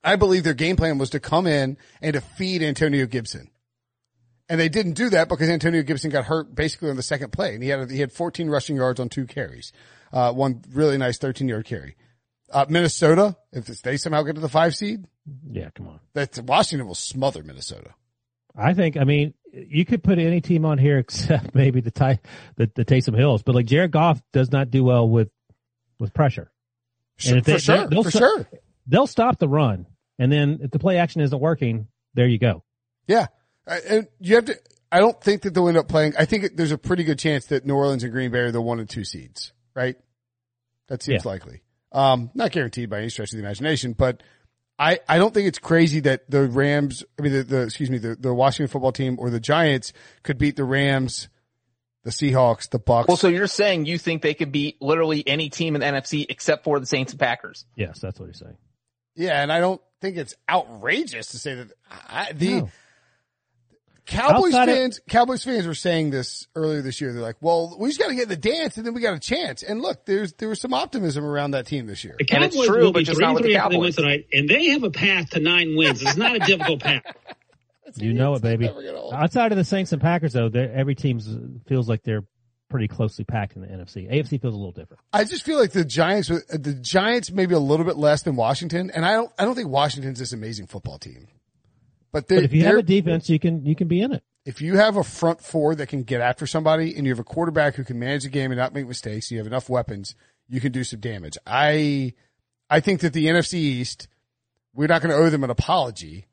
I 0.02 0.16
believe 0.16 0.44
their 0.44 0.52
game 0.54 0.76
plan 0.76 0.98
was 0.98 1.10
to 1.10 1.20
come 1.20 1.46
in 1.46 1.78
and 2.02 2.12
to 2.14 2.20
feed 2.20 2.62
Antonio 2.62 3.06
Gibson. 3.06 3.48
And 4.48 4.60
they 4.60 4.68
didn't 4.68 4.92
do 4.92 5.08
that 5.08 5.30
because 5.30 5.48
Antonio 5.48 5.82
Gibson 5.82 6.10
got 6.10 6.26
hurt 6.26 6.54
basically 6.54 6.90
on 6.90 6.96
the 6.96 7.02
second 7.02 7.32
play, 7.32 7.54
and 7.54 7.62
he 7.62 7.70
had 7.70 7.90
he 7.90 8.00
had 8.00 8.12
14 8.12 8.50
rushing 8.50 8.76
yards 8.76 9.00
on 9.00 9.08
two 9.08 9.24
carries, 9.24 9.72
uh, 10.12 10.32
one 10.32 10.62
really 10.72 10.98
nice 10.98 11.16
13 11.16 11.48
yard 11.48 11.64
carry. 11.64 11.96
Uh, 12.52 12.66
Minnesota, 12.68 13.36
if 13.52 13.66
they 13.82 13.96
somehow 13.96 14.22
get 14.22 14.34
to 14.36 14.40
the 14.40 14.48
five 14.48 14.74
seed, 14.76 15.06
Yeah, 15.50 15.70
come 15.74 15.88
on. 15.88 16.00
that 16.12 16.38
Washington 16.40 16.86
will 16.86 16.94
smother 16.94 17.42
Minnesota. 17.42 17.90
I 18.56 18.74
think, 18.74 18.96
I 18.96 19.04
mean, 19.04 19.34
you 19.52 19.84
could 19.84 20.04
put 20.04 20.18
any 20.18 20.40
team 20.40 20.64
on 20.64 20.78
here 20.78 20.98
except 21.00 21.54
maybe 21.54 21.80
the 21.80 21.90
Ty, 21.90 22.20
the, 22.56 22.70
the 22.74 22.84
Taysom 22.84 23.16
Hills, 23.16 23.42
but 23.42 23.54
like 23.54 23.66
Jared 23.66 23.90
Goff 23.90 24.20
does 24.32 24.52
not 24.52 24.70
do 24.70 24.84
well 24.84 25.08
with, 25.08 25.28
with 25.98 26.12
pressure. 26.14 26.50
Sure, 27.16 27.40
they- 27.40 27.54
for 27.54 27.58
sure, 27.58 27.86
they'll 27.88 28.02
for 28.02 28.10
st- 28.10 28.20
sure. 28.22 28.48
They'll 28.86 29.06
stop 29.06 29.38
the 29.38 29.48
run. 29.48 29.86
And 30.18 30.30
then 30.30 30.58
if 30.62 30.70
the 30.70 30.78
play 30.78 30.98
action 30.98 31.22
isn't 31.22 31.40
working, 31.40 31.88
there 32.14 32.26
you 32.28 32.38
go. 32.38 32.62
Yeah, 33.08 33.26
Uh, 33.66 33.78
and 33.88 34.08
you 34.20 34.34
have 34.36 34.44
to. 34.44 34.56
I 34.92 35.00
don't 35.00 35.20
think 35.20 35.42
that 35.42 35.54
they'll 35.54 35.66
end 35.68 35.76
up 35.78 35.88
playing. 35.88 36.12
I 36.16 36.24
think 36.24 36.54
there's 36.56 36.70
a 36.70 36.78
pretty 36.78 37.02
good 37.02 37.18
chance 37.18 37.46
that 37.46 37.66
New 37.66 37.74
Orleans 37.74 38.04
and 38.04 38.12
Green 38.12 38.30
Bay 38.30 38.38
are 38.40 38.52
the 38.52 38.60
one 38.62 38.78
and 38.78 38.88
two 38.88 39.02
seeds, 39.04 39.52
right? 39.74 39.96
That 40.88 41.02
seems 41.02 41.24
Yeah. 41.24 41.30
likely. 41.30 41.62
Um, 41.94 42.30
not 42.34 42.50
guaranteed 42.50 42.90
by 42.90 42.98
any 42.98 43.08
stretch 43.08 43.32
of 43.32 43.38
the 43.38 43.44
imagination, 43.44 43.92
but 43.92 44.22
I, 44.78 44.98
I 45.08 45.18
don't 45.18 45.32
think 45.32 45.46
it's 45.46 45.60
crazy 45.60 46.00
that 46.00 46.28
the 46.28 46.48
Rams, 46.48 47.04
I 47.18 47.22
mean, 47.22 47.32
the, 47.32 47.42
the 47.44 47.62
excuse 47.62 47.88
me, 47.88 47.98
the, 47.98 48.16
the 48.16 48.34
Washington 48.34 48.70
football 48.70 48.90
team 48.92 49.16
or 49.20 49.30
the 49.30 49.38
Giants 49.40 49.92
could 50.24 50.36
beat 50.36 50.56
the 50.56 50.64
Rams, 50.64 51.28
the 52.02 52.10
Seahawks, 52.10 52.68
the 52.68 52.80
Bucks. 52.80 53.06
Well, 53.06 53.16
so 53.16 53.28
you're 53.28 53.46
saying 53.46 53.86
you 53.86 53.98
think 53.98 54.22
they 54.22 54.34
could 54.34 54.50
beat 54.50 54.82
literally 54.82 55.22
any 55.26 55.48
team 55.48 55.76
in 55.76 55.80
the 55.80 55.86
NFC 55.86 56.26
except 56.28 56.64
for 56.64 56.80
the 56.80 56.86
Saints 56.86 57.12
and 57.12 57.20
Packers? 57.20 57.64
Yes, 57.76 58.00
that's 58.00 58.18
what 58.18 58.26
he's 58.26 58.40
saying. 58.40 58.56
yeah, 59.14 59.40
and 59.40 59.52
I 59.52 59.60
don't 59.60 59.80
think 60.00 60.16
it's 60.16 60.34
outrageous 60.50 61.28
to 61.28 61.38
say 61.38 61.54
that 61.54 61.68
I, 62.10 62.32
the 62.32 62.60
No. 62.62 62.70
Cowboys 64.06 64.52
Outside 64.54 64.68
of- 64.68 64.74
fans, 64.76 65.00
Cowboys 65.08 65.44
fans 65.44 65.66
were 65.66 65.74
saying 65.74 66.10
this 66.10 66.46
earlier 66.54 66.82
this 66.82 67.00
year. 67.00 67.12
They're 67.12 67.22
like, 67.22 67.36
"Well, 67.40 67.74
we 67.78 67.88
just 67.88 67.98
got 67.98 68.08
to 68.08 68.14
get 68.14 68.28
the 68.28 68.36
dance, 68.36 68.76
and 68.76 68.84
then 68.84 68.92
we 68.92 69.00
got 69.00 69.14
a 69.14 69.18
chance." 69.20 69.62
And 69.62 69.80
look, 69.80 70.04
there's 70.04 70.34
there 70.34 70.48
was 70.50 70.60
some 70.60 70.74
optimism 70.74 71.24
around 71.24 71.52
that 71.52 71.66
team 71.66 71.86
this 71.86 72.04
year. 72.04 72.16
The 72.18 72.26
And 72.34 72.44
it's 72.44 72.54
Cowboys 72.54 72.68
true, 72.68 72.80
will 72.84 72.92
but 72.92 72.98
be 73.00 73.04
just 73.04 73.16
three 73.16 73.22
not 73.24 73.28
and 73.28 73.34
with 73.36 73.42
the 73.44 73.48
three 73.48 73.56
after 73.56 73.70
they 73.70 73.78
win 73.78 73.92
Cowboys. 73.92 73.96
tonight, 73.96 74.26
and 74.32 74.48
they 74.48 74.66
have 74.70 74.82
a 74.82 74.90
path 74.90 75.30
to 75.30 75.40
nine 75.40 75.74
wins. 75.76 76.02
It's 76.02 76.16
not 76.16 76.36
a 76.36 76.38
difficult 76.40 76.80
path. 76.80 77.02
You 77.96 78.12
know 78.12 78.34
it, 78.34 78.42
baby. 78.42 78.64
never 78.66 78.82
get 78.82 78.94
old. 78.96 79.14
Outside 79.14 79.52
of 79.52 79.58
the 79.58 79.62
Saints 79.62 79.92
and 79.92 80.02
Packers, 80.02 80.32
though, 80.32 80.46
every 80.48 80.96
team 80.96 81.20
feels 81.68 81.88
like 81.88 82.02
they're 82.02 82.24
pretty 82.68 82.88
closely 82.88 83.24
packed 83.24 83.54
in 83.54 83.62
the 83.62 83.68
NFC. 83.68 84.10
AFC 84.10 84.40
feels 84.40 84.52
a 84.54 84.56
little 84.56 84.72
different. 84.72 85.00
I 85.12 85.22
just 85.22 85.44
feel 85.44 85.60
like 85.60 85.70
the 85.70 85.84
Giants, 85.84 86.28
uh, 86.28 86.40
the 86.50 86.74
Giants, 86.74 87.30
maybe 87.30 87.54
a 87.54 87.58
little 87.60 87.86
bit 87.86 87.96
less 87.96 88.22
than 88.22 88.34
Washington, 88.34 88.90
and 88.92 89.04
I 89.06 89.12
don't, 89.12 89.30
I 89.38 89.44
don't 89.44 89.54
think 89.54 89.68
Washington's 89.68 90.18
this 90.18 90.32
amazing 90.32 90.66
football 90.66 90.98
team. 90.98 91.28
But, 92.14 92.28
they, 92.28 92.36
But 92.36 92.44
if 92.44 92.52
you 92.52 92.62
have 92.64 92.76
a 92.78 92.82
defense, 92.82 93.28
you 93.28 93.38
can 93.40 93.66
you 93.66 93.74
can 93.74 93.88
be 93.88 94.00
in 94.00 94.12
it. 94.12 94.22
if 94.46 94.62
you 94.62 94.76
have 94.76 94.96
a 94.96 95.02
front 95.02 95.40
four 95.42 95.74
that 95.74 95.88
can 95.88 96.04
get 96.04 96.20
after 96.20 96.46
somebody, 96.46 96.94
and 96.96 97.04
you 97.06 97.12
have 97.12 97.18
a 97.18 97.24
quarterback 97.24 97.74
who 97.74 97.82
can 97.82 97.98
manage 97.98 98.22
the 98.22 98.28
game 98.28 98.52
and 98.52 98.58
not 98.58 98.72
make 98.72 98.86
mistakes, 98.86 99.30
you 99.32 99.38
have 99.38 99.48
enough 99.48 99.68
weapons, 99.68 100.14
you 100.48 100.60
can 100.60 100.70
do 100.70 100.84
some 100.84 101.00
damage. 101.00 101.36
I, 101.44 102.14
I 102.70 102.78
think 102.78 103.00
that 103.00 103.12
the 103.14 103.26
NFC 103.26 103.54
East, 103.54 104.06
we're 104.72 104.86
not 104.86 105.02
going 105.02 105.10
to 105.10 105.20
owe 105.20 105.28
them 105.28 105.42
an 105.42 105.50
apology. 105.50 106.26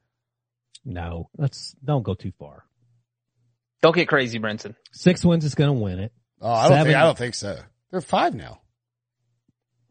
No, 0.85 1.29
let's 1.35 1.75
don't 1.83 2.03
go 2.03 2.13
too 2.13 2.31
far. 2.39 2.63
Don't 3.81 3.95
get 3.95 4.07
crazy, 4.07 4.37
Brinson. 4.39 4.75
Six 4.91 5.25
wins 5.25 5.45
is 5.45 5.55
going 5.55 5.75
to 5.75 5.81
win 5.83 5.97
it. 5.99 6.11
Oh, 6.39 6.47
I 6.51 6.63
don't 6.63 6.77
Seven. 6.77 6.85
think, 6.85 6.97
I 6.97 7.03
don't 7.05 7.17
think 7.17 7.33
so. 7.35 7.57
They're 7.89 8.01
five 8.01 8.35
now. 8.35 8.61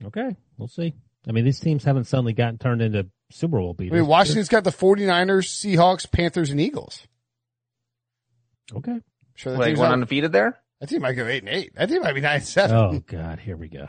Okay, 0.04 0.36
we'll 0.56 0.68
see. 0.68 0.94
I 1.28 1.32
mean, 1.32 1.44
these 1.44 1.58
teams 1.60 1.82
haven't 1.82 2.04
suddenly 2.04 2.32
gotten 2.32 2.58
turned 2.58 2.80
into 2.80 3.08
Super 3.30 3.58
Bowl 3.58 3.76
I 3.78 3.84
mean, 3.84 4.06
Washington's 4.06 4.48
got 4.48 4.64
the 4.64 4.70
49ers, 4.70 5.46
Seahawks, 5.48 6.10
Panthers, 6.10 6.50
and 6.50 6.60
Eagles. 6.60 7.06
Okay. 8.74 9.00
Sure, 9.34 9.52
that, 9.52 9.58
Like 9.58 9.66
team's 9.68 9.78
one 9.78 9.92
undefeated 9.92 10.32
there? 10.32 10.58
that 10.80 10.88
team 10.88 11.02
might 11.02 11.12
go 11.12 11.26
eight 11.26 11.42
and 11.42 11.48
eight. 11.48 11.74
That 11.74 11.88
team 11.88 12.02
might 12.02 12.14
be 12.14 12.20
nine 12.20 12.36
and 12.36 12.44
seven. 12.44 12.76
Oh 12.76 13.02
God, 13.06 13.38
here 13.38 13.56
we 13.56 13.68
go. 13.68 13.86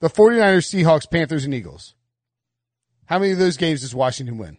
The 0.00 0.10
49ers, 0.10 0.68
Seahawks, 0.68 1.10
Panthers, 1.10 1.46
and 1.46 1.54
Eagles. 1.54 1.94
How 3.06 3.18
many 3.18 3.32
of 3.32 3.38
those 3.38 3.56
games 3.56 3.80
does 3.80 3.94
Washington 3.94 4.36
win? 4.36 4.58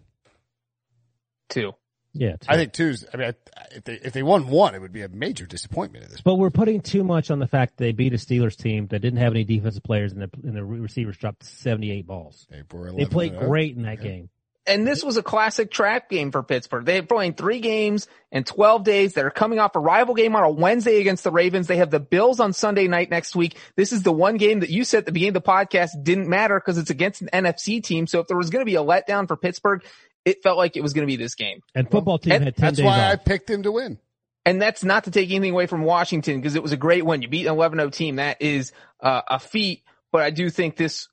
Two. 1.49 1.73
Yeah, 2.17 2.38
I 2.47 2.56
think 2.56 2.71
two's. 2.71 3.06
I 3.13 3.17
mean, 3.17 3.34
if 3.71 3.84
they 3.84 3.93
if 3.95 4.13
they 4.13 4.23
won 4.23 4.47
one, 4.47 4.73
it 4.73 4.80
would 4.80 4.93
be 4.93 5.01
a 5.01 5.10
major 5.10 5.45
disappointment 5.45 6.06
at 6.06 6.10
this 6.12 6.21
point. 6.21 6.23
But 6.23 6.36
we're 6.36 6.49
putting 6.49 6.80
too 6.80 7.04
much 7.04 7.30
on 7.30 7.39
the 7.39 7.47
fact 7.47 7.75
that 7.75 7.84
they 7.84 7.91
beat 7.91 8.13
a 8.13 8.17
Steelers 8.17 8.56
team 8.56 8.88
that 8.88 8.99
didn't 8.99 9.19
have 9.19 9.34
any 9.34 9.43
defensive 9.43 9.84
players 9.84 10.13
and 10.13 10.21
the, 10.21 10.30
and 10.43 10.56
the 10.56 10.63
receivers 10.63 11.17
dropped 11.17 11.43
78 11.43 12.08
balls. 12.08 12.47
They, 12.49 12.63
They 12.95 13.06
played 13.06 13.38
great 13.38 13.75
in 13.75 13.84
that 13.84 13.99
game. 14.01 14.30
and 14.65 14.88
this 14.88 15.04
was 15.04 15.17
a 15.17 15.23
classic 15.23 15.69
trap 15.71 16.10
game 16.10 16.32
for 16.32 16.41
Pittsburgh. 16.41 16.86
They're 16.86 17.04
playing 17.04 17.34
three 17.34 17.60
games 17.60 18.08
in 18.32 18.45
12 18.45 18.86
days. 18.86 19.13
They're 19.13 19.30
coming 19.30 19.60
off 19.60 19.75
a 19.75 19.80
rival 19.82 20.15
game 20.15 20.38
on 20.38 20.43
a 20.43 20.49
Wednesday 20.49 21.01
against 21.01 21.25
the 21.25 21.32
Ravens. 21.32 21.67
They 21.67 21.78
have 21.78 21.91
the 21.91 21.99
Bills 21.99 22.39
on 22.39 22.54
Sunday 22.54 22.88
night 22.88 23.10
next 23.10 23.36
week. 23.36 23.58
This 23.75 23.91
is 23.91 24.04
the 24.04 24.13
one 24.13 24.38
game 24.38 24.62
that 24.62 24.69
you 24.69 24.86
said 24.86 24.99
at 24.99 25.06
the 25.06 25.12
beginning 25.12 25.36
of 25.36 25.43
the 25.43 25.49
podcast 25.49 26.01
didn't 26.01 26.30
matter 26.30 26.58
because 26.60 26.78
it's 26.78 26.89
against 26.89 27.21
an 27.21 27.30
NFC 27.34 27.84
team. 27.84 28.08
So 28.08 28.21
if 28.21 28.28
there 28.28 28.38
was 28.38 28.49
going 28.49 28.62
to 28.62 28.71
be 28.71 28.75
a 28.75 28.84
letdown 28.84 29.28
for 29.28 29.36
Pittsburgh, 29.36 29.84
it 30.25 30.41
felt 30.43 30.57
like 30.57 30.75
it 30.75 30.81
was 30.81 30.93
going 30.93 31.07
to 31.07 31.11
be 31.11 31.15
this 31.15 31.35
game. 31.35 31.61
And 31.73 31.89
football 31.89 32.17
team 32.17 32.33
and 32.33 32.43
had 32.43 32.55
10 32.57 32.65
That's 32.65 32.77
days 32.77 32.85
why 32.85 33.05
off. 33.05 33.13
I 33.13 33.15
picked 33.15 33.49
him 33.49 33.63
to 33.63 33.71
win. 33.71 33.99
And 34.45 34.61
that's 34.61 34.83
not 34.83 35.05
to 35.05 35.11
take 35.11 35.29
anything 35.31 35.51
away 35.53 35.65
from 35.67 35.83
Washington 35.83 36.39
because 36.39 36.55
it 36.55 36.61
was 36.61 36.71
a 36.71 36.77
great 36.77 37.05
win. 37.05 37.21
You 37.21 37.27
beat 37.27 37.47
an 37.47 37.55
11-0 37.55 37.93
team. 37.93 38.17
That 38.17 38.41
is 38.41 38.73
uh, 38.99 39.21
a 39.27 39.39
feat, 39.39 39.83
but 40.11 40.21
I 40.21 40.29
do 40.31 40.49
think 40.49 40.75
this 40.75 41.07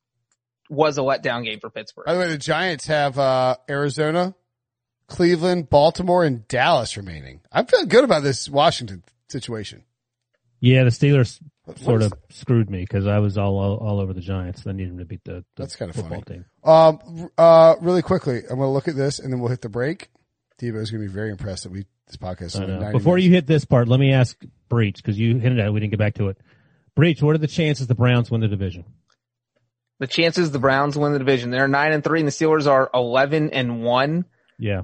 was 0.68 0.98
a 0.98 1.02
letdown 1.02 1.44
game 1.44 1.60
for 1.60 1.70
Pittsburgh. 1.70 2.06
By 2.06 2.14
the 2.14 2.20
way, 2.20 2.28
the 2.28 2.38
Giants 2.38 2.86
have 2.86 3.18
uh, 3.18 3.56
Arizona, 3.70 4.34
Cleveland, 5.06 5.70
Baltimore, 5.70 6.24
and 6.24 6.46
Dallas 6.48 6.96
remaining. 6.96 7.40
I'm 7.50 7.66
feeling 7.66 7.88
good 7.88 8.04
about 8.04 8.22
this 8.22 8.48
Washington 8.48 9.02
situation. 9.28 9.84
yeah, 10.60 10.84
the 10.84 10.90
Steelers 10.90 11.40
What 11.40 11.51
sort 11.76 12.02
is- 12.02 12.12
of 12.12 12.18
screwed 12.30 12.68
me 12.70 12.80
because 12.80 13.06
I 13.06 13.18
was 13.18 13.38
all, 13.38 13.56
all 13.58 13.76
all 13.76 14.00
over 14.00 14.12
the 14.12 14.20
Giants. 14.20 14.66
I 14.66 14.72
needed 14.72 14.90
them 14.92 14.98
to 14.98 15.04
beat 15.04 15.22
the, 15.24 15.32
the 15.32 15.44
That's 15.56 15.76
kinda 15.76 15.92
football 15.94 16.22
funny. 16.26 16.40
team. 16.40 16.44
Um, 16.64 17.30
uh, 17.38 17.76
really 17.80 18.02
quickly, 18.02 18.38
I'm 18.38 18.56
going 18.56 18.60
to 18.60 18.66
look 18.68 18.88
at 18.88 18.96
this 18.96 19.18
and 19.18 19.32
then 19.32 19.40
we'll 19.40 19.50
hit 19.50 19.60
the 19.62 19.68
break. 19.68 20.08
Debo's 20.60 20.90
going 20.90 21.02
to 21.02 21.08
be 21.08 21.12
very 21.12 21.30
impressed 21.30 21.64
that 21.64 21.72
we 21.72 21.86
this 22.06 22.16
podcast. 22.16 22.42
Is 22.46 22.56
I 22.56 22.62
only 22.64 22.74
know. 22.74 22.80
90 22.82 22.98
Before 22.98 23.14
minutes. 23.14 23.26
you 23.26 23.32
hit 23.34 23.46
this 23.46 23.64
part, 23.64 23.88
let 23.88 23.98
me 24.00 24.12
ask 24.12 24.36
Breech 24.68 24.96
because 24.96 25.18
you 25.18 25.38
hinted 25.38 25.58
at 25.60 25.66
it. 25.66 25.70
We 25.72 25.80
didn't 25.80 25.90
get 25.92 25.98
back 25.98 26.14
to 26.14 26.28
it. 26.28 26.38
Breech, 26.94 27.22
what 27.22 27.34
are 27.34 27.38
the 27.38 27.46
chances 27.46 27.86
the 27.86 27.94
Browns 27.94 28.30
win 28.30 28.40
the 28.42 28.48
division? 28.48 28.84
The 29.98 30.06
chances 30.08 30.50
the 30.50 30.58
Browns 30.58 30.96
win 30.98 31.12
the 31.12 31.18
division. 31.18 31.50
They're 31.50 31.68
nine 31.68 31.92
and 31.92 32.02
three, 32.02 32.18
and 32.20 32.26
the 32.26 32.32
Steelers 32.32 32.66
are 32.66 32.90
eleven 32.92 33.50
and 33.50 33.82
one. 33.84 34.24
Yeah, 34.58 34.82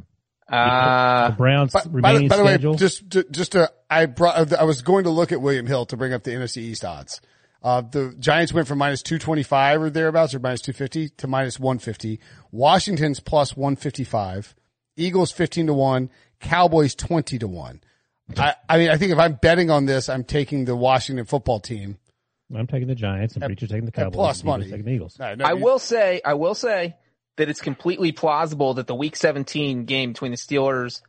Uh, 0.48 1.30
the 1.30 1.36
Browns 1.36 1.72
By, 1.72 1.80
by 1.80 1.84
the, 1.84 1.90
remaining 1.90 2.28
by 2.28 2.36
the 2.36 2.44
way, 2.44 2.52
schedule. 2.54 2.74
just 2.74 3.10
to, 3.10 3.24
just 3.30 3.52
to, 3.52 3.70
I 3.90 4.06
brought, 4.06 4.52
I 4.52 4.64
was 4.64 4.82
going 4.82 5.04
to 5.04 5.10
look 5.10 5.30
at 5.32 5.40
William 5.40 5.66
Hill 5.66 5.86
to 5.86 5.96
bring 5.96 6.12
up 6.12 6.22
the 6.24 6.30
NFC 6.32 6.58
East 6.58 6.84
odds. 6.84 7.20
Uh, 7.62 7.80
the 7.82 8.14
Giants 8.18 8.52
went 8.52 8.68
from 8.68 8.78
minus 8.78 9.02
225 9.02 9.82
or 9.82 9.90
thereabouts 9.90 10.32
or 10.34 10.38
minus 10.38 10.60
250 10.62 11.08
to 11.10 11.26
minus 11.26 11.58
150. 11.58 12.20
Washington's 12.52 13.20
plus 13.20 13.56
155. 13.56 14.54
Eagles 14.96 15.32
15 15.32 15.66
to 15.66 15.74
1. 15.74 16.10
Cowboys 16.40 16.94
20 16.94 17.38
to 17.40 17.48
1. 17.48 17.80
I, 18.36 18.54
I 18.68 18.78
mean, 18.78 18.90
I 18.90 18.96
think 18.96 19.10
if 19.12 19.18
I'm 19.18 19.34
betting 19.34 19.70
on 19.70 19.86
this, 19.86 20.08
I'm 20.08 20.22
taking 20.22 20.66
the 20.66 20.76
Washington 20.76 21.24
football 21.24 21.60
team. 21.60 21.98
I'm 22.54 22.66
taking 22.66 22.86
the 22.88 22.94
Giants 22.94 23.34
and 23.34 23.42
At- 23.42 23.48
Breech 23.48 23.60
taking 23.60 23.84
the 23.86 23.92
Cowboys. 23.92 24.14
plus 24.14 24.40
and 24.40 24.46
Eagles 24.48 24.58
money. 24.60 24.70
taking 24.70 24.84
the 24.86 24.92
Eagles. 24.92 25.18
No, 25.18 25.34
no, 25.34 25.44
I 25.44 25.52
you- 25.54 25.64
will 25.64 25.78
say, 25.78 26.20
I 26.24 26.34
will 26.34 26.54
say 26.54 26.94
that 27.38 27.48
it's 27.48 27.60
completely 27.60 28.12
plausible 28.12 28.74
that 28.74 28.86
the 28.86 28.94
Week 28.94 29.16
17 29.16 29.84
game 29.86 30.12
between 30.12 30.30
the 30.30 30.36
Steelers 30.36 31.00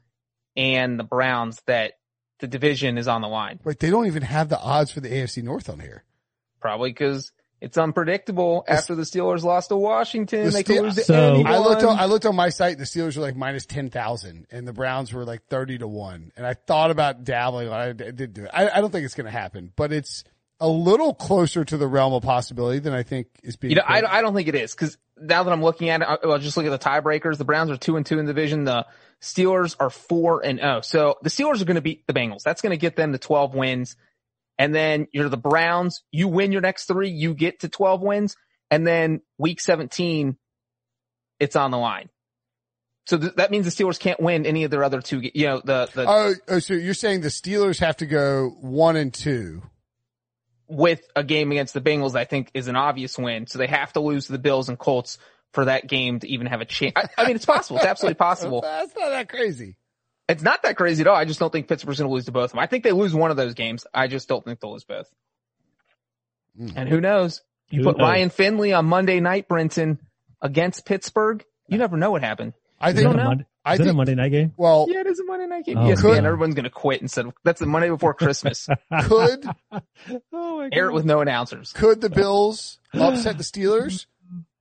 and 0.56 0.98
the 1.00 1.04
Browns 1.04 1.62
that 1.68 1.94
the 2.40 2.48
division 2.48 2.98
is 2.98 3.08
on 3.08 3.22
the 3.22 3.28
line. 3.28 3.60
Wait, 3.64 3.80
they 3.80 3.90
don't 3.90 4.08
even 4.08 4.24
have 4.24 4.48
the 4.50 4.60
odds 4.60 4.92
for 4.92 5.02
the 5.02 5.10
AFC 5.10 5.44
North 5.44 5.70
on 5.70 5.80
here. 5.80 6.04
Probably 6.62 6.90
because 6.92 7.32
it's 7.62 7.78
unpredictable. 7.78 8.64
After 8.68 8.96
the 8.96 9.04
Steelers 9.04 9.44
lost 9.44 9.70
to 9.70 9.76
Washington, 9.76 10.46
The 10.46 10.52
they 10.52 10.62
Ste- 10.64 10.66
could 10.68 10.82
lose 10.84 10.96
to 10.96 11.04
So- 11.04 11.34
anyone. 11.34 11.52
I 11.52 11.58
looked 11.58 11.84
on, 11.84 12.00
I 12.00 12.06
looked 12.06 12.26
on 12.26 12.36
my 12.36 12.50
site. 12.50 12.78
The 12.78 12.86
Steelers 12.86 13.18
were 13.18 13.22
like 13.24 13.36
minus 13.36 13.66
10,000 13.66 14.48
and 14.52 14.68
the 14.68 14.74
Browns 14.74 15.12
were 15.12 15.26
like 15.26 15.46
30 15.48 15.80
to 15.80 15.88
1. 15.88 16.32
And 16.38 16.46
I 16.46 16.54
thought 16.54 16.92
about 16.92 17.24
dabbling. 17.26 17.70
I 17.70 17.92
did 17.92 18.34
do 18.34 18.46
it. 18.46 18.50
I, 18.54 18.70
I 18.70 18.82
don't 18.82 18.92
think 18.92 19.04
it's 19.06 19.16
going 19.16 19.26
to 19.26 19.32
happen, 19.32 19.74
but 19.76 19.92
it's 19.92 20.24
a 20.62 20.68
little 20.68 21.14
closer 21.14 21.64
to 21.66 21.78
the 21.78 21.88
realm 21.88 22.14
of 22.14 22.24
possibility 22.24 22.80
than 22.80 22.94
I 22.94 23.04
think 23.04 23.28
is 23.44 23.56
being. 23.56 23.72
You 23.72 23.76
know, 23.78 23.84
I. 23.88 24.18
I 24.20 24.22
don't 24.22 24.34
think 24.36 24.50
it 24.50 24.56
is 24.56 24.74
because 24.76 24.98
now 25.22 25.44
that 25.44 25.52
I'm 25.52 25.64
looking 25.64 25.90
at 25.90 26.02
it, 26.02 26.08
I'll 26.24 26.40
just 26.40 26.58
look 26.58 26.66
at 26.66 26.70
the 26.70 26.80
tiebreakers. 26.80 27.38
The 27.38 27.46
Browns 27.46 27.72
are 27.72 27.78
two 27.78 27.98
and 27.98 28.06
two 28.06 28.20
in 28.20 28.26
the 28.26 28.34
division. 28.34 28.64
The 28.64 28.86
Steelers 29.22 29.76
are 29.80 29.90
four 29.90 30.46
and 30.46 30.60
oh. 30.62 30.82
So 30.82 31.18
the 31.22 31.30
Steelers 31.30 31.62
are 31.62 31.66
going 31.66 31.76
to 31.76 31.82
beat 31.82 32.08
the 32.08 32.14
Bengals. 32.14 32.44
That's 32.44 32.62
going 32.62 32.72
to 32.72 32.78
get 32.78 32.96
them 32.96 33.12
to 33.12 33.18
12 33.18 33.54
wins. 33.54 33.96
And 34.58 34.76
then 34.76 35.08
you're 35.14 35.30
the 35.30 35.38
Browns. 35.38 36.04
You 36.12 36.28
win 36.28 36.52
your 36.52 36.62
next 36.62 36.86
three, 36.86 37.10
you 37.10 37.34
get 37.34 37.62
to 37.62 37.70
12 37.70 38.02
wins. 38.02 38.36
And 38.72 38.86
then 38.86 39.22
week 39.38 39.62
17, 39.62 40.38
it's 41.40 41.56
on 41.56 41.72
the 41.72 41.78
line. 41.78 42.10
So 43.08 43.18
th- 43.18 43.36
that 43.36 43.50
means 43.50 43.66
the 43.66 43.84
Steelers 43.84 44.00
can't 44.00 44.20
win 44.20 44.46
any 44.46 44.66
of 44.66 44.72
their 44.72 44.84
other 44.84 45.02
two. 45.02 45.22
You 45.34 45.48
know, 45.48 45.62
the, 45.64 45.90
the 45.94 46.06
Oh, 46.08 46.34
oh, 46.48 46.60
so 46.60 46.76
you're 46.76 46.94
saying 46.94 47.22
the 47.22 47.30
Steelers 47.30 47.80
have 47.80 47.98
to 47.98 48.06
go 48.06 48.56
one 48.62 48.96
and 48.96 49.14
two. 49.14 49.64
With 50.72 51.02
a 51.16 51.24
game 51.24 51.52
against 51.52 51.74
the 51.74 51.82
Bengals, 51.82 52.16
I 52.16 52.26
think 52.26 52.52
is 52.54 52.68
an 52.68 52.76
obvious 52.76 53.18
win. 53.18 53.48
So 53.48 53.58
they 53.58 53.68
have 53.68 53.92
to 53.94 54.02
lose 54.02 54.28
to 54.28 54.34
the 54.34 54.38
Bills 54.38 54.70
and 54.70 54.78
Colts 54.78 55.18
for 55.52 55.66
that 55.66 55.88
game 55.88 56.20
to 56.20 56.28
even 56.28 56.46
have 56.48 56.62
a 56.62 56.66
chance. 56.66 56.94
I, 56.96 57.10
I 57.18 57.26
mean, 57.26 57.36
it's 57.36 57.46
possible. 57.46 57.78
It's 57.78 57.88
absolutely 57.88 58.16
possible. 58.20 58.62
That's 58.62 58.96
not 58.96 59.10
that 59.10 59.30
crazy. 59.30 59.78
It's 60.28 60.44
not 60.44 60.62
that 60.62 60.78
crazy 60.78 61.02
at 61.02 61.08
all. 61.08 61.16
I 61.16 61.26
just 61.26 61.40
don't 61.40 61.52
think 61.52 61.68
Pittsburgh's 61.68 61.98
going 61.98 62.08
to 62.08 62.14
lose 62.14 62.26
to 62.26 62.32
both 62.32 62.46
of 62.46 62.52
them. 62.52 62.60
I 62.60 62.68
think 62.68 62.84
they 62.84 62.92
lose 62.92 63.16
one 63.16 63.32
of 63.32 63.38
those 63.38 63.56
games. 63.56 63.88
I 63.92 64.08
just 64.08 64.30
don't 64.30 64.46
think 64.46 64.60
they'll 64.60 64.74
lose 64.74 64.84
both. 64.84 65.12
Mm. 66.60 66.74
And 66.76 66.90
who 66.90 67.02
knows? 67.02 67.42
You 67.72 67.80
Who 67.80 67.86
put 67.86 67.98
knows? 67.98 68.06
Ryan 68.06 68.30
Finley 68.30 68.74
on 68.74 68.86
Monday 68.86 69.20
night, 69.20 69.50
Brinson, 69.50 69.98
against 70.40 70.86
Pittsburgh. 70.86 71.44
You 71.68 71.80
never 71.80 71.98
know 71.98 72.12
what 72.12 72.24
happened. 72.24 72.54
I 72.82 72.94
think, 72.94 73.08
that 73.08 73.14
a 73.14 73.18
know. 73.18 73.24
Monday, 73.26 73.46
I 73.66 73.74
is 73.74 73.80
that 73.80 73.88
a 73.90 73.94
Monday 73.94 74.16
night 74.16 74.30
game? 74.32 74.54
well, 74.58 74.88
Yeah, 74.90 75.02
it 75.02 75.08
is 75.08 75.20
a 75.20 75.24
Monday 75.26 75.48
night 75.48 75.66
game. 75.66 75.78
Oh, 75.78 75.88
yes, 75.88 76.02
Could- 76.02 76.14
man. 76.14 76.26
Everyone's 76.26 76.56
going 76.56 76.64
to 76.64 76.70
quit 76.70 77.02
instead 77.02 77.26
of 77.28 77.34
that's 77.44 77.60
the 77.60 77.66
Monday 77.66 77.90
before 77.90 78.14
Christmas. 78.14 78.68
could, 79.04 79.46
Oh 80.34 80.58
my 80.58 80.70
Air 80.72 80.88
it 80.90 80.94
with 80.94 81.06
no 81.06 81.22
announcers. 81.22 81.74
could 81.74 82.02
the 82.02 82.10
Bills 82.10 82.80
upset 82.94 83.38
the 83.38 83.44
Steelers? 83.44 84.06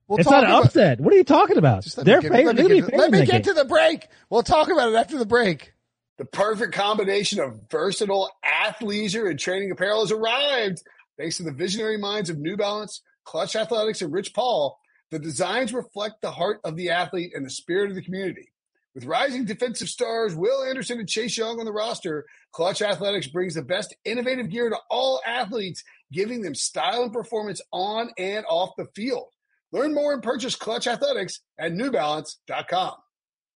We'll 0.07 0.19
It's 0.19 0.27
talk 0.27 0.41
not 0.41 0.43
an 0.45 0.49
about- 0.51 0.65
upset. 0.65 0.99
What 0.99 1.13
are 1.13 1.17
you 1.17 1.23
talking 1.23 1.57
about? 1.57 1.83
Just 1.83 1.97
let 1.97 2.05
They're 2.05 2.21
me 2.21 2.29
get, 2.29 2.31
let 2.45 2.55
me 2.55 2.63
get, 2.67 2.81
gonna 2.91 2.97
let 3.01 3.11
me 3.11 3.25
get 3.25 3.43
to 3.45 3.53
the 3.53 3.65
break. 3.65 4.07
We'll 4.29 4.43
talk 4.43 4.69
about 4.71 4.89
it 4.91 4.95
after 4.95 5.17
the 5.19 5.25
break. 5.25 5.73
The 6.17 6.25
perfect 6.25 6.73
combination 6.73 7.39
of 7.39 7.61
versatile 7.69 8.29
athleisure 8.43 9.29
and 9.29 9.39
training 9.39 9.71
apparel 9.71 10.01
has 10.01 10.11
arrived. 10.11 10.81
Thanks 11.17 11.37
to 11.37 11.43
the 11.43 11.51
visionary 11.51 11.97
minds 11.97 12.29
of 12.29 12.37
New 12.39 12.57
Balance, 12.57 13.01
Clutch 13.23 13.55
Athletics, 13.55 14.01
and 14.01 14.11
Rich 14.11 14.33
Paul, 14.33 14.79
the 15.11 15.19
designs 15.19 15.73
reflect 15.73 16.21
the 16.21 16.31
heart 16.31 16.59
of 16.63 16.75
the 16.75 16.89
athlete 16.89 17.31
and 17.33 17.45
the 17.45 17.49
spirit 17.49 17.89
of 17.89 17.95
the 17.95 18.01
community. 18.01 18.51
With 18.95 19.05
rising 19.05 19.45
defensive 19.45 19.87
stars 19.87 20.35
Will 20.35 20.63
Anderson 20.63 20.99
and 20.99 21.07
Chase 21.07 21.37
Young 21.37 21.59
on 21.59 21.65
the 21.65 21.71
roster, 21.71 22.25
Clutch 22.51 22.81
Athletics 22.81 23.27
brings 23.27 23.53
the 23.53 23.61
best 23.61 23.95
innovative 24.03 24.49
gear 24.49 24.69
to 24.69 24.77
all 24.89 25.21
athletes, 25.25 25.83
giving 26.11 26.41
them 26.41 26.55
style 26.55 27.03
and 27.03 27.13
performance 27.13 27.61
on 27.71 28.09
and 28.17 28.45
off 28.49 28.71
the 28.77 28.87
field. 28.95 29.27
Learn 29.71 29.93
more 29.93 30.13
and 30.13 30.23
purchase 30.23 30.55
Clutch 30.55 30.87
Athletics 30.87 31.39
at 31.57 31.71
newbalance.com. 31.71 32.95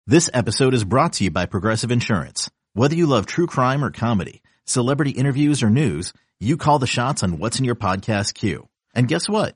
This 0.06 0.30
episode 0.34 0.74
is 0.74 0.84
brought 0.84 1.14
to 1.14 1.26
you 1.26 1.32
by 1.32 1.46
Progressive 1.46 1.92
Insurance. 1.92 2.50
Whether 2.74 2.96
you 2.96 3.06
love 3.06 3.26
true 3.26 3.48
crime 3.48 3.84
or 3.84 3.92
comedy, 3.92 4.42
celebrity 4.66 5.12
interviews 5.12 5.64
or 5.64 5.70
news, 5.70 6.12
you 6.40 6.58
call 6.58 6.80
the 6.80 6.88
shots 6.88 7.24
on 7.24 7.40
what's 7.40 7.60
in 7.60 7.66
your 7.66 7.76
podcast 7.76 8.34
queue. 8.34 8.68
And 8.94 9.08
guess 9.08 9.30
what? 9.30 9.56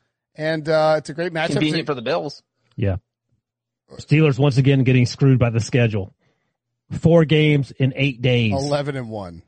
And, 0.35 0.67
uh, 0.67 0.95
it's 0.97 1.09
a 1.09 1.13
great 1.13 1.33
matchup. 1.33 1.53
Convenient 1.53 1.87
for 1.87 1.95
the 1.95 2.01
Bills. 2.01 2.41
Yeah. 2.75 2.97
Steelers 3.97 4.39
once 4.39 4.57
again 4.57 4.83
getting 4.83 5.05
screwed 5.05 5.39
by 5.39 5.49
the 5.49 5.59
schedule. 5.59 6.13
Four 6.91 7.25
games 7.25 7.71
in 7.71 7.93
eight 7.95 8.21
days. 8.21 8.53
11 8.53 8.95
and 8.95 9.09
1. 9.09 9.41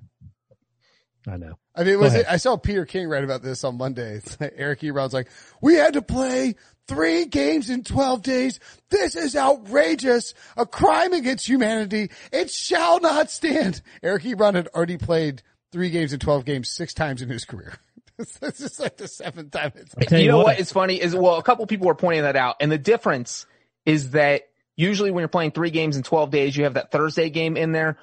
I 1.27 1.37
know. 1.37 1.57
I 1.75 1.83
mean, 1.83 1.99
was 1.99 2.13
ahead. 2.13 2.25
I 2.29 2.37
saw 2.37 2.57
Peter 2.57 2.85
King 2.85 3.07
write 3.07 3.23
about 3.23 3.41
this 3.41 3.63
on 3.63 3.77
Monday. 3.77 4.15
It's 4.15 4.39
like 4.41 4.53
Eric 4.57 4.81
Ebron's 4.81 5.13
like, 5.13 5.29
we 5.61 5.75
had 5.75 5.93
to 5.93 6.01
play 6.01 6.55
three 6.87 7.25
games 7.25 7.69
in 7.69 7.83
12 7.83 8.21
days. 8.21 8.59
This 8.89 9.15
is 9.15 9.35
outrageous. 9.35 10.33
A 10.57 10.65
crime 10.65 11.13
against 11.13 11.47
humanity. 11.47 12.11
It 12.31 12.51
shall 12.51 12.99
not 12.99 13.31
stand. 13.31 13.81
Eric 14.01 14.23
Ebron 14.23 14.55
had 14.55 14.67
already 14.69 14.97
played 14.97 15.41
three 15.71 15.89
games 15.89 16.13
in 16.13 16.19
12 16.19 16.45
games 16.45 16.69
six 16.69 16.93
times 16.93 17.21
in 17.21 17.29
his 17.29 17.45
career. 17.45 17.73
this 18.41 18.61
is 18.61 18.79
like 18.79 18.97
the 18.97 19.07
seventh 19.07 19.51
time 19.51 19.71
it's 19.75 20.11
you 20.11 20.17
you 20.17 20.27
know 20.27 20.37
what. 20.37 20.45
what 20.45 20.59
is 20.59 20.71
funny 20.71 21.01
is 21.01 21.15
well, 21.15 21.37
a 21.37 21.43
couple 21.43 21.65
people 21.67 21.87
were 21.87 21.95
pointing 21.95 22.23
that 22.23 22.35
out, 22.35 22.57
and 22.59 22.71
the 22.71 22.77
difference 22.77 23.45
is 23.85 24.11
that 24.11 24.43
usually 24.75 25.11
when 25.11 25.21
you're 25.21 25.27
playing 25.27 25.51
three 25.51 25.69
games 25.69 25.97
in 25.97 26.03
12 26.03 26.31
days, 26.31 26.57
you 26.57 26.63
have 26.63 26.75
that 26.75 26.91
Thursday 26.91 27.29
game 27.29 27.57
in 27.57 27.71
there. 27.71 27.97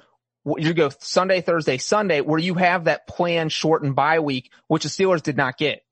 You 0.45 0.73
go 0.73 0.89
Sunday, 0.99 1.41
Thursday, 1.41 1.77
Sunday, 1.77 2.21
where 2.21 2.39
you 2.39 2.55
have 2.55 2.85
that 2.85 3.07
planned 3.07 3.51
shortened 3.51 3.95
bye 3.95 4.19
week, 4.19 4.51
which 4.67 4.83
the 4.83 4.89
Steelers 4.89 5.21
did 5.21 5.37
not 5.37 5.57
get. 5.57 5.83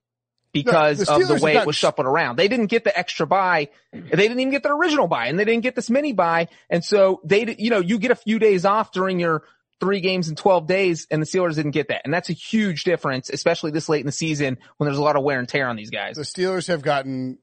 because 0.51 0.97
the 0.99 1.13
of 1.13 1.27
the 1.27 1.39
way 1.43 1.55
it 1.55 1.67
was 1.67 1.75
shuffled 1.75 2.07
around. 2.07 2.37
They 2.37 2.47
didn't 2.47 2.67
get 2.67 2.83
the 2.83 2.97
extra 2.97 3.27
bye. 3.27 3.69
They 3.91 3.99
didn't 3.99 4.39
even 4.39 4.49
get 4.49 4.63
their 4.63 4.75
original 4.75 5.07
bye 5.07 5.27
and 5.27 5.37
they 5.37 5.45
didn't 5.45 5.61
get 5.61 5.75
this 5.75 5.89
mini 5.89 6.13
bye. 6.13 6.47
And 6.69 6.83
so 6.83 7.21
they, 7.23 7.55
you 7.59 7.69
know, 7.69 7.79
you 7.79 7.99
get 7.99 8.09
a 8.11 8.15
few 8.15 8.39
days 8.39 8.65
off 8.65 8.91
during 8.91 9.19
your 9.19 9.43
three 9.79 10.01
games 10.01 10.29
in 10.29 10.35
12 10.35 10.67
days 10.67 11.07
and 11.09 11.21
the 11.21 11.25
Steelers 11.25 11.55
didn't 11.55 11.71
get 11.71 11.87
that. 11.89 12.01
And 12.03 12.13
that's 12.13 12.29
a 12.29 12.33
huge 12.33 12.83
difference, 12.83 13.29
especially 13.29 13.71
this 13.71 13.89
late 13.89 14.01
in 14.01 14.05
the 14.05 14.11
season 14.11 14.57
when 14.77 14.85
there's 14.85 14.97
a 14.97 15.03
lot 15.03 15.15
of 15.15 15.23
wear 15.23 15.39
and 15.39 15.47
tear 15.47 15.67
on 15.67 15.75
these 15.75 15.89
guys. 15.89 16.15
The 16.15 16.23
Steelers 16.23 16.67
have 16.67 16.81
gotten 16.81 17.39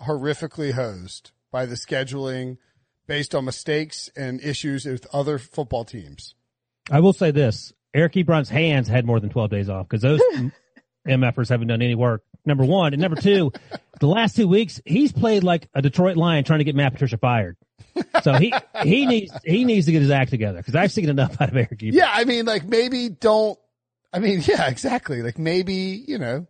horrifically 0.00 0.72
hosed 0.72 1.32
by 1.50 1.66
the 1.66 1.74
scheduling 1.74 2.58
based 3.06 3.34
on 3.34 3.44
mistakes 3.44 4.10
and 4.16 4.40
issues 4.40 4.86
with 4.86 5.06
other 5.12 5.38
football 5.38 5.84
teams. 5.84 6.34
I 6.90 7.00
will 7.00 7.12
say 7.12 7.30
this: 7.30 7.72
Eric 7.94 8.14
Ebron's 8.14 8.48
hands 8.48 8.88
had 8.88 9.06
more 9.06 9.20
than 9.20 9.30
twelve 9.30 9.50
days 9.50 9.68
off 9.68 9.88
because 9.88 10.02
those 10.02 10.20
MFers 11.06 11.48
haven't 11.48 11.68
done 11.68 11.82
any 11.82 11.94
work. 11.94 12.22
Number 12.46 12.64
one, 12.64 12.92
and 12.92 13.00
number 13.00 13.20
two, 13.20 13.52
the 14.00 14.06
last 14.06 14.36
two 14.36 14.46
weeks 14.48 14.80
he's 14.84 15.12
played 15.12 15.44
like 15.44 15.68
a 15.74 15.82
Detroit 15.82 16.16
Lion 16.16 16.44
trying 16.44 16.58
to 16.58 16.64
get 16.64 16.74
Matt 16.74 16.92
Patricia 16.92 17.16
fired. 17.18 17.56
So 18.22 18.34
he 18.34 18.52
he 18.82 19.06
needs 19.06 19.32
he 19.44 19.64
needs 19.64 19.86
to 19.86 19.92
get 19.92 20.02
his 20.02 20.10
act 20.10 20.30
together 20.30 20.58
because 20.58 20.74
I've 20.74 20.92
seen 20.92 21.08
enough 21.08 21.40
out 21.40 21.48
of 21.48 21.56
Eric 21.56 21.78
Ebron. 21.78 21.92
Yeah, 21.92 22.10
I 22.12 22.24
mean, 22.24 22.44
like 22.44 22.64
maybe 22.64 23.08
don't. 23.08 23.58
I 24.12 24.18
mean, 24.18 24.42
yeah, 24.46 24.68
exactly. 24.68 25.22
Like 25.22 25.38
maybe 25.38 26.04
you 26.06 26.18
know, 26.18 26.46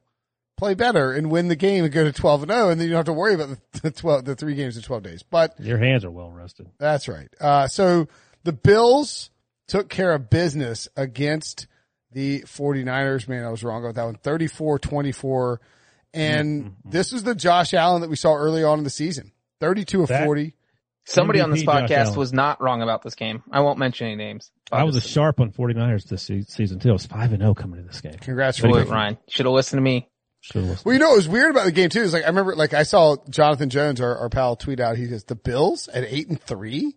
play 0.57 0.75
better 0.75 1.13
and 1.13 1.31
win 1.31 1.49
the 1.49 1.57
game 1.57 1.85
and 1.85 1.93
go 1.93 2.05
to 2.05 2.13
twelve 2.13 2.43
and 2.43 2.51
zero, 2.51 2.71
and 2.71 2.81
then 2.81 2.87
you 2.87 2.93
don't 2.93 3.01
have 3.01 3.07
to 3.07 3.13
worry 3.13 3.35
about 3.35 3.51
the, 3.51 3.81
the 3.83 3.91
twelve, 3.91 4.25
the 4.25 4.35
three 4.35 4.55
games 4.55 4.77
in 4.77 4.83
twelve 4.83 5.03
days. 5.03 5.23
But 5.23 5.59
Your 5.61 5.79
hands 5.79 6.05
are 6.05 6.11
well 6.11 6.31
rested. 6.31 6.69
That's 6.79 7.09
right. 7.09 7.29
Uh, 7.41 7.69
so 7.69 8.09
the 8.45 8.53
Bills 8.53 9.31
took 9.67 9.89
care 9.89 10.13
of 10.13 10.31
business 10.31 10.89
against 10.97 11.67
the 12.15 12.43
49ers. 12.43 13.29
Man, 13.29 13.45
I 13.45 13.51
was 13.51 13.63
wrong 13.63 13.85
about 13.85 13.97
that 13.97 14.05
one. 14.05 14.39
34-24. 14.39 15.59
And 16.15 16.65
mm-hmm. 16.65 16.91
this 16.91 17.13
is 17.13 17.25
the 17.25 17.35
Josh 17.35 17.75
Allen 17.75 18.01
that 18.01 18.09
we 18.09 18.17
saw 18.17 18.35
early 18.35 18.65
on 18.65 18.79
in 18.79 18.85
the 18.85 18.91
season. 18.91 19.33
32 19.61 20.03
of 20.03 20.09
That- 20.09 20.25
40. 20.25 20.55
Somebody 21.07 21.43
on 21.43 21.51
this 21.51 21.65
podcast 21.65 22.17
was 22.17 22.33
not 22.33 22.63
wrong 22.63 22.81
about 22.81 23.03
this 23.03 23.15
game. 23.15 23.43
I 23.53 23.61
won't 23.61 23.79
mention 23.79 24.07
any 24.07 24.17
names. 24.17 24.51
I 24.73 24.85
was 24.85 24.97
a 24.97 25.03
sharp 25.03 25.39
on 25.39 25.51
49ers 25.51 26.09
this 26.09 26.23
season 26.49 26.79
too. 26.79 26.89
I 26.89 26.93
was 26.93 27.05
five 27.05 27.33
and 27.35 27.43
zero 27.43 27.53
coming 27.53 27.79
to 27.79 27.87
this 27.87 28.01
game. 28.01 28.15
Congrats, 28.15 28.59
Boy, 28.59 28.85
Ryan. 28.85 29.19
Should 29.29 29.45
have 29.45 29.53
listened 29.53 29.81
to 29.81 29.83
me. 29.83 30.09
Should 30.41 30.63
have 30.63 30.65
listened. 30.65 30.87
Well, 30.87 30.95
you 30.95 31.01
know 31.01 31.11
what 31.11 31.17
was 31.17 31.29
weird 31.29 31.51
about 31.51 31.67
the 31.67 31.73
game 31.73 31.91
too 31.91 32.01
is 32.01 32.15
like 32.15 32.25
I 32.25 32.29
remember 32.29 32.57
like 32.57 32.73
I 32.73 32.85
saw 32.85 33.17
Jonathan 33.29 33.69
Jones, 33.69 34.01
our, 34.01 34.17
our 34.17 34.31
pal, 34.31 34.57
tweet 34.57 34.81
out. 34.81 34.97
He 34.97 35.07
says 35.07 35.25
the 35.25 35.35
Bills 35.35 35.89
at 35.89 36.05
eight 36.05 36.31
and 36.31 36.41
three 36.41 36.97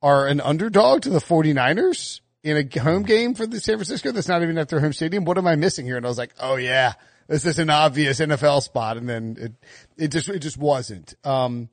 are 0.00 0.28
an 0.28 0.40
underdog 0.40 1.02
to 1.02 1.10
the 1.10 1.18
49ers 1.18 2.20
in 2.42 2.56
a 2.56 2.80
home 2.80 3.02
game 3.02 3.34
for 3.34 3.46
the 3.46 3.60
San 3.60 3.76
Francisco. 3.76 4.12
That's 4.12 4.28
not 4.28 4.42
even 4.42 4.58
at 4.58 4.68
their 4.68 4.80
home 4.80 4.92
stadium. 4.92 5.24
What 5.24 5.38
am 5.38 5.46
I 5.46 5.56
missing 5.56 5.84
here? 5.84 5.96
And 5.96 6.06
I 6.06 6.08
was 6.08 6.18
like, 6.18 6.34
oh 6.40 6.56
yeah, 6.56 6.94
this 7.26 7.44
is 7.44 7.58
an 7.58 7.70
obvious 7.70 8.20
NFL 8.20 8.62
spot. 8.62 8.96
And 8.96 9.08
then 9.08 9.36
it 9.38 9.52
it 9.96 10.08
just 10.08 10.28
it 10.28 10.40
just 10.40 10.58
wasn't. 10.58 11.14
Um, 11.24 11.68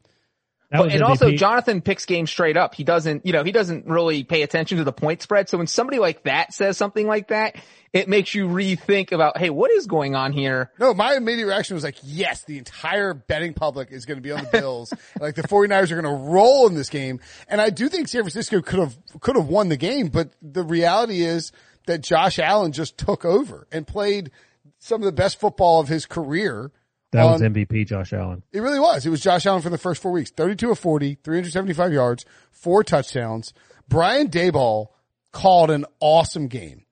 But, 0.69 0.85
was 0.85 0.93
and 0.95 1.03
also 1.03 1.31
Jonathan 1.31 1.81
picks 1.81 2.05
games 2.05 2.29
straight 2.29 2.57
up. 2.57 2.75
He 2.75 2.83
doesn't, 2.83 3.25
you 3.25 3.31
know, 3.31 3.45
he 3.45 3.53
doesn't 3.53 3.85
really 3.85 4.25
pay 4.25 4.41
attention 4.41 4.79
to 4.79 4.83
the 4.83 4.91
point 4.91 5.21
spread. 5.21 5.47
So 5.47 5.57
when 5.57 5.67
somebody 5.67 5.97
like 5.97 6.23
that 6.23 6.53
says 6.53 6.77
something 6.77 7.07
like 7.07 7.29
that, 7.29 7.55
it 7.93 8.09
makes 8.09 8.35
you 8.35 8.47
rethink 8.47 9.13
about, 9.13 9.37
hey, 9.37 9.49
what 9.49 9.71
is 9.71 9.87
going 9.87 10.13
on 10.13 10.33
here? 10.33 10.71
no, 10.77 10.93
my 10.93 11.15
immediate 11.15 11.47
reaction 11.47 11.75
was 11.75 11.85
like, 11.85 11.95
yes, 12.03 12.43
the 12.43 12.57
entire 12.57 13.13
betting 13.13 13.53
public 13.53 13.91
is 13.91 14.05
going 14.05 14.17
to 14.17 14.21
be 14.21 14.31
on 14.33 14.43
the 14.43 14.49
Bills. 14.49 14.93
like 15.21 15.35
the 15.35 15.43
49ers 15.43 15.91
are 15.91 16.01
going 16.01 16.17
to 16.17 16.23
roll 16.29 16.67
in 16.67 16.75
this 16.75 16.89
game. 16.89 17.21
And 17.47 17.61
I 17.61 17.69
do 17.69 17.87
think 17.87 18.09
San 18.09 18.23
Francisco 18.23 18.61
could 18.61 18.79
have, 18.79 18.97
could 19.21 19.37
have 19.37 19.47
won 19.47 19.69
the 19.69 19.77
game, 19.77 20.09
but 20.09 20.31
the 20.41 20.63
reality 20.63 21.21
is 21.21 21.53
that 21.85 22.01
Josh 22.01 22.39
Allen 22.39 22.73
just 22.73 22.97
took 22.97 23.23
over 23.23 23.67
and 23.71 23.87
played 23.87 24.31
some 24.79 25.01
of 25.01 25.05
the 25.05 25.13
best 25.13 25.39
football 25.39 25.79
of 25.79 25.87
his 25.87 26.05
career. 26.05 26.71
That 27.11 27.23
was 27.25 27.41
um, 27.41 27.53
MVP 27.53 27.87
Josh 27.87 28.11
Allen. 28.11 28.43
It 28.51 28.59
really 28.59 28.79
was. 28.79 29.05
It 29.05 29.09
was 29.09 29.21
Josh 29.21 29.45
Allen 29.45 29.61
for 29.61 29.69
the 29.69 29.77
first 29.77 30.01
four 30.01 30.11
weeks. 30.11 30.29
32 30.31 30.71
of 30.71 30.79
40, 30.79 31.19
375 31.23 31.93
yards, 31.93 32.25
four 32.51 32.83
touchdowns. 32.83 33.53
Brian 33.87 34.29
Daboll 34.29 34.87
called 35.31 35.71
an 35.71 35.85
awesome 35.99 36.47
game. 36.47 36.85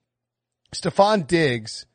Stefon 0.73 1.27
Diggs 1.27 1.85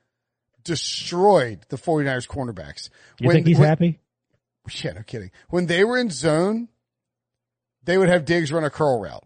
destroyed 0.64 1.60
the 1.68 1.76
49ers 1.76 2.28
cornerbacks. 2.28 2.90
You 3.18 3.30
think 3.30 3.46
he's 3.46 3.58
when- 3.58 3.68
happy? 3.68 3.98
Yeah, 4.82 4.92
no 4.92 5.02
kidding. 5.02 5.30
When 5.48 5.66
they 5.66 5.84
were 5.84 5.98
in 5.98 6.10
zone, 6.10 6.68
they 7.84 7.96
would 7.96 8.08
have 8.08 8.24
Diggs 8.24 8.52
run 8.52 8.62
a 8.62 8.70
curl 8.70 9.00
route. 9.00 9.24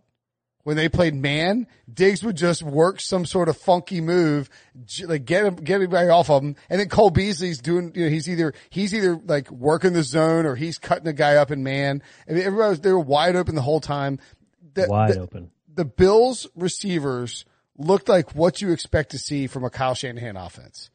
When 0.65 0.77
they 0.77 0.89
played 0.89 1.15
man, 1.15 1.67
Diggs 1.93 2.25
would 2.25 2.37
just 2.37 2.63
work 2.63 2.99
some 3.01 3.27
sort 3.27 3.49
of 3.51 3.57
funky 3.59 4.01
move, 4.01 4.49
like 5.07 5.27
get 5.27 5.45
him, 5.45 5.57
get 5.57 5.75
everybody 5.75 6.09
off 6.09 6.31
of 6.31 6.43
him. 6.43 6.57
And 6.71 6.81
then 6.81 6.89
Cole 6.89 7.11
Beasley's 7.11 7.59
doing, 7.61 7.93
you 7.95 8.05
know, 8.05 8.11
he's 8.11 8.29
either, 8.31 8.55
he's 8.71 8.95
either 8.95 9.15
like 9.27 9.51
working 9.51 9.93
the 9.93 10.03
zone 10.03 10.47
or 10.47 10.57
he's 10.57 10.79
cutting 10.79 11.05
the 11.05 11.13
guy 11.13 11.37
up 11.37 11.51
in 11.51 11.63
man. 11.65 12.03
I 12.27 12.33
mean, 12.33 12.43
everybody 12.45 12.71
was, 12.71 12.81
they 12.81 12.93
were 12.93 12.99
wide 12.99 13.37
open 13.37 13.55
the 13.55 13.61
whole 13.63 13.81
time. 13.81 14.19
The, 14.73 14.87
Wide 14.89 15.13
the- 15.13 15.21
open. 15.21 15.51
the 15.75 15.85
Bills 15.85 16.47
receivers 16.57 17.45
looked 17.77 18.09
like 18.09 18.35
what 18.35 18.63
you 18.63 18.73
expect 18.73 19.11
to 19.11 19.19
see 19.19 19.47
from 19.47 19.65
a 19.65 19.71
Kyle 19.71 19.95
Shanahan 19.95 20.37
offense. 20.37 20.91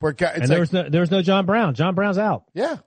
Where 0.00 0.12
guy- 0.12 0.30
it's 0.30 0.40
And 0.40 0.48
like, 0.50 0.58
was 0.58 0.72
no 0.72 0.88
there 0.88 1.00
was 1.00 1.12
no 1.12 1.22
John 1.22 1.46
Brown. 1.46 1.74
John 1.74 1.94
Brown's 1.94 2.18
out. 2.18 2.44
yeah. 2.54 2.78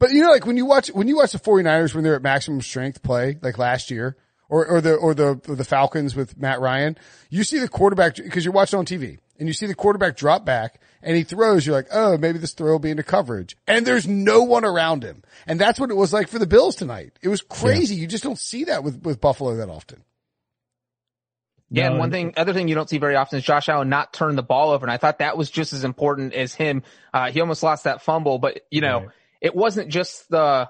But 0.00 0.10
you 0.10 0.22
know, 0.22 0.30
like 0.30 0.44
when 0.46 0.56
you 0.56 0.64
watch, 0.66 0.88
when 0.88 1.06
you 1.08 1.16
watch 1.16 1.32
the 1.32 1.38
49ers 1.38 1.94
when 1.94 2.02
they're 2.04 2.14
at 2.16 2.22
maximum 2.22 2.60
strength 2.62 3.02
play, 3.02 3.36
like 3.42 3.58
last 3.58 3.90
year, 3.92 4.16
or, 4.48 4.66
or 4.66 4.80
the, 4.80 4.94
or 4.94 5.14
the, 5.14 5.40
or 5.48 5.54
the 5.54 5.64
Falcons 5.64 6.14
with 6.16 6.38
Matt 6.38 6.60
Ryan, 6.60 6.96
you 7.30 7.44
see 7.44 7.58
the 7.58 7.68
quarterback, 7.68 8.16
cause 8.30 8.44
you're 8.44 8.52
watching 8.54 8.78
on 8.78 8.86
TV 8.86 9.18
and 9.38 9.46
you 9.48 9.52
see 9.52 9.66
the 9.66 9.74
quarterback 9.74 10.16
drop 10.16 10.44
back 10.44 10.80
and 11.02 11.16
he 11.16 11.22
throws, 11.22 11.66
you're 11.66 11.76
like, 11.76 11.88
oh, 11.92 12.16
maybe 12.18 12.38
this 12.38 12.52
throw 12.54 12.72
will 12.72 12.78
be 12.78 12.90
into 12.90 13.02
coverage. 13.02 13.56
And 13.66 13.86
there's 13.86 14.06
no 14.08 14.42
one 14.42 14.64
around 14.64 15.02
him. 15.04 15.22
And 15.46 15.60
that's 15.60 15.78
what 15.78 15.90
it 15.90 15.96
was 15.96 16.12
like 16.12 16.28
for 16.28 16.38
the 16.38 16.46
Bills 16.46 16.74
tonight. 16.76 17.12
It 17.22 17.28
was 17.28 17.40
crazy. 17.42 17.94
You 17.94 18.06
just 18.06 18.24
don't 18.24 18.38
see 18.38 18.64
that 18.64 18.82
with, 18.82 19.02
with 19.02 19.20
Buffalo 19.20 19.56
that 19.56 19.68
often. 19.68 20.02
Yeah, 21.70 21.84
No, 21.84 21.90
and 21.90 21.98
one 21.98 22.10
thing, 22.10 22.34
other 22.36 22.54
thing 22.54 22.68
you 22.68 22.74
don't 22.74 22.88
see 22.88 22.98
very 22.98 23.14
often 23.14 23.38
is 23.38 23.44
Josh 23.44 23.68
Allen 23.68 23.88
not 23.90 24.12
turn 24.12 24.36
the 24.36 24.42
ball 24.42 24.70
over. 24.70 24.84
And 24.86 24.90
I 24.90 24.96
thought 24.96 25.18
that 25.18 25.36
was 25.36 25.50
just 25.50 25.72
as 25.72 25.84
important 25.84 26.32
as 26.32 26.54
him. 26.54 26.82
Uh, 27.12 27.30
he 27.30 27.40
almost 27.40 27.62
lost 27.62 27.84
that 27.84 28.02
fumble, 28.02 28.38
but 28.38 28.60
you 28.70 28.80
know, 28.80 29.00
Right. 29.00 29.08
it 29.42 29.54
wasn't 29.54 29.90
just 29.90 30.28
the, 30.30 30.68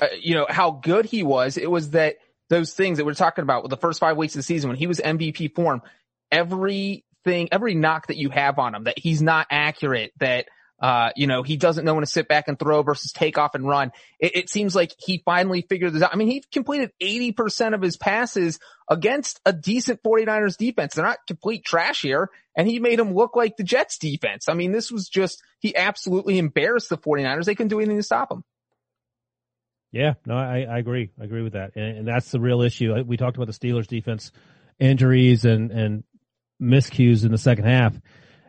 uh, 0.00 0.06
you 0.20 0.34
know, 0.34 0.46
how 0.48 0.70
good 0.72 1.06
he 1.06 1.22
was. 1.22 1.56
It 1.56 1.70
was 1.70 1.90
that 1.90 2.16
those 2.48 2.72
things 2.72 2.98
that 2.98 3.04
we're 3.04 3.14
talking 3.14 3.42
about 3.42 3.62
with 3.62 3.70
the 3.70 3.76
first 3.76 4.00
five 4.00 4.16
weeks 4.16 4.34
of 4.34 4.40
the 4.40 4.44
season 4.44 4.68
when 4.68 4.76
he 4.76 4.86
was 4.86 5.00
MVP 5.00 5.54
form, 5.54 5.82
everything, 6.30 7.48
every 7.52 7.74
knock 7.74 8.08
that 8.08 8.16
you 8.16 8.30
have 8.30 8.58
on 8.58 8.74
him, 8.74 8.84
that 8.84 8.98
he's 8.98 9.22
not 9.22 9.46
accurate, 9.50 10.12
that, 10.18 10.46
uh, 10.80 11.10
you 11.16 11.26
know, 11.26 11.42
he 11.42 11.56
doesn't 11.56 11.84
know 11.84 11.94
when 11.94 12.04
to 12.04 12.10
sit 12.10 12.28
back 12.28 12.46
and 12.46 12.58
throw 12.58 12.82
versus 12.82 13.12
take 13.12 13.36
off 13.36 13.54
and 13.54 13.66
run. 13.66 13.90
It, 14.20 14.36
it 14.36 14.50
seems 14.50 14.74
like 14.76 14.92
he 14.98 15.22
finally 15.24 15.62
figured 15.62 15.92
this 15.92 16.02
out. 16.02 16.12
I 16.12 16.16
mean, 16.16 16.28
he 16.28 16.42
completed 16.52 16.92
80% 17.02 17.74
of 17.74 17.82
his 17.82 17.96
passes 17.96 18.60
against 18.88 19.40
a 19.44 19.52
decent 19.52 20.02
49ers 20.02 20.56
defense. 20.56 20.94
They're 20.94 21.04
not 21.04 21.18
complete 21.26 21.64
trash 21.64 22.02
here. 22.02 22.30
And 22.56 22.66
he 22.68 22.78
made 22.78 22.98
them 22.98 23.14
look 23.14 23.36
like 23.36 23.56
the 23.56 23.64
Jets 23.64 23.98
defense. 23.98 24.48
I 24.48 24.54
mean, 24.54 24.72
this 24.72 24.90
was 24.90 25.08
just, 25.08 25.42
he 25.58 25.76
absolutely 25.76 26.38
embarrassed 26.38 26.88
the 26.88 26.98
49ers. 26.98 27.44
They 27.44 27.54
couldn't 27.54 27.68
do 27.68 27.80
anything 27.80 27.98
to 27.98 28.02
stop 28.02 28.32
him. 28.32 28.44
Yeah, 29.92 30.14
no, 30.26 30.36
I, 30.36 30.66
I 30.70 30.78
agree. 30.78 31.10
I 31.20 31.24
agree 31.24 31.42
with 31.42 31.54
that, 31.54 31.72
and, 31.76 31.98
and 31.98 32.08
that's 32.08 32.30
the 32.30 32.40
real 32.40 32.60
issue. 32.62 32.94
We 33.06 33.16
talked 33.16 33.36
about 33.36 33.46
the 33.46 33.52
Steelers' 33.54 33.86
defense 33.86 34.32
injuries 34.78 35.44
and 35.44 35.70
and 35.70 36.04
miscues 36.60 37.24
in 37.24 37.32
the 37.32 37.38
second 37.38 37.64
half. 37.64 37.94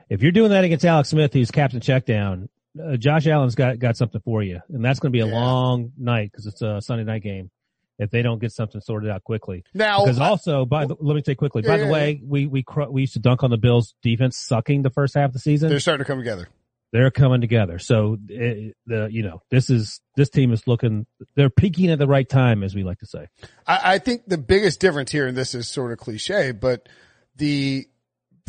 If 0.10 0.22
you're 0.22 0.32
doing 0.32 0.50
that 0.52 0.64
against 0.64 0.86
Alex 0.86 1.10
Smith, 1.10 1.34
who's 1.34 1.52
captain 1.52 1.80
checkdown, 1.80 2.50
uh, 2.84 2.98
Josh 2.98 3.28
Allen's 3.28 3.56
got 3.56 3.80
got 3.80 3.96
something 3.98 4.22
for 4.22 4.44
you, 4.44 4.60
and 4.70 4.84
that's 4.84 5.00
going 5.00 5.12
to 5.12 5.16
be 5.16 5.22
a 5.22 5.28
Yeah. 5.28 5.34
long 5.40 5.92
night 5.98 6.32
because 6.32 6.46
it's 6.46 6.62
a 6.62 6.82
Sunday 6.82 7.04
night 7.04 7.24
game. 7.24 7.52
If 8.00 8.12
they 8.12 8.22
don't 8.22 8.40
get 8.40 8.54
something 8.54 8.80
sorted 8.80 9.10
out 9.10 9.26
quickly, 9.26 9.66
Now, 9.74 10.06
because 10.06 10.20
also, 10.20 10.64
by 10.66 10.86
the, 10.86 10.96
let 11.02 11.16
me 11.16 11.22
say 11.26 11.36
quickly. 11.36 11.64
Yeah, 11.66 11.72
by 11.72 11.78
the 11.80 11.88
way, 11.88 12.22
we 12.26 12.48
we 12.48 12.64
cr- 12.64 12.84
we 12.90 13.02
used 13.02 13.14
to 13.14 13.20
dunk 13.20 13.44
on 13.44 13.50
the 13.50 13.58
Bills' 13.58 13.94
defense 14.02 14.38
sucking 14.38 14.84
the 14.84 14.90
first 14.90 15.16
half 15.16 15.26
of 15.30 15.34
the 15.34 15.40
season 15.40 15.68
they're 15.70 15.82
starting 15.82 16.06
to 16.06 16.08
come 16.08 16.18
together. 16.20 16.48
They're 16.92 17.12
coming 17.12 17.42
together. 17.42 17.80
So 17.80 18.18
it, 18.28 18.76
the 18.86 19.08
you 19.12 19.24
know 19.24 19.42
this 19.52 19.70
is 19.70 20.02
this 20.16 20.30
team 20.30 20.52
is 20.52 20.68
looking 20.68 21.06
they're 21.36 21.50
peaking 21.50 21.92
at 21.92 22.00
the 22.00 22.08
right 22.08 22.28
time, 22.28 22.64
as 22.64 22.76
we 22.76 22.84
like 22.84 23.00
to 23.00 23.06
say. 23.06 23.28
I, 23.68 23.94
I 23.96 24.00
think 24.00 24.24
the 24.28 24.38
biggest 24.38 24.80
difference 24.80 25.12
here, 25.12 25.28
and 25.28 25.38
this 25.38 25.54
is 25.54 25.68
sort 25.68 25.92
of 25.92 25.98
cliche, 26.00 26.52
but 26.52 26.90
the 27.36 27.88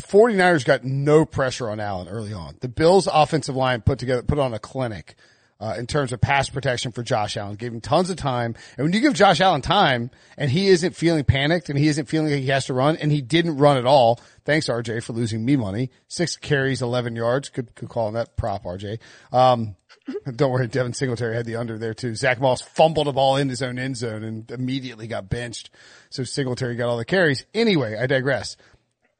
49ers 0.01 0.65
got 0.65 0.83
no 0.83 1.25
pressure 1.25 1.69
on 1.69 1.79
Allen 1.79 2.07
early 2.07 2.33
on. 2.33 2.57
The 2.61 2.67
Bills 2.67 3.07
offensive 3.11 3.55
line 3.55 3.81
put 3.81 3.99
together, 3.99 4.23
put 4.23 4.39
on 4.39 4.53
a 4.53 4.59
clinic, 4.59 5.15
uh, 5.61 5.75
in 5.77 5.85
terms 5.85 6.11
of 6.11 6.19
pass 6.19 6.49
protection 6.49 6.91
for 6.91 7.03
Josh 7.03 7.37
Allen, 7.37 7.55
gave 7.55 7.71
him 7.71 7.81
tons 7.81 8.09
of 8.09 8.17
time. 8.17 8.55
And 8.77 8.85
when 8.85 8.93
you 8.93 8.99
give 8.99 9.13
Josh 9.13 9.39
Allen 9.39 9.61
time 9.61 10.09
and 10.35 10.49
he 10.49 10.67
isn't 10.67 10.95
feeling 10.95 11.23
panicked 11.23 11.69
and 11.69 11.77
he 11.77 11.87
isn't 11.87 12.05
feeling 12.05 12.31
like 12.31 12.41
he 12.41 12.47
has 12.47 12.65
to 12.65 12.73
run 12.73 12.97
and 12.97 13.11
he 13.11 13.21
didn't 13.21 13.57
run 13.57 13.77
at 13.77 13.85
all. 13.85 14.19
Thanks 14.43 14.67
RJ 14.67 15.03
for 15.03 15.13
losing 15.13 15.45
me 15.45 15.55
money. 15.55 15.91
Six 16.07 16.35
carries, 16.35 16.81
11 16.81 17.15
yards. 17.15 17.49
Good, 17.49 17.75
good 17.75 17.89
call 17.89 18.07
on 18.07 18.13
that 18.15 18.35
prop 18.35 18.63
RJ. 18.63 18.99
Um, 19.31 19.75
don't 20.35 20.51
worry, 20.51 20.67
Devin 20.67 20.93
Singletary 20.93 21.35
had 21.35 21.45
the 21.45 21.57
under 21.57 21.77
there 21.77 21.93
too. 21.93 22.15
Zach 22.15 22.41
Moss 22.41 22.63
fumbled 22.63 23.07
a 23.07 23.13
ball 23.13 23.35
in 23.37 23.47
his 23.47 23.61
own 23.61 23.77
end 23.77 23.97
zone 23.97 24.23
and 24.23 24.49
immediately 24.49 25.05
got 25.05 25.29
benched. 25.29 25.69
So 26.09 26.23
Singletary 26.23 26.75
got 26.75 26.89
all 26.89 26.97
the 26.97 27.05
carries. 27.05 27.45
Anyway, 27.53 27.95
I 27.97 28.07
digress. 28.07 28.57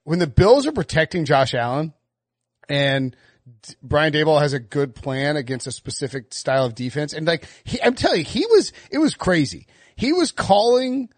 When 0.06 0.18
the 0.18 0.26
Bills 0.26 0.66
are 0.66 0.72
protecting 0.72 1.26
Josh 1.26 1.54
Allen 1.54 1.94
and 2.68 3.16
Brian 3.82 4.14
Daboll 4.14 4.42
has 4.42 4.54
a 4.54 4.60
good 4.60 4.96
plan 4.96 5.38
against 5.38 5.68
a 5.68 5.72
specific 5.72 6.34
style 6.34 6.66
of 6.66 6.76
defense. 6.76 7.14
And 7.14 7.28
like, 7.28 7.48
he, 7.64 7.82
I'm 7.82 7.96
telling 7.96 8.20
you, 8.20 8.26
he 8.26 8.46
was, 8.46 8.74
it 8.92 8.98
was 8.98 9.16
crazy. 9.16 9.68
He 9.96 10.14
was 10.14 10.32
calling 10.32 11.10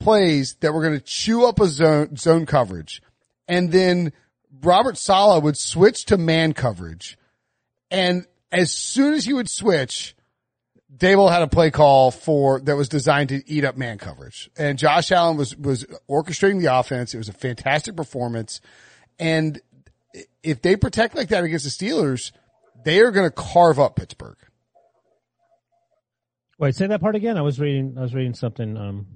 plays 0.00 0.54
that 0.60 0.72
were 0.72 0.82
going 0.82 0.98
to 0.98 1.04
chew 1.04 1.46
up 1.46 1.60
a 1.60 1.66
zone, 1.66 2.16
zone 2.16 2.46
coverage. 2.46 3.02
And 3.48 3.70
then 3.72 4.12
Robert 4.62 4.96
Saleh 4.96 5.42
would 5.42 5.56
switch 5.56 6.06
to 6.06 6.16
man 6.16 6.52
coverage. 6.52 7.18
And 7.90 8.26
as 8.50 8.70
soon 8.72 9.14
as 9.14 9.24
he 9.24 9.32
would 9.32 9.48
switch, 9.48 10.14
Daboll 10.96 11.30
had 11.30 11.42
a 11.42 11.48
play 11.48 11.70
call 11.70 12.10
for 12.10 12.60
that 12.60 12.76
was 12.76 12.88
designed 12.88 13.30
to 13.30 13.42
eat 13.50 13.64
up 13.64 13.76
man 13.76 13.98
coverage. 13.98 14.50
And 14.56 14.78
Josh 14.78 15.10
Allen 15.10 15.36
was, 15.36 15.56
was 15.56 15.84
orchestrating 16.08 16.60
the 16.60 16.76
offense. 16.76 17.14
It 17.14 17.18
was 17.18 17.28
a 17.28 17.32
fantastic 17.32 17.96
performance. 17.96 18.60
And 19.18 19.60
if 20.44 20.62
they 20.62 20.76
protect 20.76 21.16
like 21.16 21.28
that 21.28 21.42
against 21.44 21.64
the 21.64 21.70
Steelers, 21.86 22.32
they 22.84 23.00
are 23.00 23.10
going 23.10 23.26
to 23.28 23.34
carve 23.34 23.78
up 23.78 23.96
Pittsburgh. 23.96 24.36
Wait, 26.58 26.74
say 26.74 26.86
that 26.86 27.00
part 27.00 27.16
again. 27.16 27.36
I 27.36 27.42
was 27.42 27.58
reading. 27.58 27.94
I 27.98 28.02
was 28.02 28.14
reading 28.14 28.34
something. 28.34 28.76
Um, 28.76 29.06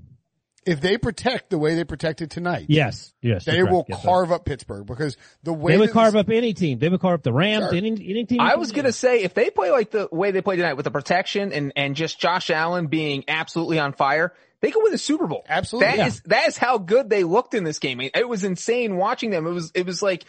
If 0.67 0.81
they 0.81 0.99
protect 0.99 1.51
the 1.51 1.57
way 1.59 1.77
they 1.77 1.85
protected 1.85 2.31
tonight, 2.31 2.67
yes, 2.69 3.15
yes. 3.23 3.45
they 3.45 3.63
will 3.63 3.87
Yes, 3.89 4.03
sir. 4.03 4.09
carve 4.09 4.33
up 4.33 4.45
Pittsburgh 4.45 4.87
because 4.87 5.17
the 5.45 5.53
way 5.53 5.73
They 5.73 5.79
would 5.79 5.93
carve 5.93 6.13
this- 6.15 6.21
up 6.21 6.31
any 6.31 6.53
team. 6.53 6.79
They 6.79 6.89
would 6.89 7.01
carve 7.01 7.15
up 7.15 7.23
the 7.23 7.33
Rams. 7.33 7.67
Sure. 7.69 7.75
Any, 7.77 7.91
any 7.93 8.25
team. 8.27 8.41
I 8.41 8.57
was 8.57 8.73
gonna 8.73 8.93
say 8.93 9.23
if 9.23 9.35
they 9.35 9.51
play 9.51 9.71
like 9.71 9.93
the 9.93 10.09
way 10.11 10.31
they 10.33 10.43
played 10.43 10.57
tonight 10.57 10.75
with 10.75 10.85
the 10.85 10.91
protection 10.91 11.53
and 11.53 11.73
and 11.77 11.95
just 11.95 12.21
Josh 12.21 12.51
Allen 12.51 12.89
being 12.89 13.25
absolutely 13.29 13.79
on 13.79 13.93
fire, 13.93 14.35
they 14.61 14.71
could 14.73 14.83
win 14.83 14.91
the 14.93 14.99
Super 14.99 15.27
Bowl. 15.29 15.45
Absolutely. 15.49 15.87
That 15.87 15.97
Yeah. 15.99 16.07
is 16.09 16.21
that 16.27 16.49
is 16.49 16.59
how 16.59 16.77
good 16.79 17.09
they 17.09 17.23
looked 17.25 17.55
in 17.55 17.63
this 17.65 17.79
game. 17.79 18.01
It 18.01 18.29
was 18.29 18.43
insane 18.45 18.97
watching 18.97 19.31
them. 19.31 19.47
It 19.47 19.53
was 19.53 19.71
it 19.75 19.87
was 19.87 20.03
like 20.03 20.25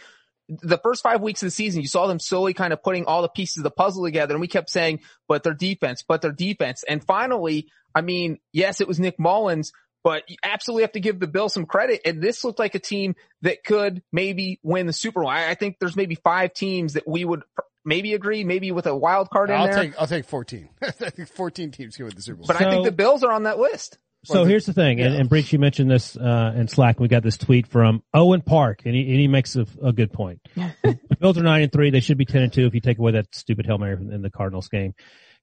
the 0.62 0.78
first 0.78 1.02
five 1.02 1.20
weeks 1.20 1.42
of 1.42 1.46
the 1.46 1.50
season, 1.52 1.80
you 1.80 1.88
saw 1.88 2.06
them 2.06 2.18
slowly 2.18 2.54
kind 2.54 2.72
of 2.72 2.82
putting 2.82 3.06
all 3.06 3.22
the 3.22 3.28
pieces 3.28 3.58
of 3.58 3.62
the 3.64 3.70
puzzle 3.70 4.04
together, 4.04 4.34
and 4.34 4.40
we 4.40 4.48
kept 4.48 4.70
saying, 4.70 5.00
"But 5.28 5.42
their 5.42 5.54
defense, 5.54 6.04
but 6.06 6.22
their 6.22 6.32
defense." 6.32 6.82
And 6.88 7.02
finally, 7.04 7.68
I 7.94 8.00
mean, 8.00 8.38
yes, 8.52 8.80
it 8.80 8.88
was 8.88 9.00
Nick 9.00 9.18
Mullens, 9.18 9.72
but 10.02 10.28
you 10.28 10.36
absolutely 10.42 10.82
have 10.82 10.92
to 10.92 11.00
give 11.00 11.20
the 11.20 11.26
Bills 11.26 11.52
some 11.54 11.66
credit. 11.66 12.00
And 12.04 12.22
this 12.22 12.44
looked 12.44 12.58
like 12.58 12.74
a 12.74 12.78
team 12.78 13.14
that 13.42 13.64
could 13.64 14.02
maybe 14.12 14.58
win 14.62 14.86
the 14.86 14.92
Super 14.92 15.20
Bowl. 15.20 15.28
I, 15.30 15.48
I 15.50 15.54
think 15.54 15.76
there's 15.78 15.96
maybe 15.96 16.14
five 16.14 16.52
teams 16.54 16.94
that 16.94 17.06
we 17.06 17.24
would 17.24 17.42
pr- 17.54 17.62
maybe 17.84 18.14
agree, 18.14 18.44
maybe 18.44 18.72
with 18.72 18.86
a 18.86 18.94
wild 18.96 19.30
card 19.30 19.50
in 19.50 19.56
I'll 19.56 19.66
there. 19.66 19.84
take 19.84 19.98
I'll 19.98 20.06
take 20.06 20.24
fourteen. 20.24 20.68
I 20.82 20.90
think 20.90 21.28
fourteen 21.28 21.70
teams 21.70 21.96
can 21.96 22.06
win 22.06 22.14
the 22.14 22.22
Super 22.22 22.38
Bowl. 22.38 22.46
but 22.46 22.60
I 22.60 22.70
think 22.70 22.84
the 22.84 22.92
Bills 22.92 23.22
are 23.24 23.32
on 23.32 23.44
that 23.44 23.58
list. 23.58 23.98
So 24.24 24.44
here's 24.44 24.66
the 24.66 24.74
thing, 24.74 25.00
and, 25.00 25.14
and 25.14 25.28
Breech, 25.30 25.50
you 25.50 25.58
mentioned 25.58 25.90
this 25.90 26.14
uh, 26.14 26.52
in 26.54 26.68
Slack. 26.68 27.00
We 27.00 27.08
got 27.08 27.22
this 27.22 27.38
tweet 27.38 27.66
from 27.66 28.02
Owen 28.12 28.42
Park, 28.42 28.82
and 28.84 28.94
he, 28.94 29.00
and 29.02 29.18
he 29.18 29.28
makes 29.28 29.56
a, 29.56 29.66
a 29.82 29.94
good 29.94 30.12
point. 30.12 30.40
the 30.54 30.98
Bills 31.18 31.38
are 31.38 31.42
nine 31.42 31.62
and 31.62 31.72
three; 31.72 31.90
they 31.90 32.00
should 32.00 32.18
be 32.18 32.26
ten 32.26 32.42
and 32.42 32.52
two 32.52 32.66
if 32.66 32.74
you 32.74 32.82
take 32.82 32.98
away 32.98 33.12
that 33.12 33.34
stupid 33.34 33.64
hail 33.64 33.78
mary 33.78 33.94
in 33.94 34.20
the 34.20 34.30
Cardinals 34.30 34.68
game. 34.68 34.94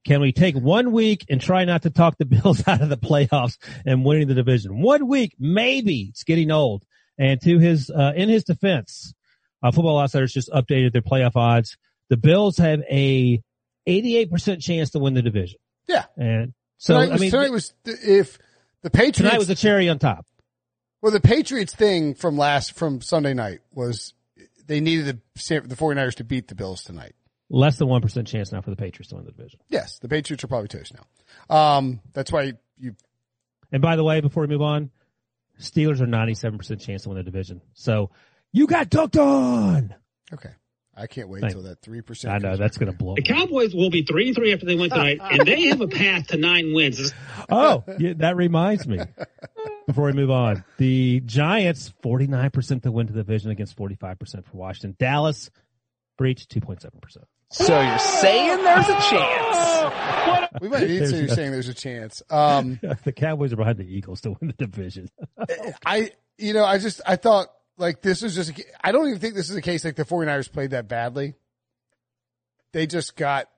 Can 0.05 0.21
we 0.21 0.32
take 0.32 0.55
one 0.55 0.91
week 0.91 1.25
and 1.30 1.41
try 1.41 1.65
not 1.65 1.82
to 1.82 1.89
talk 1.89 2.17
the 2.17 2.25
Bills 2.43 2.65
out 2.67 2.82
of 2.82 2.89
the 2.89 2.97
playoffs 2.97 3.57
and 3.86 4.05
winning 4.05 4.28
the 4.28 4.36
division? 4.36 4.80
One 4.80 5.07
week, 5.07 5.36
maybe. 5.39 6.07
It's 6.09 6.23
getting 6.23 6.51
old. 6.51 6.84
And 7.17 7.41
to 7.41 7.57
his, 7.57 7.89
uh, 7.89 8.13
in 8.15 8.30
his 8.30 8.43
defense, 8.43 9.13
uh, 9.63 9.71
Football 9.71 9.99
Outsiders 9.99 10.34
just 10.34 10.49
updated 10.51 10.93
their 10.93 11.01
playoff 11.01 11.36
odds. 11.36 11.78
The 12.09 12.17
Bills 12.17 12.57
have 12.57 12.82
a 12.89 13.41
88% 13.88 14.61
chance 14.61 14.91
to 14.91 14.99
win 14.99 15.13
the 15.13 15.21
division. 15.21 15.57
yeah. 15.88 16.05
And 16.15 16.53
so, 16.78 16.93
tonight 16.93 17.15
I 17.15 17.17
mean, 17.17 17.32
tonight 17.32 17.51
was 17.51 17.73
if 17.86 18.38
the 18.91 18.97
Patriots 18.97 19.17
tonight 19.17 19.38
was 19.38 19.47
the 19.47 19.55
cherry 19.55 19.89
on 19.89 19.99
top. 19.99 20.25
well 21.01 21.11
the 21.11 21.19
Patriots 21.19 21.73
thing 21.75 22.15
from 22.15 22.38
last 22.38 22.73
from 22.73 23.01
Sunday 23.01 23.33
night 23.33 23.59
was 23.73 24.13
they 24.65 24.79
needed 24.79 25.05
the 25.05 25.59
the 25.61 25.75
49ers 25.75 26.15
to 26.15 26.23
beat 26.23 26.47
the 26.47 26.55
Bills 26.55 26.83
tonight. 26.83 27.13
Less 27.49 27.77
than 27.77 27.88
1% 27.88 28.27
chance 28.27 28.51
now 28.51 28.61
for 28.61 28.71
the 28.71 28.75
Patriots 28.75 29.09
to 29.09 29.15
win 29.15 29.25
the 29.25 29.31
division. 29.31 29.61
Yes, 29.69 29.99
the 29.99 30.09
Patriots 30.09 30.43
are 30.43 30.47
probably 30.47 30.67
toast 30.67 30.93
now. 30.93 31.55
Um, 31.55 32.01
that's 32.13 32.31
why 32.31 32.53
you 32.77 32.95
And 33.71 33.81
by 33.81 33.95
the 33.95 34.03
way, 34.03 34.19
before 34.19 34.41
we 34.41 34.47
move 34.47 34.61
on, 34.61 34.91
Steelers 35.59 36.01
are 36.01 36.05
97% 36.05 36.79
chance 36.81 37.03
to 37.03 37.09
win 37.09 37.17
the 37.17 37.23
division. 37.23 37.61
So 37.73 38.11
you 38.51 38.67
got 38.67 38.89
dunked 38.89 39.19
on. 39.19 39.95
okay. 40.33 40.51
I 41.00 41.06
can't 41.08 41.30
wait 41.30 41.41
Thank- 41.41 41.54
till 41.54 41.62
that 41.64 41.82
three 41.82 42.02
percent. 42.02 42.34
I 42.34 42.38
know 42.39 42.58
that's 42.58 42.78
going 42.78 42.91
to 42.91 42.98
blow. 42.98 43.14
The 43.16 43.22
Cowboys 43.22 43.76
will 43.76 43.91
be 43.91 44.02
three 44.02 44.28
and 44.28 44.36
three 44.36 44.52
after 44.52 44.66
they 44.66 44.76
win 44.76 44.89
tonight, 44.89 45.20
and 45.22 45.48
they 45.48 45.68
have 45.68 45.80
a 45.82 45.88
path 45.88 46.28
to 46.28 46.38
nine 46.38 46.74
wins. 46.74 47.14
Oh, 47.50 47.84
yeah, 48.00 48.14
that 48.18 48.36
reminds 48.36 48.88
me. 48.88 49.00
Before 49.86 50.06
we 50.08 50.12
move 50.12 50.30
on, 50.32 50.66
the 50.78 51.22
Giants 51.26 51.93
49% 52.04 52.82
to 52.84 52.91
win 52.91 53.06
the 53.08 53.14
division 53.14 53.52
against 53.52 53.78
45% 53.78 54.43
for 54.45 54.58
Washington. 54.58 54.95
Dallas 55.00 55.50
Breech 56.18 56.48
2.7%. 56.50 56.89
So 57.52 57.80
you're 57.80 58.00
saying 58.00 58.64
there's 58.64 58.89
a 58.89 59.00
chance? 59.10 60.54
We 60.62 60.68
might 60.68 60.82
need 60.89 60.98
There's 61.00 61.12
to 61.14 61.28
no- 61.28 61.34
saying 61.36 61.52
there's 61.52 61.70
a 61.70 61.74
chance. 61.74 62.22
Um, 62.30 62.80
the 63.06 63.14
Cowboys 63.14 63.54
are 63.54 63.58
behind 63.58 63.78
the 63.78 63.86
Eagles 63.86 64.20
to 64.22 64.32
win 64.32 64.48
the 64.58 64.66
division. 64.66 65.10
I, 65.86 66.12
you 66.38 66.52
know, 66.52 66.66
I 66.66 66.80
just, 66.80 67.00
I 67.06 67.16
thought 67.16 67.48
like 67.78 68.01
this 68.01 68.21
was 68.21 68.36
just, 68.36 68.57
a, 68.57 68.63
I 68.84 68.91
don't 68.91 69.07
even 69.07 69.19
think 69.19 69.36
this 69.36 69.49
is 69.49 69.55
a 69.55 69.61
case 69.61 69.86
like 69.86 69.95
the 69.95 70.05
49ers 70.05 70.51
played 70.51 70.71
that 70.71 70.88
badly. 70.88 71.36
They 72.73 72.88
just 72.88 73.15
got, 73.15 73.49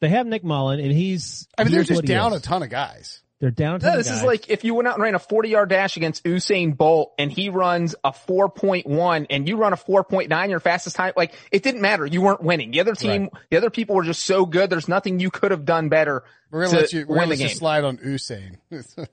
They 0.00 0.08
have 0.08 0.26
Nick 0.26 0.44
Mullen 0.44 0.80
and 0.80 0.92
he's, 0.92 1.48
I 1.58 1.64
mean, 1.64 1.72
they're 1.72 1.82
just 1.84 2.04
down 2.04 2.32
a 2.32 2.40
ton 2.40 2.62
of 2.62 2.70
guys. 2.70 3.22
They're 3.40 3.50
down 3.50 3.74
a 3.74 3.78
ton 3.80 3.88
No, 3.94 3.98
of 3.98 4.04
this 4.04 4.12
is 4.12 4.22
like 4.22 4.50
if 4.50 4.62
you 4.62 4.74
went 4.74 4.86
out 4.86 4.94
and 4.94 5.02
ran 5.02 5.16
a 5.16 5.18
40 5.18 5.48
yard 5.48 5.68
dash 5.68 5.96
against 5.96 6.22
Usain 6.22 6.76
Bolt 6.76 7.12
and 7.18 7.30
he 7.32 7.48
runs 7.48 7.96
a 8.04 8.12
4.1 8.12 9.26
and 9.30 9.48
you 9.48 9.56
run 9.56 9.72
a 9.72 9.76
4.9, 9.76 10.48
your 10.48 10.60
fastest 10.60 10.94
time, 10.94 11.12
like 11.16 11.34
it 11.50 11.64
didn't 11.64 11.80
matter. 11.80 12.06
You 12.06 12.22
weren't 12.22 12.40
winning. 12.42 12.70
The 12.70 12.78
other 12.80 12.94
team, 12.94 13.30
the 13.50 13.56
other 13.56 13.68
people 13.70 13.96
were 13.96 14.04
just 14.04 14.22
so 14.24 14.46
good. 14.46 14.70
There's 14.70 14.86
nothing 14.86 15.18
you 15.18 15.30
could 15.30 15.50
have 15.50 15.64
done 15.64 15.88
better 15.88 16.22
We're 16.52 16.66
gonna 16.66 16.78
let 16.78 16.92
you, 16.92 17.00
we're 17.00 17.16
win 17.16 17.24
gonna 17.24 17.26
the 17.26 17.30
let 17.30 17.38
you 17.40 17.48
game. 17.48 17.56
slide 17.56 17.82
on 17.84 17.96
Usain. 17.98 18.58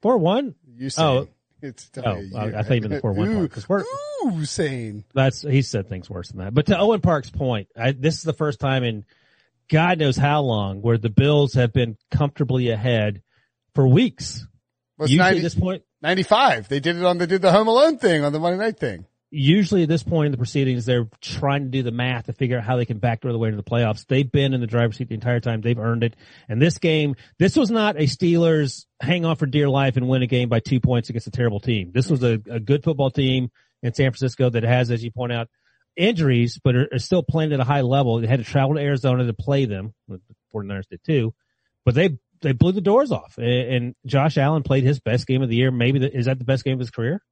four 0.00 0.16
one. 0.16 0.54
Usain. 0.80 0.98
Oh. 1.02 1.28
It's 1.62 1.90
Oh, 1.96 2.22
I-. 2.36 2.46
I 2.58 2.62
thought 2.62 2.74
you 2.74 2.80
meant 2.82 2.92
the 2.94 3.00
4-1 3.00 3.34
part, 3.36 3.50
'cause 3.52 3.68
we're- 3.68 3.84
Usain. 4.26 5.04
That's 5.14 5.42
he 5.42 5.62
said 5.62 5.88
things 5.88 6.08
worse 6.08 6.28
than 6.28 6.38
that. 6.40 6.54
But 6.54 6.66
to 6.66 6.78
Owen 6.78 7.00
Park's 7.00 7.30
point, 7.30 7.68
I, 7.76 7.92
this 7.92 8.16
is 8.16 8.22
the 8.22 8.32
first 8.32 8.60
time 8.60 8.84
in 8.84 9.04
God 9.68 9.98
knows 9.98 10.16
how 10.16 10.42
long 10.42 10.80
where 10.82 10.98
the 10.98 11.10
Bills 11.10 11.54
have 11.54 11.72
been 11.72 11.96
comfortably 12.10 12.70
ahead 12.70 13.22
for 13.74 13.86
weeks. 13.88 14.46
Was 14.98 15.10
usually 15.10 15.24
90, 15.24 15.38
at 15.38 15.42
this 15.42 15.54
point, 15.54 15.82
95. 16.02 16.68
They 16.68 16.78
did 16.78 16.96
it 16.96 17.04
on, 17.04 17.18
they 17.18 17.26
did 17.26 17.42
the 17.42 17.50
Home 17.50 17.66
Alone 17.66 17.98
thing 17.98 18.22
on 18.24 18.32
the 18.32 18.38
Monday 18.38 18.58
night 18.64 18.78
thing. 18.78 19.06
Usually 19.32 19.82
at 19.82 19.88
this 19.88 20.02
point 20.02 20.26
in 20.26 20.32
the 20.32 20.38
proceedings, 20.38 20.84
they're 20.84 21.08
trying 21.22 21.62
to 21.62 21.68
do 21.70 21.82
the 21.82 21.90
math 21.90 22.26
to 22.26 22.34
figure 22.34 22.58
out 22.58 22.64
how 22.64 22.76
they 22.76 22.84
can 22.84 22.98
backdoor 22.98 23.32
the 23.32 23.38
way 23.38 23.50
to 23.50 23.56
the 23.56 23.62
playoffs. 23.62 24.06
They've 24.06 24.30
been 24.30 24.52
in 24.52 24.60
the 24.60 24.66
driver's 24.66 24.98
seat 24.98 25.08
the 25.08 25.14
entire 25.14 25.40
time. 25.40 25.62
They've 25.62 25.78
earned 25.78 26.04
it. 26.04 26.14
And 26.48 26.60
this 26.60 26.76
game, 26.78 27.16
this 27.38 27.56
was 27.56 27.70
not 27.70 27.96
a 27.96 28.02
Steelers 28.02 28.84
hang 29.00 29.24
on 29.24 29.36
for 29.36 29.46
dear 29.46 29.70
life 29.70 29.96
and 29.96 30.06
win 30.06 30.22
a 30.22 30.26
game 30.26 30.50
by 30.50 30.60
two 30.60 30.80
points 30.80 31.08
against 31.08 31.26
a 31.26 31.30
terrible 31.30 31.60
team. 31.60 31.92
This 31.94 32.10
was 32.10 32.22
a, 32.22 32.40
a 32.50 32.60
good 32.60 32.84
football 32.84 33.10
team 33.10 33.50
in 33.82 33.94
San 33.94 34.10
Francisco 34.10 34.50
that 34.50 34.64
has, 34.64 34.90
as 34.90 35.02
you 35.02 35.10
point 35.10 35.32
out, 35.32 35.48
injuries, 35.96 36.60
but 36.62 36.76
are, 36.76 36.88
are 36.92 36.98
still 36.98 37.22
playing 37.22 37.54
at 37.54 37.60
a 37.60 37.64
high 37.64 37.80
level. 37.80 38.20
They 38.20 38.26
had 38.26 38.38
to 38.38 38.44
travel 38.44 38.74
to 38.74 38.82
Arizona 38.82 39.24
to 39.26 39.32
play 39.32 39.64
them. 39.64 39.94
The 40.08 40.20
49ers 40.54 40.88
did 40.88 41.02
too, 41.04 41.34
but 41.86 41.94
they, 41.94 42.18
they 42.42 42.52
blew 42.52 42.72
the 42.72 42.82
doors 42.82 43.10
off 43.10 43.38
and, 43.38 43.94
Josh 44.04 44.36
Allen 44.36 44.62
played 44.62 44.84
his 44.84 45.00
best 45.00 45.26
game 45.26 45.42
of 45.42 45.48
the 45.48 45.56
year. 45.56 45.70
Maybe 45.70 46.00
the, 46.00 46.14
is 46.14 46.26
that 46.26 46.38
the 46.38 46.44
best 46.44 46.64
game 46.64 46.74
of 46.74 46.80
his 46.80 46.90
career? 46.90 47.22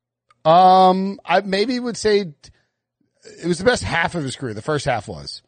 Um, 0.44 1.20
I 1.24 1.40
maybe 1.40 1.78
would 1.78 1.96
say 1.96 2.20
it 2.20 3.46
was 3.46 3.58
the 3.58 3.64
best 3.64 3.82
half 3.82 4.14
of 4.14 4.22
his 4.22 4.36
career. 4.36 4.54
The 4.54 4.62
first 4.62 4.86
half 4.86 5.08
was, 5.08 5.42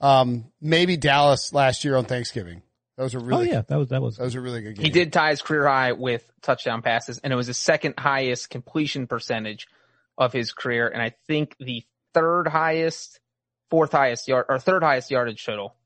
um, 0.00 0.46
maybe 0.60 0.96
Dallas 0.96 1.52
last 1.52 1.84
year 1.84 1.96
on 1.96 2.04
Thanksgiving. 2.04 2.62
That 2.96 3.04
was 3.04 3.14
a 3.14 3.20
really, 3.20 3.50
oh 3.50 3.52
yeah, 3.52 3.62
that 3.68 3.76
was, 3.76 3.88
that 3.88 4.02
was, 4.02 4.16
that 4.16 4.24
was 4.24 4.34
a 4.34 4.40
really 4.40 4.60
good 4.60 4.74
game. 4.74 4.84
He 4.84 4.90
did 4.90 5.12
tie 5.12 5.30
his 5.30 5.40
career 5.40 5.68
high 5.68 5.92
with 5.92 6.28
touchdown 6.42 6.82
passes 6.82 7.18
and 7.18 7.32
it 7.32 7.36
was 7.36 7.46
the 7.46 7.54
second 7.54 7.94
highest 7.96 8.50
completion 8.50 9.06
percentage 9.06 9.68
of 10.16 10.32
his 10.32 10.52
career. 10.52 10.88
And 10.88 11.00
I 11.00 11.14
think 11.28 11.54
the 11.60 11.84
third 12.12 12.48
highest, 12.48 13.20
fourth 13.70 13.92
highest 13.92 14.26
yard 14.26 14.46
or 14.48 14.58
third 14.58 14.82
highest 14.82 15.12
yardage 15.12 15.44
total. 15.44 15.76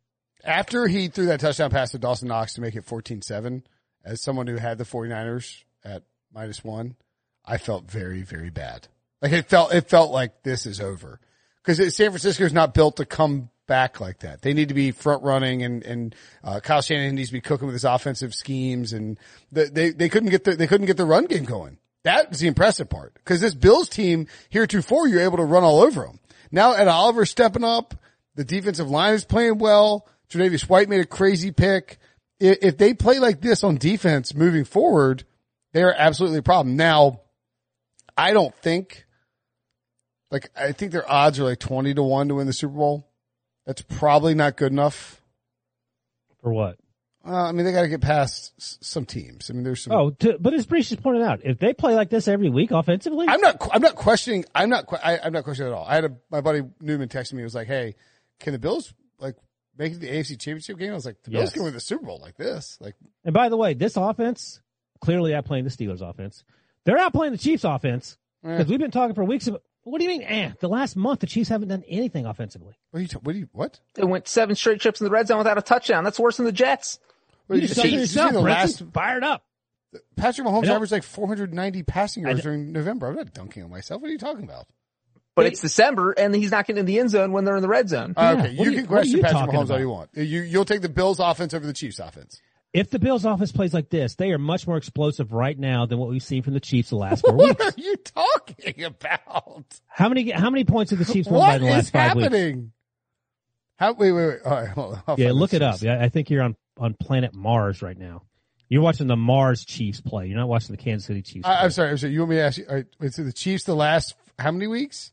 After 0.43 0.89
he 0.89 1.09
threw 1.09 1.27
that 1.27 1.41
touchdown 1.41 1.71
pass 1.71 1.91
to 1.91 1.99
Dawson 1.99 2.29
Knox 2.29 2.55
to 2.55 2.63
make 2.63 2.75
it 2.75 2.87
14-7, 2.87 3.63
as 4.05 4.23
someone 4.23 4.47
who 4.47 4.57
had 4.57 4.79
the 4.79 4.85
49ers 4.85 5.65
at 5.85 6.05
minus 6.33 6.65
one, 6.65 6.97
I 7.45 7.59
felt 7.59 7.91
very, 7.91 8.23
very 8.23 8.51
bad. 8.51 8.89
Like 9.21 9.33
it 9.33 9.49
felt, 9.49 9.75
it 9.75 9.89
felt 9.89 10.11
like 10.11 10.43
this 10.43 10.67
is 10.67 10.81
over. 10.81 11.21
Cause 11.63 11.77
San 11.77 12.11
Francisco 12.11 12.45
is 12.45 12.53
not 12.53 12.75
built 12.75 12.97
to 12.97 13.07
come 13.07 13.51
back 13.69 14.01
like 14.01 14.21
that. 14.21 14.43
They 14.43 14.53
need 14.53 14.69
to 14.69 14.75
be 14.75 14.91
front 14.91 15.23
running 15.23 15.63
and, 15.63 15.85
and, 15.85 16.15
uh, 16.43 16.61
Kyle 16.61 16.83
Shanahan 16.83 17.15
needs 17.15 17.29
to 17.29 17.35
be 17.35 17.41
cooking 17.41 17.67
with 17.67 17.75
his 17.75 17.85
offensive 17.85 18.35
schemes 18.35 18.93
and 18.93 19.19
the, 19.53 19.67
they, 19.67 19.91
they 19.91 20.09
couldn't 20.09 20.31
get 20.31 20.45
the, 20.45 20.57
they 20.57 20.67
couldn't 20.67 20.87
get 20.87 20.97
the 20.97 21.05
run 21.05 21.27
game 21.27 21.45
going. 21.45 21.79
That 22.03 22.31
was 22.31 22.41
the 22.41 22.49
impressive 22.49 22.89
part. 22.89 23.17
Cause 23.25 23.41
this 23.41 23.55
Bills 23.55 23.89
team 23.89 24.27
heretofore, 24.49 25.07
you're 25.07 25.21
able 25.21 25.37
to 25.37 25.45
run 25.45 25.63
all 25.63 25.81
over 25.81 26.03
them. 26.03 26.19
Now 26.51 26.73
Ed 26.73 26.89
Oliver 26.89 27.25
stepping 27.25 27.65
up. 27.65 27.95
The 28.35 28.45
defensive 28.45 28.91
line 28.91 29.15
is 29.15 29.25
playing 29.25 29.59
well. 29.59 30.09
Tre'Davious 30.31 30.69
White 30.69 30.89
made 30.89 31.01
a 31.01 31.07
crazy 31.07 31.53
pick. 31.53 31.99
If, 32.41 32.59
if 32.63 32.79
they 32.79 32.95
play 32.95 33.19
like 33.19 33.41
this 33.41 33.63
on 33.63 33.77
defense 33.77 34.35
moving 34.35 34.65
forward, 34.65 35.25
they 35.73 35.83
are 35.83 35.95
absolutely 35.97 36.39
a 36.39 36.43
problem. 36.43 36.77
Now, 36.77 37.21
I 38.17 38.33
don't 38.33 38.55
think, 38.57 39.05
like, 40.31 40.51
I 40.57 40.73
think 40.73 40.93
their 40.93 41.11
odds 41.11 41.39
are 41.39 41.45
like 41.45 41.59
20 41.59 41.95
to 41.95 42.03
1 42.03 42.29
to 42.29 42.35
win 42.37 42.47
the 42.47 42.53
Super 42.53 42.75
Bowl. 42.75 43.09
That's 43.67 43.83
probably 43.83 44.35
not 44.35 44.57
good 44.57 44.73
enough. 44.73 45.21
For 46.43 46.53
what? 46.53 46.77
Uh, 47.25 47.37
I 47.37 47.53
mean, 47.53 47.65
they 47.65 47.71
got 47.73 47.83
to 47.83 47.89
get 47.89 48.01
past 48.01 48.53
s- 48.59 48.79
some 48.81 49.05
teams. 49.07 49.49
I 49.49 49.55
mean, 49.55 49.63
there's 49.63 49.81
some. 49.83 49.93
Oh, 49.93 50.11
to, 50.11 50.39
but 50.41 50.53
as 50.55 50.67
Breech 50.67 50.89
just 50.89 51.03
pointed 51.05 51.23
out, 51.23 51.39
if 51.45 51.57
they 51.61 51.73
play 51.73 51.95
like 51.95 52.11
this 52.11 52.27
every 52.27 52.51
week 52.51 52.73
offensively, 52.73 53.27
I'm 53.29 53.41
not. 53.41 53.59
I'm 53.73 53.81
not 53.81 53.95
questioning. 53.95 54.45
I'm 54.57 54.69
not. 54.69 54.87
I, 55.05 55.21
I'm 55.23 55.33
not 55.33 55.45
questioning 55.45 55.71
at 55.73 55.79
all. 55.79 55.85
I 55.87 55.95
had 55.95 56.05
a 56.07 56.17
my 56.33 56.41
buddy 56.41 56.63
Newman 56.81 57.09
texted 57.09 57.35
me. 57.35 57.39
He 57.39 57.45
was 57.45 57.55
like, 57.55 57.69
"Hey, 57.69 57.95
can 58.41 58.53
the 58.53 58.59
Bills 58.59 58.93
like 59.21 59.37
make 59.79 59.93
it 59.93 60.01
the 60.01 60.09
AFC 60.09 60.31
Championship 60.31 60.79
game?" 60.79 60.91
I 60.91 60.95
was 60.95 61.07
like, 61.07 61.23
"The 61.23 61.31
Bills 61.31 61.45
Yes. 61.45 61.53
can 61.53 61.63
win 61.63 61.75
the 61.75 61.79
Super 61.81 62.05
Bowl 62.07 62.19
like 62.21 62.37
this." 62.37 62.77
Like, 62.81 62.97
and 63.25 63.33
by 63.33 63.49
the 63.51 63.57
way, 63.57 63.75
this 63.75 63.97
offense 63.97 64.61
clearly 65.01 65.31
outplaying 65.31 65.63
the 65.63 65.71
Steelers 65.71 66.01
offense. 66.01 66.43
They're 66.85 66.99
outplaying 66.99 67.31
the 67.33 67.39
Chiefs 67.39 67.65
offense 67.65 68.17
eh, 68.45 68.57
because 68.57 68.71
we've 68.71 68.79
been 68.81 68.91
talking 68.91 69.15
for 69.15 69.25
weeks 69.25 69.47
about. 69.47 69.63
What 69.85 69.99
do 69.99 70.05
you 70.05 70.11
mean? 70.11 70.23
Eh, 70.23 70.53
the 70.61 70.69
last 70.69 70.95
month 70.97 71.21
the 71.21 71.27
Chiefs 71.27 71.49
haven't 71.49 71.69
done 71.69 71.83
anything 71.89 72.25
offensively. 72.27 72.75
what 72.91 72.99
are 72.99 73.03
you? 73.03 73.09
ta- 73.09 73.19
What 73.23 73.33
do 73.33 73.39
you? 73.41 73.49
What? 73.53 73.81
They 73.95 74.05
went 74.05 74.29
seven 74.29 74.55
straight 74.55 74.81
trips 74.81 75.01
in 75.01 75.05
the 75.05 75.11
red 75.11 75.27
zone 75.27 75.39
without 75.39 75.59
a 75.59 75.63
touchdown. 75.63 76.05
That's 76.05 76.21
worse 76.21 76.37
than 76.37 76.47
the 76.47 76.53
Jets. 76.53 76.99
What 77.49 77.57
You 77.57 77.63
did 77.63 77.67
just 77.69 77.75
see- 77.81 77.83
talking 77.83 77.95
you 77.95 78.01
yourself, 78.01 78.33
the 78.33 78.41
last 78.41 78.83
Fired 78.93 79.25
up. 79.25 79.45
Patrick 80.17 80.47
I 80.47 80.51
Mahomes 80.51 80.63
don't- 80.67 80.77
averaged 80.77 80.93
like 80.93 81.03
490 81.03 81.83
passing 81.83 82.23
yards 82.23 82.39
don't- 82.39 82.45
during 82.53 82.73
November. 82.73 83.09
I'm 83.09 83.17
not 83.17 83.33
dunking 83.35 83.65
on 83.65 83.71
myself. 83.71 84.01
What 84.01 84.09
are 84.09 84.13
you 84.13 84.19
talking 84.19 84.45
about? 84.45 84.67
But 85.35 85.47
Hey. 85.47 85.53
it's 85.53 85.61
December 85.61 86.13
and 86.13 86.35
he's 86.35 86.51
not 86.51 86.67
getting 86.67 86.81
in 86.81 86.87
the 86.87 86.99
end 86.99 87.11
zone 87.11 87.33
when 87.33 87.45
they're 87.45 87.57
in 87.57 87.63
the 87.63 87.69
red 87.69 87.89
zone. 87.89 88.15
Uh, 88.17 88.21
Yeah, 88.23 88.31
okay, 88.45 88.57
what 88.57 88.65
you 88.67 88.71
you- 88.73 88.77
can 88.79 88.87
question 88.87 89.21
Patrick 89.21 89.33
talking 89.51 89.55
Mahomes 89.61 89.71
all 89.71 89.81
you 89.81 89.89
want. 89.89 90.11
You 90.15 90.43
you'll 90.43 90.65
take 90.65 90.83
the 90.83 90.89
Bills 90.89 91.19
offense 91.21 91.55
over 91.55 91.67
the 91.67 91.73
Chiefs 91.73 91.99
offense. 91.99 92.41
If 92.73 92.89
the 92.89 92.99
Bills 92.99 93.25
offense 93.27 93.53
plays 93.53 93.75
like 93.75 93.91
this, 93.91 94.15
they 94.15 94.31
are 94.33 94.39
much 94.39 94.67
more 94.67 94.79
explosive 94.79 95.33
right 95.33 95.59
now 95.59 95.85
than 95.85 95.99
what 95.99 96.09
we've 96.09 96.23
seen 96.23 96.43
from 96.43 96.55
the 96.55 96.61
Chiefs 96.61 96.89
the 96.91 96.97
last 96.97 97.21
four 97.23 97.35
What 97.37 97.59
weeks. 97.59 97.77
are 97.77 97.81
you 97.81 97.97
talking 97.97 98.85
about? 98.85 99.65
How 99.89 100.09
many 100.09 100.31
how 100.31 100.49
many 100.49 100.65
points 100.65 100.91
have 100.91 100.99
the 100.99 101.05
Chiefs 101.13 101.29
won 101.29 101.41
by 101.41 101.53
What 101.53 101.59
the 101.61 101.67
last 101.67 101.93
five 101.93 102.17
weeks? 102.17 102.25
happening? 102.25 102.73
How? 103.77 103.93
Wait, 103.93 104.13
wait, 104.13 104.27
wait. 104.27 104.39
All 104.45 104.53
right, 104.53 104.69
hold 104.69 104.99
on. 105.07 105.17
Yeah, 105.19 105.33
look 105.33 105.53
it 105.53 105.61
up. 105.63 105.83
Yeah, 105.83 106.01
I 106.03 106.09
think 106.09 106.31
you're 106.31 106.43
on 106.43 106.57
on 106.79 106.95
planet 106.95 107.35
Mars 107.35 107.83
right 107.83 107.99
now. 107.99 108.23
You're 108.71 108.83
watching 108.83 109.07
the 109.07 109.17
Mars 109.17 109.67
Chiefs 109.67 110.01
play. 110.01 110.29
You're 110.29 110.39
not 110.39 110.49
watching 110.49 110.75
the 110.75 110.83
Kansas 110.83 111.07
City 111.07 111.21
Chiefs. 111.21 111.47
I. 111.47 111.65
I'm 111.65 111.71
sorry. 111.71 111.91
I'm 111.91 111.99
sorry. 111.99 112.15
You 112.15 112.21
want 112.21 112.31
me 112.31 112.37
to 112.37 112.43
ask 112.43 112.57
you? 112.59 112.65
Right, 112.71 112.87
wait, 112.99 113.13
so 113.13 113.23
the 113.23 113.33
Chiefs 113.35 113.65
the 113.65 113.75
last 113.77 114.15
how 114.39 114.51
many 114.51 114.67
weeks? 114.67 115.13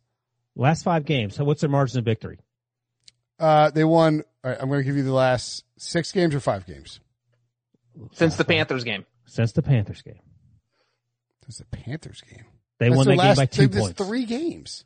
Last 0.56 0.84
five 0.84 1.04
games. 1.04 1.36
So 1.36 1.44
what's 1.44 1.60
their 1.62 1.70
margin 1.70 2.00
of 2.00 2.06
victory? 2.06 2.40
Uh, 3.38 3.70
they 3.72 3.84
won. 3.84 4.24
All 4.44 4.52
right, 4.52 4.58
I'm 4.62 4.70
going 4.70 4.80
to 4.80 4.84
give 4.86 4.96
you 4.96 5.04
the 5.04 5.14
last 5.14 5.66
six 5.78 6.12
games 6.14 6.34
or 6.36 6.40
five 6.40 6.66
games. 6.66 7.00
Since 8.14 8.36
the 8.38 8.46
Panthers 8.46 8.84
game. 8.84 9.06
Since 9.26 9.52
the 9.54 9.62
Panthers 9.62 10.02
game, 10.02 10.20
It's 11.48 11.58
the 11.60 11.66
Panthers 11.66 12.22
game. 12.22 12.46
they 12.80 12.88
That's 12.90 12.98
won 12.98 13.08
their 13.08 13.16
that 13.18 13.22
last, 13.24 13.38
game 13.38 13.42
by 13.42 13.46
two 13.48 13.68
they- 13.68 13.80
points. 13.80 13.98
Three 14.06 14.26
games. 14.26 14.86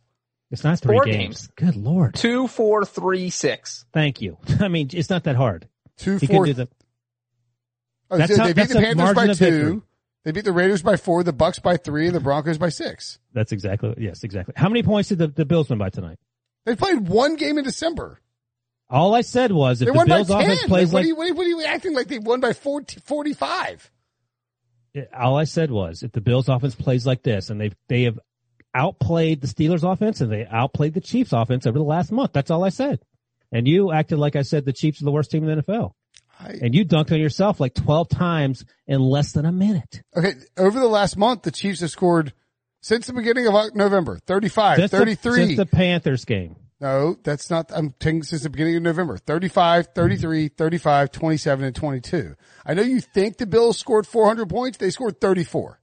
It's 0.52 0.64
not 0.64 0.80
three 0.80 0.96
Four 0.98 1.06
games. 1.06 1.48
games. 1.48 1.50
Good 1.56 1.76
lord. 1.76 2.14
Two, 2.14 2.48
four, 2.48 2.86
three, 2.86 3.30
six. 3.32 3.86
Thank 3.92 4.22
you. 4.22 4.38
I 4.60 4.68
mean, 4.68 4.90
it's 4.94 5.10
not 5.10 5.24
that 5.24 5.36
hard. 5.36 5.68
Two, 5.98 6.14
You 6.14 6.20
can 6.20 6.28
four. 6.30 6.46
do 6.46 6.54
the. 6.54 6.68
oh, 8.12 8.18
That's 8.18 8.36
so 8.36 8.38
how- 8.42 8.48
they 8.48 8.54
beat 8.54 8.56
that's 8.70 8.74
the 8.74 8.80
Panthers 8.80 9.14
by 9.16 9.34
two. 9.34 9.84
They 10.26 10.32
beat 10.32 10.46
the 10.46 10.54
Raiders 10.54 10.82
by 10.82 10.96
four, 10.96 11.22
the 11.24 11.34
Bucs 11.34 11.62
by 11.62 11.76
three, 11.76 12.06
and 12.06 12.16
the 12.16 12.20
Broncos 12.22 12.58
by 12.58 12.70
six. 12.70 13.20
That's 13.34 13.52
exactly. 13.52 13.94
Yes, 13.98 14.24
exactly. 14.24 14.54
How 14.56 14.70
many 14.70 14.82
points 14.84 15.10
did 15.10 15.18
the, 15.18 15.28
the 15.28 15.44
Bills 15.46 15.70
win 15.70 15.80
by 15.80 15.90
tonight? 15.90 16.18
They 16.66 16.76
played 16.78 17.08
one 17.10 17.36
game 17.36 17.58
in 17.58 17.66
December. 17.66 18.22
All 18.90 19.16
I 19.16 19.22
said 19.22 19.52
was 19.52 19.82
if 19.82 19.88
They 19.88 19.98
the 20.00 20.06
Bills 20.06 20.30
offense 20.30 20.62
Like, 20.62 20.68
plays 20.70 20.88
what, 20.92 21.00
like 21.00 21.06
are 21.06 21.08
you, 21.08 21.16
what, 21.16 21.24
are 21.24 21.28
you, 21.28 21.36
what 21.36 21.46
are 21.46 21.50
you 21.50 21.64
acting 21.64 21.94
like 21.94 22.08
they 22.08 22.20
won 22.20 22.40
by 22.40 22.54
40, 22.54 23.00
45? 23.02 23.92
all 25.18 25.38
I 25.38 25.46
said 25.46 25.72
was 25.72 26.04
if 26.04 26.12
the 26.12 26.22
Bills 26.22 26.50
offense 26.50 26.76
plays 26.76 27.06
like 27.06 27.24
this 27.24 27.50
and 27.50 27.60
they 27.60 27.72
they 27.90 28.04
have 28.04 28.20
outplayed 28.76 29.42
the 29.42 29.48
Steelers 29.48 29.84
offense 29.90 30.22
and 30.22 30.32
they 30.32 30.46
outplayed 30.46 30.94
the 30.94 31.02
Chiefs 31.02 31.34
offense 31.34 31.66
over 31.66 31.78
the 31.78 31.84
last 31.84 32.12
month. 32.12 32.32
That's 32.34 32.52
all 32.52 32.64
I 32.64 32.70
said. 32.70 33.00
And 33.52 33.68
you 33.68 33.92
acted 33.92 34.20
like 34.20 34.36
I 34.36 34.42
said 34.44 34.66
the 34.66 34.74
Chiefs 34.74 35.02
are 35.02 35.06
the 35.06 35.12
worst 35.12 35.32
team 35.32 35.48
in 35.48 35.58
the 35.58 35.64
NFL. 35.64 35.94
I, 36.40 36.60
And 36.62 36.76
you 36.76 36.86
dunked 36.86 37.12
on 37.12 37.20
yourself 37.20 37.60
like 37.60 37.74
12 37.76 38.10
times 38.10 38.66
in 38.88 39.00
less 39.02 39.32
than 39.32 39.46
a 39.46 39.52
minute. 39.52 40.02
okay, 40.16 40.34
over 40.58 40.80
the 40.80 40.88
last 40.88 41.18
month, 41.18 41.44
the 41.44 41.52
Chiefs 41.52 41.82
have 41.82 41.92
scored 41.92 42.34
since 42.82 43.08
the 43.08 43.14
beginning 43.14 43.48
of 43.48 43.76
November 43.76 44.20
35, 44.26 44.78
Since 44.78 44.92
the- 44.92 45.18
since 45.36 45.56
the 45.58 45.66
Panthers 45.66 46.26
game. 46.26 46.56
No, 46.84 47.16
that's 47.24 47.50
not, 47.50 47.72
I'm 47.74 47.92
taking 47.98 48.24
since 48.24 48.44
the 48.44 48.50
beginning 48.50 48.76
of 48.76 48.84
November 48.84 49.18
35, 49.18 49.88
33, 49.96 50.46
mm-hmm. 50.50 50.56
35, 50.56 51.12
27, 51.14 51.66
and 51.66 51.74
22. 51.76 52.36
I 52.66 52.74
know 52.74 52.82
you 52.82 53.00
think 53.00 53.38
the 53.38 53.46
Bills 53.46 53.80
scored 53.80 54.06
400 54.06 54.50
points. 54.50 54.78
They 54.80 54.90
scored 54.90 55.22
34. 55.22 55.80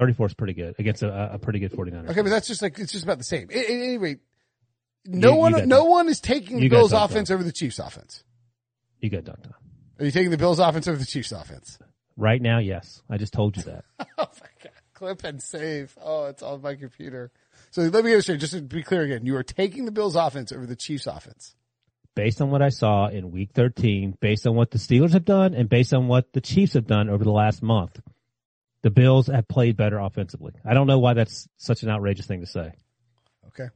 34 0.00 0.26
is 0.26 0.34
pretty 0.34 0.54
good 0.54 0.74
against 0.80 1.04
a, 1.04 1.34
a 1.34 1.38
pretty 1.38 1.60
good 1.60 1.70
49ers. 1.72 2.10
Okay, 2.10 2.22
but 2.22 2.30
that's 2.30 2.48
just 2.48 2.62
like, 2.62 2.80
it's 2.80 2.90
just 2.90 3.04
about 3.04 3.18
the 3.18 3.24
same. 3.24 3.48
A- 3.52 3.56
a- 3.56 3.84
Anyway, 3.84 4.16
no 5.06 5.28
You- 5.28 5.34
you 5.34 5.40
one, 5.40 5.68
no 5.68 5.84
that. 5.84 5.88
one 5.88 6.08
is 6.08 6.20
taking 6.20 6.56
the 6.56 6.64
You 6.64 6.70
Bills 6.70 6.92
offense 6.92 7.30
over 7.30 7.44
the 7.44 7.52
Chiefs 7.52 7.78
offense. 7.78 8.24
You 8.98 9.08
got 9.08 9.22
dunked 9.22 9.46
on. 9.46 9.54
Are 10.00 10.04
you 10.04 10.10
taking 10.10 10.32
the 10.32 10.36
Bills 10.38 10.58
offense 10.58 10.88
over 10.88 10.98
the 10.98 11.06
Chiefs 11.06 11.30
offense? 11.30 11.78
Right 12.16 12.42
now, 12.42 12.58
yes. 12.58 13.02
I 13.08 13.18
just 13.18 13.32
told 13.32 13.56
you 13.56 13.62
that. 13.64 13.84
Oh 14.18 14.26
my 14.40 14.48
god! 14.64 14.72
Clip 14.94 15.22
and 15.24 15.40
save. 15.42 15.96
Oh, 16.02 16.24
it's 16.26 16.42
on 16.42 16.60
my 16.62 16.74
computer. 16.74 17.30
So 17.74 17.82
let 17.82 18.04
me 18.04 18.12
get 18.12 18.18
it 18.18 18.22
straight. 18.22 18.38
Just 18.38 18.52
to 18.52 18.62
be 18.62 18.84
clear 18.84 19.02
again, 19.02 19.26
you 19.26 19.34
are 19.34 19.42
taking 19.42 19.84
the 19.84 19.90
Bills' 19.90 20.14
offense 20.14 20.52
over 20.52 20.64
the 20.64 20.76
Chiefs' 20.76 21.08
offense. 21.08 21.56
based 22.14 22.40
on 22.40 22.48
what 22.50 22.62
I 22.62 22.68
saw 22.68 23.08
in 23.08 23.32
week 23.32 23.50
13, 23.52 24.16
based 24.20 24.46
on 24.46 24.54
what 24.54 24.70
the 24.70 24.78
Steelers 24.78 25.10
have 25.14 25.24
done, 25.24 25.54
and 25.54 25.68
based 25.68 25.92
on 25.92 26.06
what 26.06 26.32
the 26.32 26.40
Chiefs 26.40 26.74
have 26.74 26.86
done 26.86 27.10
over 27.10 27.24
the 27.24 27.32
last 27.32 27.64
month, 27.64 28.00
the 28.82 28.90
Bills 28.90 29.26
have 29.26 29.48
played 29.48 29.76
better 29.76 29.98
offensively. 29.98 30.52
I 30.64 30.74
don't 30.74 30.86
know 30.86 31.00
why 31.00 31.14
that's 31.14 31.48
such 31.56 31.82
an 31.82 31.88
outrageous 31.88 32.26
thing 32.26 32.42
to 32.42 32.46
say. 32.46 32.74
Okay. 33.48 33.68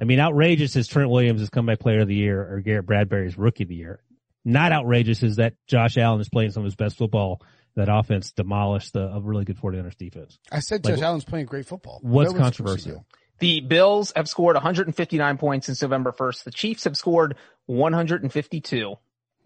I 0.00 0.04
mean, 0.04 0.18
outrageous 0.18 0.74
is 0.74 0.88
Trent 0.88 1.08
Williams 1.08 1.40
is 1.40 1.50
comeback 1.50 1.78
player 1.78 2.00
of 2.00 2.08
the 2.08 2.16
year 2.16 2.42
or 2.42 2.58
Garrett 2.58 2.86
Bradbury's 2.86 3.38
rookie 3.38 3.62
of 3.62 3.68
the 3.68 3.76
year. 3.76 4.02
Not 4.44 4.72
outrageous 4.72 5.22
is 5.22 5.36
that 5.36 5.54
Josh 5.68 5.96
Allen 5.96 6.20
is 6.20 6.28
playing 6.28 6.50
some 6.50 6.62
of 6.62 6.64
his 6.64 6.74
best 6.74 6.96
football. 6.96 7.40
That 7.76 7.88
offense 7.88 8.32
demolished 8.32 8.94
the, 8.94 9.06
a 9.06 9.20
really 9.20 9.44
good 9.44 9.56
49ers 9.56 9.96
defense. 9.96 10.40
I 10.50 10.58
said 10.58 10.84
Like, 10.84 10.96
Josh 10.96 11.04
Allen's 11.04 11.24
playing 11.24 11.46
great 11.46 11.66
football. 11.66 12.00
what's 12.02 12.32
No 12.32 12.40
one's 12.40 12.56
supposed 12.56 12.82
controversial? 12.84 13.06
The 13.40 13.60
Bills 13.60 14.12
have 14.14 14.28
scored 14.28 14.54
159 14.54 15.38
points 15.38 15.66
since 15.66 15.80
November 15.82 16.12
1st. 16.12 16.44
The 16.44 16.50
Chiefs 16.50 16.84
have 16.84 16.96
scored 16.96 17.36
152. 17.66 18.94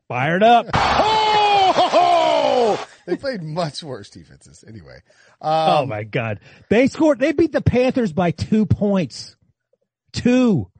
Fired 0.08 0.42
up. 0.42 0.66
Oh, 0.74 1.72
ho, 1.74 1.88
ho! 1.88 2.84
they 3.06 3.16
played 3.16 3.42
much 3.42 3.82
worse 3.82 4.10
defenses. 4.10 4.64
Anyway, 4.66 5.00
oh 5.40 5.82
um, 5.82 5.88
my 5.88 6.02
God. 6.04 6.40
They 6.68 6.88
scored, 6.88 7.20
they 7.20 7.32
beat 7.32 7.52
the 7.52 7.62
Panthers 7.62 8.12
by 8.12 8.32
two 8.32 8.66
points. 8.66 9.36
Two. 10.12 10.70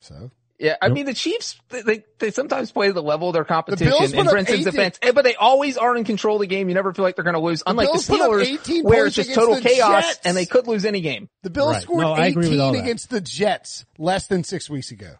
so 0.00 0.30
Yeah, 0.60 0.74
I 0.82 0.88
Nope. 0.88 0.94
mean 0.96 1.06
the 1.06 1.14
Chiefs 1.14 1.56
they, 1.68 1.82
they 1.82 2.04
they 2.18 2.30
sometimes 2.32 2.72
play 2.72 2.90
the 2.90 3.00
level 3.02 3.28
of 3.28 3.34
their 3.34 3.44
Bills 3.44 3.48
competition 3.66 3.92
put 3.92 4.12
in 4.12 4.26
up 4.26 4.32
Brinson's 4.32 4.50
18 4.50 4.64
defense, 4.64 4.98
eh, 5.02 5.12
but 5.12 5.22
they 5.22 5.36
always 5.36 5.76
are 5.76 5.96
in 5.96 6.02
control 6.02 6.34
of 6.36 6.40
the 6.40 6.46
game. 6.48 6.68
You 6.68 6.74
never 6.74 6.92
feel 6.92 7.04
like 7.04 7.14
they're 7.14 7.22
going 7.24 7.34
to 7.34 7.40
lose. 7.40 7.62
Unlike 7.64 7.86
Bills 7.92 8.06
the 8.08 8.14
Steelers, 8.14 8.82
where 8.84 9.06
it's 9.06 9.14
just 9.14 9.32
total 9.34 9.60
chaos 9.60 10.04
Jets. 10.04 10.20
and 10.24 10.36
they 10.36 10.46
could 10.46 10.66
lose 10.66 10.84
any 10.84 11.00
game. 11.00 11.28
the 11.44 11.50
Bills 11.50 11.74
Right. 11.74 11.82
scored 11.82 12.00
No, 12.00 12.12
I 12.12 12.26
agree 12.26 12.48
with 12.50 12.58
all 12.58 12.70
18 12.72 12.82
against 12.82 13.08
the 13.10 13.20
Jets 13.20 13.84
less 13.98 14.26
than 14.26 14.42
six 14.42 14.68
weeks 14.68 14.90
ago. 14.90 15.14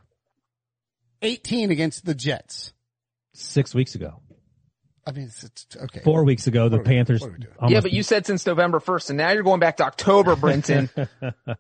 18 1.23 1.71
against 1.71 2.05
the 2.05 2.15
Jets. 2.15 2.73
Six 3.35 3.75
weeks 3.75 3.95
ago. 3.95 4.21
I 5.07 5.13
mean, 5.13 5.25
it's, 5.27 5.45
it's 5.45 5.67
okay. 5.77 6.01
Four 6.01 6.25
weeks 6.25 6.47
ago, 6.49 6.69
the 6.69 6.79
What 6.79 6.87
are 6.87 6.91
we- 6.91 6.97
Panthers. 6.97 7.23
we 7.23 7.69
yeah, 7.73 7.81
but 7.81 7.93
you 7.93 8.03
said 8.03 8.27
since 8.27 8.45
November 8.45 8.79
1st, 8.81 9.11
and 9.11 9.17
now 9.19 9.31
you're 9.31 9.43
going 9.45 9.61
back 9.61 9.77
to 9.79 9.85
October, 9.85 10.35
Brinson. 10.37 10.89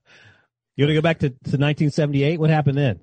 You 0.76 0.84
want 0.84 0.90
to 0.90 0.94
go 0.94 1.00
back 1.02 1.18
to, 1.20 1.30
to 1.30 1.34
1978? 1.58 2.38
What 2.38 2.50
happened 2.50 2.78
then 2.78 3.00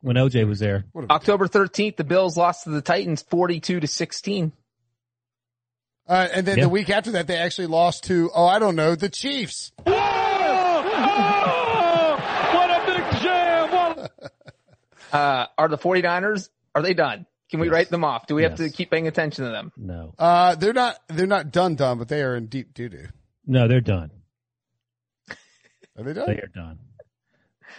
when 0.00 0.16
OJ 0.16 0.46
was 0.46 0.58
there? 0.58 0.84
What 0.92 1.02
are 1.02 1.06
we- 1.06 1.10
October 1.10 1.46
13th, 1.48 1.96
the 1.96 2.04
Bills 2.04 2.36
lost 2.36 2.64
to 2.64 2.70
the 2.70 2.82
Titans 2.82 3.22
42 3.22 3.80
to 3.80 3.86
16. 3.86 4.52
Uh, 6.08 6.28
and 6.32 6.46
then 6.46 6.56
Yeah. 6.58 6.64
the 6.64 6.68
week 6.70 6.88
after 6.90 7.10
that, 7.12 7.26
they 7.26 7.36
actually 7.36 7.66
lost 7.66 8.04
to, 8.04 8.30
oh, 8.34 8.46
I 8.46 8.58
don't 8.58 8.76
know, 8.76 8.94
the 8.94 9.08
Chiefs. 9.10 9.72
What 9.84 9.94
a 12.70 12.82
big 12.86 13.02
Uh, 15.12 15.46
are 15.56 15.68
the 15.68 15.78
49ers, 15.78 16.50
are 16.74 16.82
they 16.82 16.92
done? 16.94 17.24
Can 17.50 17.60
we 17.60 17.66
Yes. 17.68 17.72
write 17.74 17.88
them 17.88 18.04
off? 18.04 18.26
Do 18.26 18.34
we 18.34 18.42
have 18.42 18.56
to 18.56 18.68
keep 18.68 18.90
paying 18.90 19.06
attention 19.08 19.44
to 19.46 19.50
them? 19.50 19.72
No, 19.76 20.12
Uh, 20.18 20.54
they're 20.54 20.74
not, 20.74 20.98
they're 21.08 21.26
not 21.26 21.50
done 21.50 21.76
done, 21.76 21.96
but 21.98 22.08
they 22.08 22.22
are 22.22 22.36
in 22.36 22.46
deep 22.46 22.74
doo 22.74 22.88
doo. 22.90 23.06
no, 23.46 23.68
they're 23.68 23.80
done. 23.80 24.10
Are 25.96 26.04
they 26.04 26.12
done? 26.12 26.26
They 26.26 26.40
are 26.40 26.50
done. 26.54 26.78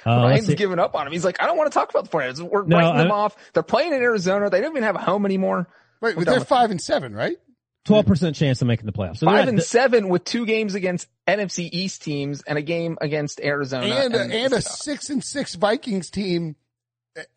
Uh, 0.06 0.12
Ryan's 0.12 0.48
see. 0.48 0.56
giving 0.56 0.80
up 0.80 0.96
on 0.96 1.08
him. 1.08 1.14
He's 1.14 1.26
like, 1.26 1.42
I 1.42 1.46
don't 1.46 1.58
want 1.58 1.72
to 1.72 1.78
talk 1.78 1.90
about 1.90 2.10
the 2.10 2.18
49ers. 2.18 2.42
We're 2.42 2.64
No, 2.66 2.78
writing 2.78 2.98
them 2.98 3.12
off. 3.12 3.36
They're 3.54 3.64
playing 3.64 3.94
in 3.94 4.02
Arizona. 4.02 4.50
They 4.50 4.62
don't 4.62 4.72
even 4.72 4.84
have 4.84 4.96
a 4.96 5.00
home 5.00 5.26
anymore. 5.26 5.68
Wait, 6.02 6.16
We're 6.16 6.22
but 6.22 6.26
they're 6.26 6.34
done 6.36 6.40
with 6.42 6.48
five 6.48 6.72
and 6.72 6.82
seven, 6.82 7.14
right? 7.14 7.38
Twelve 7.86 8.06
percent 8.06 8.36
chance 8.36 8.62
of 8.62 8.68
making 8.68 8.86
the 8.86 8.92
playoffs. 8.92 9.18
So 9.18 9.26
they're 9.26 9.36
Five 9.36 9.46
not- 9.46 9.54
and 9.56 9.64
seven 9.64 10.10
with 10.10 10.24
two 10.24 10.46
games 10.46 10.76
against 10.76 11.08
NFC 11.28 11.70
East 11.72 12.04
teams 12.04 12.42
and 12.44 12.58
a 12.58 12.62
game 12.62 12.98
against 13.02 13.40
Arizona. 13.42 13.86
and 13.88 14.14
a, 14.16 14.20
and 14.22 14.54
a 14.54 14.62
six 14.62 15.10
and 15.10 15.24
six 15.24 15.56
Vikings 15.56 16.10
team 16.10 16.56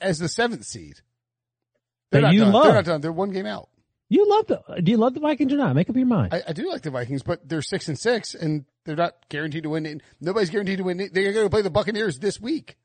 as 0.01 0.19
the 0.19 0.29
seventh 0.29 0.65
seed. 0.65 0.95
They're 2.11 2.21
That 2.21 2.27
not 2.29 2.35
you 2.35 2.41
done. 2.41 2.53
love. 2.53 2.65
They're 2.65 2.75
not 2.75 2.85
done. 2.85 3.01
They're 3.01 3.13
one 3.13 3.31
game 3.31 3.47
out. 3.47 3.69
you 4.09 4.29
love 4.29 4.47
the. 4.47 4.81
Do 4.83 4.91
you 4.91 4.99
love 4.99 5.15
the 5.15 5.21
Vikings 5.21 5.53
or 5.53 5.57
not? 5.57 5.75
Make 5.75 5.89
up 5.89 5.97
your 5.97 6.07
mind. 6.07 6.35
I, 6.35 6.43
I 6.49 6.53
do 6.53 6.69
like 6.69 6.83
the 6.83 6.91
Vikings, 6.91 7.23
but 7.23 7.49
they're 7.49 7.63
six 7.63 7.89
and 7.89 7.99
six, 7.99 8.35
and 8.35 8.65
they're 8.85 8.97
not 8.97 9.14
guaranteed 9.28 9.62
to 9.64 9.70
win. 9.70 10.03
Nobody's 10.20 10.51
guaranteed 10.51 10.78
to 10.78 10.85
win. 10.85 10.97
They're 10.97 11.33
going 11.33 11.47
to 11.47 11.51
play 11.51 11.62
the 11.62 11.70
Buccaneers 11.70 12.18
this 12.18 12.41
week. 12.41 12.76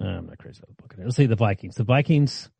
I'm 0.00 0.26
not 0.26 0.38
crazy 0.38 0.58
about 0.58 0.76
the 0.76 0.82
Buccaneers. 0.82 1.06
Let's 1.06 1.16
say 1.16 1.26
the 1.26 1.36
Vikings. 1.36 1.76
The 1.76 1.84
Vikings, 1.84 2.50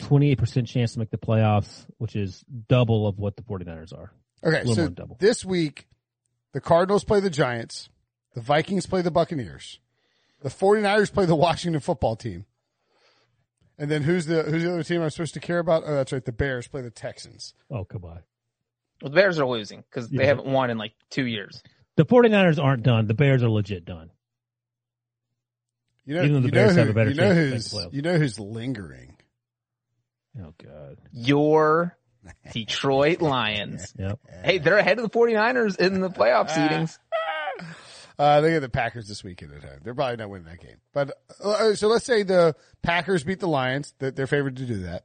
28% 0.00 0.66
chance 0.66 0.94
to 0.94 0.98
make 0.98 1.10
the 1.10 1.18
playoffs, 1.18 1.86
which 1.98 2.16
is 2.16 2.44
double 2.68 3.06
of 3.06 3.18
what 3.18 3.36
the 3.36 3.42
49ers 3.42 3.92
are. 3.92 4.12
Okay, 4.44 4.64
so 4.72 4.88
this 5.18 5.44
week, 5.44 5.86
the 6.52 6.60
Cardinals 6.60 7.04
play 7.04 7.20
the 7.20 7.30
Giants, 7.30 7.88
the 8.34 8.40
Vikings 8.40 8.86
play 8.86 9.02
the 9.02 9.10
Buccaneers, 9.10 9.80
the 10.40 10.48
49ers 10.48 11.12
play 11.12 11.26
the 11.26 11.34
Washington 11.34 11.80
football 11.80 12.16
team. 12.16 12.44
And 13.78 13.90
then 13.90 14.02
who's 14.02 14.26
the 14.26 14.42
who's 14.42 14.64
the 14.64 14.72
other 14.72 14.82
team 14.82 15.02
I'm 15.02 15.10
supposed 15.10 15.34
to 15.34 15.40
care 15.40 15.60
about? 15.60 15.84
Oh, 15.86 15.94
that's 15.94 16.12
right. 16.12 16.24
The 16.24 16.32
Bears 16.32 16.66
play 16.66 16.82
the 16.82 16.90
Texans. 16.90 17.54
Oh, 17.70 17.84
come 17.84 18.04
on. 18.04 18.22
Well, 19.02 19.10
the 19.10 19.14
Bears 19.16 19.38
are 19.38 19.46
losing 19.46 19.80
because 19.82 20.08
they 20.08 20.22
Yeah. 20.22 20.28
haven't 20.28 20.46
won 20.46 20.70
in 20.70 20.78
like 20.78 20.92
two 21.10 21.26
years. 21.26 21.62
The 21.96 22.04
49ers 22.04 22.62
aren't 22.62 22.82
done. 22.82 23.06
The 23.06 23.14
Bears 23.14 23.42
are 23.42 23.48
legit 23.50 23.84
done. 23.84 24.10
You 26.04 26.14
know, 26.14 26.22
Even 26.22 26.34
though 26.34 26.40
the 26.40 26.52
Bears 26.52 26.74
know 26.76 26.82
have 26.82 26.90
a 26.90 26.94
better 26.94 27.10
you 27.10 27.16
know 27.16 27.34
chance 27.34 27.70
who's 27.72 27.82
the 27.84 27.90
you 27.92 28.02
know 28.02 28.16
who's 28.16 28.38
lingering. 28.40 29.16
Oh, 30.40 30.54
God. 30.62 30.98
Your 31.12 31.96
Detroit 32.52 33.20
Lions. 33.20 33.92
Yep. 33.98 34.18
Hey, 34.44 34.58
they're 34.58 34.78
ahead 34.78 34.98
of 34.98 35.04
the 35.04 35.10
49ers 35.10 35.78
in 35.78 36.00
the 36.00 36.10
playoff 36.10 36.48
seedings. 36.50 36.98
Uh, 38.20 38.40
they 38.40 38.50
get 38.50 38.58
the 38.58 38.68
Packers 38.68 39.06
this 39.06 39.22
weekend 39.22 39.52
at 39.54 39.62
home. 39.62 39.78
They're 39.84 39.94
probably 39.94 40.16
not 40.16 40.28
winning 40.28 40.48
that 40.48 40.58
game. 40.60 40.78
But 40.92 41.16
uh, 41.40 41.76
so 41.76 41.86
let's 41.86 42.04
say 42.04 42.24
the 42.24 42.56
Packers 42.82 43.22
beat 43.22 43.38
the 43.38 43.46
Lions. 43.46 43.94
That 44.00 44.16
they're 44.16 44.26
favored 44.26 44.56
to 44.56 44.66
do 44.66 44.78
that. 44.82 45.04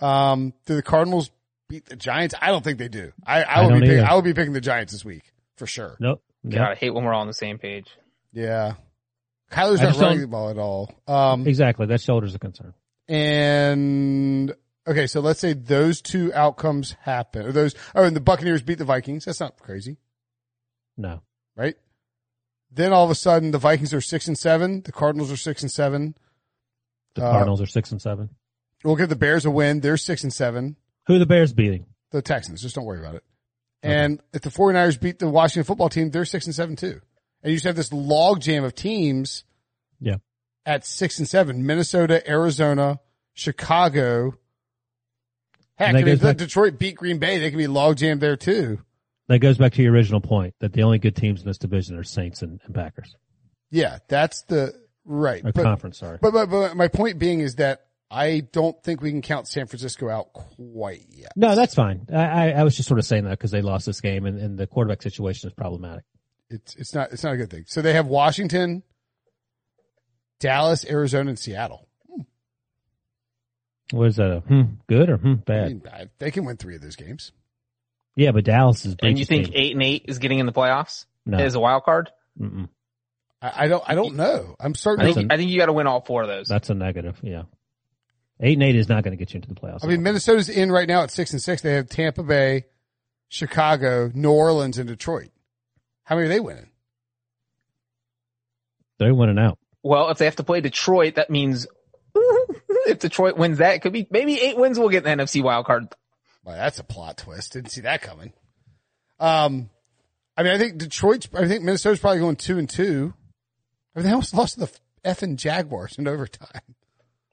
Um, 0.00 0.54
do 0.64 0.74
the 0.74 0.82
Cardinals 0.82 1.30
beat 1.68 1.86
the 1.86 1.96
Giants? 1.96 2.34
I 2.40 2.48
don't 2.48 2.62
think 2.64 2.78
they 2.78 2.88
do. 2.88 3.12
I, 3.26 3.42
I, 3.42 3.54
I 3.60 3.66
will 3.66 3.80
be 3.80 3.86
picking. 3.86 4.04
I 4.04 4.14
will 4.14 4.22
be 4.22 4.34
picking 4.34 4.52
the 4.52 4.60
Giants 4.60 4.92
this 4.92 5.04
week 5.04 5.32
for 5.56 5.66
sure. 5.66 5.96
Nope. 6.00 6.22
God, 6.48 6.72
I 6.72 6.74
hate 6.74 6.90
when 6.90 7.04
we're 7.04 7.12
all 7.14 7.22
on 7.22 7.26
the 7.26 7.32
same 7.34 7.58
page. 7.58 7.88
Yeah. 8.32 8.74
Kyler's 9.50 9.80
I 9.80 9.84
not 9.84 9.90
just 9.90 10.00
running 10.00 10.20
the 10.20 10.26
ball 10.28 10.50
at 10.50 10.58
all. 10.58 10.90
Um, 11.06 11.46
Exactly. 11.46 11.86
That 11.86 12.00
shoulder's 12.00 12.34
a 12.34 12.38
concern. 12.38 12.74
and 13.08 14.54
okay, 14.86 15.06
so 15.06 15.20
let's 15.20 15.40
say 15.40 15.52
those 15.52 16.00
two 16.00 16.32
outcomes 16.34 16.96
happen. 17.00 17.46
Or 17.46 17.52
those, 17.52 17.74
oh, 17.94 18.04
and 18.04 18.14
the 18.14 18.20
Buccaneers 18.20 18.62
beat 18.62 18.78
the 18.78 18.84
Vikings. 18.84 19.24
That's 19.24 19.40
not 19.40 19.58
crazy, 19.58 19.96
No. 20.96 21.22
right? 21.56 21.76
Then 22.70 22.92
all 22.92 23.04
of 23.04 23.10
a 23.10 23.14
sudden 23.14 23.50
the 23.52 23.58
Vikings 23.58 23.94
are 23.94 24.00
six 24.00 24.26
and 24.28 24.36
seven. 24.38 24.82
The 24.82 24.92
Cardinals 24.92 25.30
are 25.32 25.36
six 25.36 25.62
and 25.62 25.70
seven. 25.70 26.16
The 27.14 27.24
Uh, 27.24 27.30
Cardinals 27.32 27.60
are 27.62 27.66
six 27.66 27.90
and 27.92 28.02
seven. 28.02 28.30
We'll 28.84 28.96
give 28.96 29.08
the 29.08 29.16
Bears 29.16 29.44
a 29.46 29.50
win. 29.50 29.80
They're 29.80 29.96
six 29.96 30.22
and 30.22 30.32
seven. 30.32 30.76
Who 31.06 31.16
are 31.16 31.18
the 31.18 31.26
Bears 31.26 31.52
beating? 31.52 31.86
The 32.12 32.22
Texans. 32.22 32.62
Just 32.62 32.74
don't 32.74 32.84
worry 32.84 33.00
about 33.00 33.14
it. 33.16 33.24
And 33.82 34.20
if 34.32 34.42
the 34.42 34.50
49ers 34.50 35.00
beat 35.00 35.18
the 35.18 35.28
Washington 35.28 35.64
football 35.64 35.88
team, 35.88 36.10
they're 36.10 36.24
six 36.24 36.46
and 36.46 36.54
seven 36.54 36.74
too. 36.76 37.00
And 37.42 37.50
you 37.52 37.56
just 37.56 37.66
have 37.66 37.76
this 37.76 37.92
log 37.92 38.40
jam 38.40 38.64
of 38.64 38.74
teams 38.74 39.44
Yeah. 40.00 40.16
at 40.64 40.84
six 40.84 41.18
and 41.18 41.28
seven. 41.28 41.64
Minnesota, 41.66 42.28
Arizona, 42.28 42.98
Chicago. 43.34 44.34
Heck, 45.78 45.88
And 45.88 45.96
that 45.96 46.00
I 46.00 46.04
mean, 46.04 46.06
goes 46.06 46.14
if 46.14 46.22
back- 46.22 46.36
Detroit 46.38 46.78
beat 46.78 46.96
Green 46.96 47.18
Bay, 47.18 47.38
they 47.38 47.50
could 47.50 47.58
be 47.58 47.66
log 47.66 47.98
jammed 47.98 48.20
there 48.20 48.36
too. 48.36 48.80
That 49.28 49.40
goes 49.40 49.58
back 49.58 49.72
to 49.74 49.82
your 49.82 49.92
original 49.92 50.20
point 50.20 50.54
that 50.60 50.72
the 50.72 50.82
only 50.82 50.98
good 50.98 51.14
teams 51.16 51.40
in 51.42 51.46
this 51.46 51.58
division 51.58 51.96
are 51.98 52.04
Saints 52.04 52.42
and, 52.42 52.60
and 52.64 52.74
Packers. 52.74 53.14
Yeah, 53.70 53.98
that's 54.08 54.42
the 54.42 54.72
right. 55.04 55.44
Or 55.44 55.52
But, 55.52 55.62
conference, 55.64 55.98
sorry. 55.98 56.18
but, 56.20 56.32
but, 56.32 56.48
but 56.48 56.76
my 56.76 56.88
point 56.88 57.18
being 57.18 57.40
is 57.40 57.56
that 57.56 57.86
I 58.10 58.40
don't 58.52 58.80
think 58.84 59.00
we 59.00 59.10
can 59.10 59.20
count 59.22 59.48
San 59.48 59.66
Francisco 59.66 60.08
out 60.08 60.32
quite 60.32 61.06
yet. 61.10 61.32
No, 61.34 61.54
that's 61.56 61.74
fine. 61.74 62.06
I, 62.12 62.24
I, 62.24 62.48
I 62.50 62.62
was 62.62 62.76
just 62.76 62.86
sort 62.88 63.00
of 63.00 63.04
saying 63.06 63.24
that 63.24 63.30
because 63.30 63.50
they 63.50 63.62
lost 63.62 63.84
this 63.86 64.00
game 64.00 64.26
and, 64.26 64.38
and 64.38 64.56
the 64.58 64.66
quarterback 64.66 65.02
situation 65.02 65.48
is 65.48 65.54
problematic. 65.54 66.04
It's 66.48 66.76
it's 66.76 66.94
not 66.94 67.10
it's 67.12 67.24
not 67.24 67.34
a 67.34 67.36
good 67.36 67.50
thing. 67.50 67.64
So 67.66 67.82
they 67.82 67.94
have 67.94 68.06
Washington, 68.06 68.84
Dallas, 70.38 70.84
Arizona, 70.88 71.30
and 71.30 71.38
Seattle. 71.38 71.88
What 73.92 74.08
is 74.08 74.16
that? 74.16 74.30
A, 74.30 74.40
hmm, 74.40 74.62
good 74.88 75.08
or 75.10 75.16
hmm, 75.16 75.32
I 75.32 75.34
bad? 75.34 75.68
mean, 75.68 75.82
I, 75.92 76.06
they 76.18 76.30
can 76.30 76.44
win 76.44 76.56
three 76.56 76.74
of 76.74 76.82
those 76.82 76.96
games. 76.96 77.32
yeah, 78.16 78.32
but 78.32 78.44
Dallas 78.44 78.84
is. 78.84 78.96
And 79.02 79.18
you 79.18 79.24
think 79.24 79.46
team. 79.46 79.54
eight 79.56 79.72
and 79.74 79.82
eight 79.82 80.04
is 80.08 80.18
getting 80.18 80.38
in 80.40 80.46
the 80.46 80.52
playoffs 80.52 81.06
No. 81.24 81.38
as 81.38 81.54
a 81.54 81.60
wild 81.60 81.84
card? 81.84 82.10
Mm-mm. 82.40 82.68
I, 83.40 83.52
I 83.64 83.68
don't 83.68 83.84
I 83.86 83.94
don't 83.94 84.16
know. 84.16 84.56
I'm 84.58 84.74
certain. 84.74 85.06
I 85.06 85.12
think 85.12 85.30
a- 85.30 85.34
I 85.34 85.36
think 85.36 85.50
you 85.50 85.58
got 85.58 85.66
to 85.66 85.72
win 85.72 85.86
all 85.86 86.00
four 86.00 86.22
of 86.22 86.28
those. 86.28 86.48
That's 86.48 86.70
a 86.70 86.74
negative. 86.74 87.18
Yeah. 87.22 87.42
Eight 88.40 88.54
and 88.54 88.62
eight 88.62 88.76
is 88.76 88.88
not 88.88 89.02
going 89.02 89.16
to 89.16 89.16
get 89.16 89.32
you 89.32 89.38
into 89.38 89.48
the 89.48 89.54
playoffs. 89.54 89.84
I 89.84 89.86
mean, 89.88 90.02
Minnesota's 90.02 90.48
in 90.48 90.70
right 90.70 90.86
now 90.86 91.02
at 91.02 91.10
six 91.10 91.32
and 91.32 91.40
six. 91.40 91.62
They 91.62 91.72
have 91.72 91.88
Tampa 91.88 92.22
Bay, 92.22 92.66
Chicago, 93.28 94.10
New 94.14 94.30
Orleans, 94.30 94.78
and 94.78 94.86
Detroit. 94.88 95.30
How 96.04 96.16
many 96.16 96.26
are 96.26 96.28
they 96.28 96.40
winning? 96.40 96.70
they're 98.98 99.14
winning 99.14 99.38
out. 99.38 99.58
Well, 99.82 100.08
if 100.10 100.18
they 100.18 100.24
have 100.24 100.36
to 100.36 100.44
play 100.44 100.60
Detroit, 100.60 101.16
that 101.16 101.30
means 101.30 101.66
if 102.86 102.98
Detroit 102.98 103.36
wins 103.36 103.58
that, 103.58 103.74
it 103.74 103.82
could 103.82 103.92
be 103.92 104.06
maybe 104.10 104.40
eight 104.40 104.56
wins 104.56 104.78
will 104.78 104.88
get 104.88 105.04
the 105.04 105.10
NFC 105.10 105.42
wild 105.42 105.66
card. 105.66 105.88
Well, 106.44 106.56
that's 106.56 106.78
a 106.78 106.84
plot 106.84 107.18
twist. 107.18 107.52
Didn't 107.52 107.70
see 107.70 107.82
that 107.82 108.02
coming. 108.02 108.32
Um, 109.18 109.70
I 110.36 110.42
mean, 110.42 110.52
I 110.52 110.58
think 110.58 110.78
Detroit's. 110.78 111.28
I 111.34 111.46
think 111.46 111.62
Minnesota's 111.62 112.00
probably 112.00 112.20
going 112.20 112.36
two 112.36 112.58
and 112.58 112.68
two. 112.68 113.14
I 113.94 113.98
mean, 113.98 114.06
they 114.06 114.12
almost 114.12 114.34
lost 114.34 114.54
to 114.54 114.60
the 114.60 114.70
effing 115.04 115.36
Jaguars 115.36 115.98
in 115.98 116.06
overtime. 116.06 116.74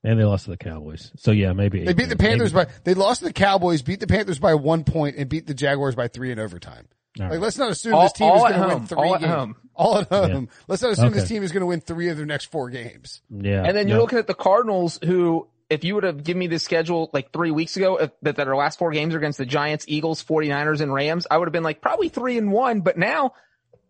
And 0.04 0.20
they 0.20 0.24
lost 0.26 0.46
to 0.46 0.52
the 0.52 0.58
Cowboys. 0.58 1.12
So 1.18 1.32
yeah, 1.32 1.54
maybe. 1.54 1.86
They 1.86 1.94
beat 1.94 2.10
the 2.10 2.18
Panthers 2.18 2.52
by. 2.52 2.68
They 2.84 2.94
lost 2.94 3.20
to 3.20 3.26
the 3.26 3.34
Cowboys, 3.34 3.82
beat 3.82 4.00
the 4.02 4.08
Panthers 4.08 4.38
by 4.40 4.54
one 4.56 4.84
point, 4.84 5.16
and 5.18 5.30
beat 5.30 5.48
the 5.48 5.54
Jaguars 5.54 5.96
by 5.96 6.10
three 6.10 6.32
in 6.32 6.40
overtime. 6.40 6.88
All 7.20 7.26
Like, 7.26 7.32
right. 7.34 7.42
let's 7.42 7.58
not 7.58 7.70
assume 7.72 7.94
All- 7.94 8.04
this 8.04 8.14
team 8.14 8.34
is 8.34 8.42
going 8.42 8.54
to 8.54 8.68
win 8.76 8.86
three 8.88 8.98
All 8.98 9.16
at 9.16 9.22
games. 9.22 9.32
home. 9.34 9.56
All 9.76 9.98
at 10.00 10.10
home. 10.10 10.50
Let's 10.68 10.82
not 10.82 10.92
assume 10.92 11.14
this 11.14 11.28
team 11.30 11.44
is 11.44 11.52
going 11.52 11.62
to 11.62 11.68
win 11.68 11.80
three 11.80 12.10
of 12.10 12.18
their 12.18 12.26
next 12.26 12.46
four 12.46 12.70
games. 12.70 13.22
Yeah. 13.30 13.64
And 13.64 13.78
then 13.78 13.88
you're 13.88 13.98
yeah. 13.98 14.02
looking 14.02 14.20
at 14.20 14.28
the 14.28 14.34
Cardinals, 14.34 15.00
who, 15.04 15.48
if 15.70 15.84
you 15.84 15.96
would 15.96 16.04
have 16.04 16.24
given 16.24 16.40
me 16.40 16.48
this 16.48 16.64
schedule 16.64 17.10
like 17.14 17.32
three 17.32 17.52
weeks 17.52 17.78
ago, 17.78 17.98
if, 17.98 18.12
that, 18.24 18.36
that 18.38 18.48
our 18.48 18.56
last 18.56 18.78
four 18.80 18.92
games 18.92 19.14
are 19.16 19.20
against 19.20 19.38
the 19.38 19.46
Giants, 19.46 19.86
Eagles, 19.88 20.24
49ers, 20.24 20.82
and 20.82 20.94
Rams, 20.94 21.26
I 21.32 21.38
would 21.38 21.48
have 21.48 21.54
been 21.54 21.64
like 21.64 21.82
probably 21.82 22.10
three 22.10 22.38
and 22.38 22.52
one. 22.52 22.82
But 22.82 22.98
now, 22.98 23.34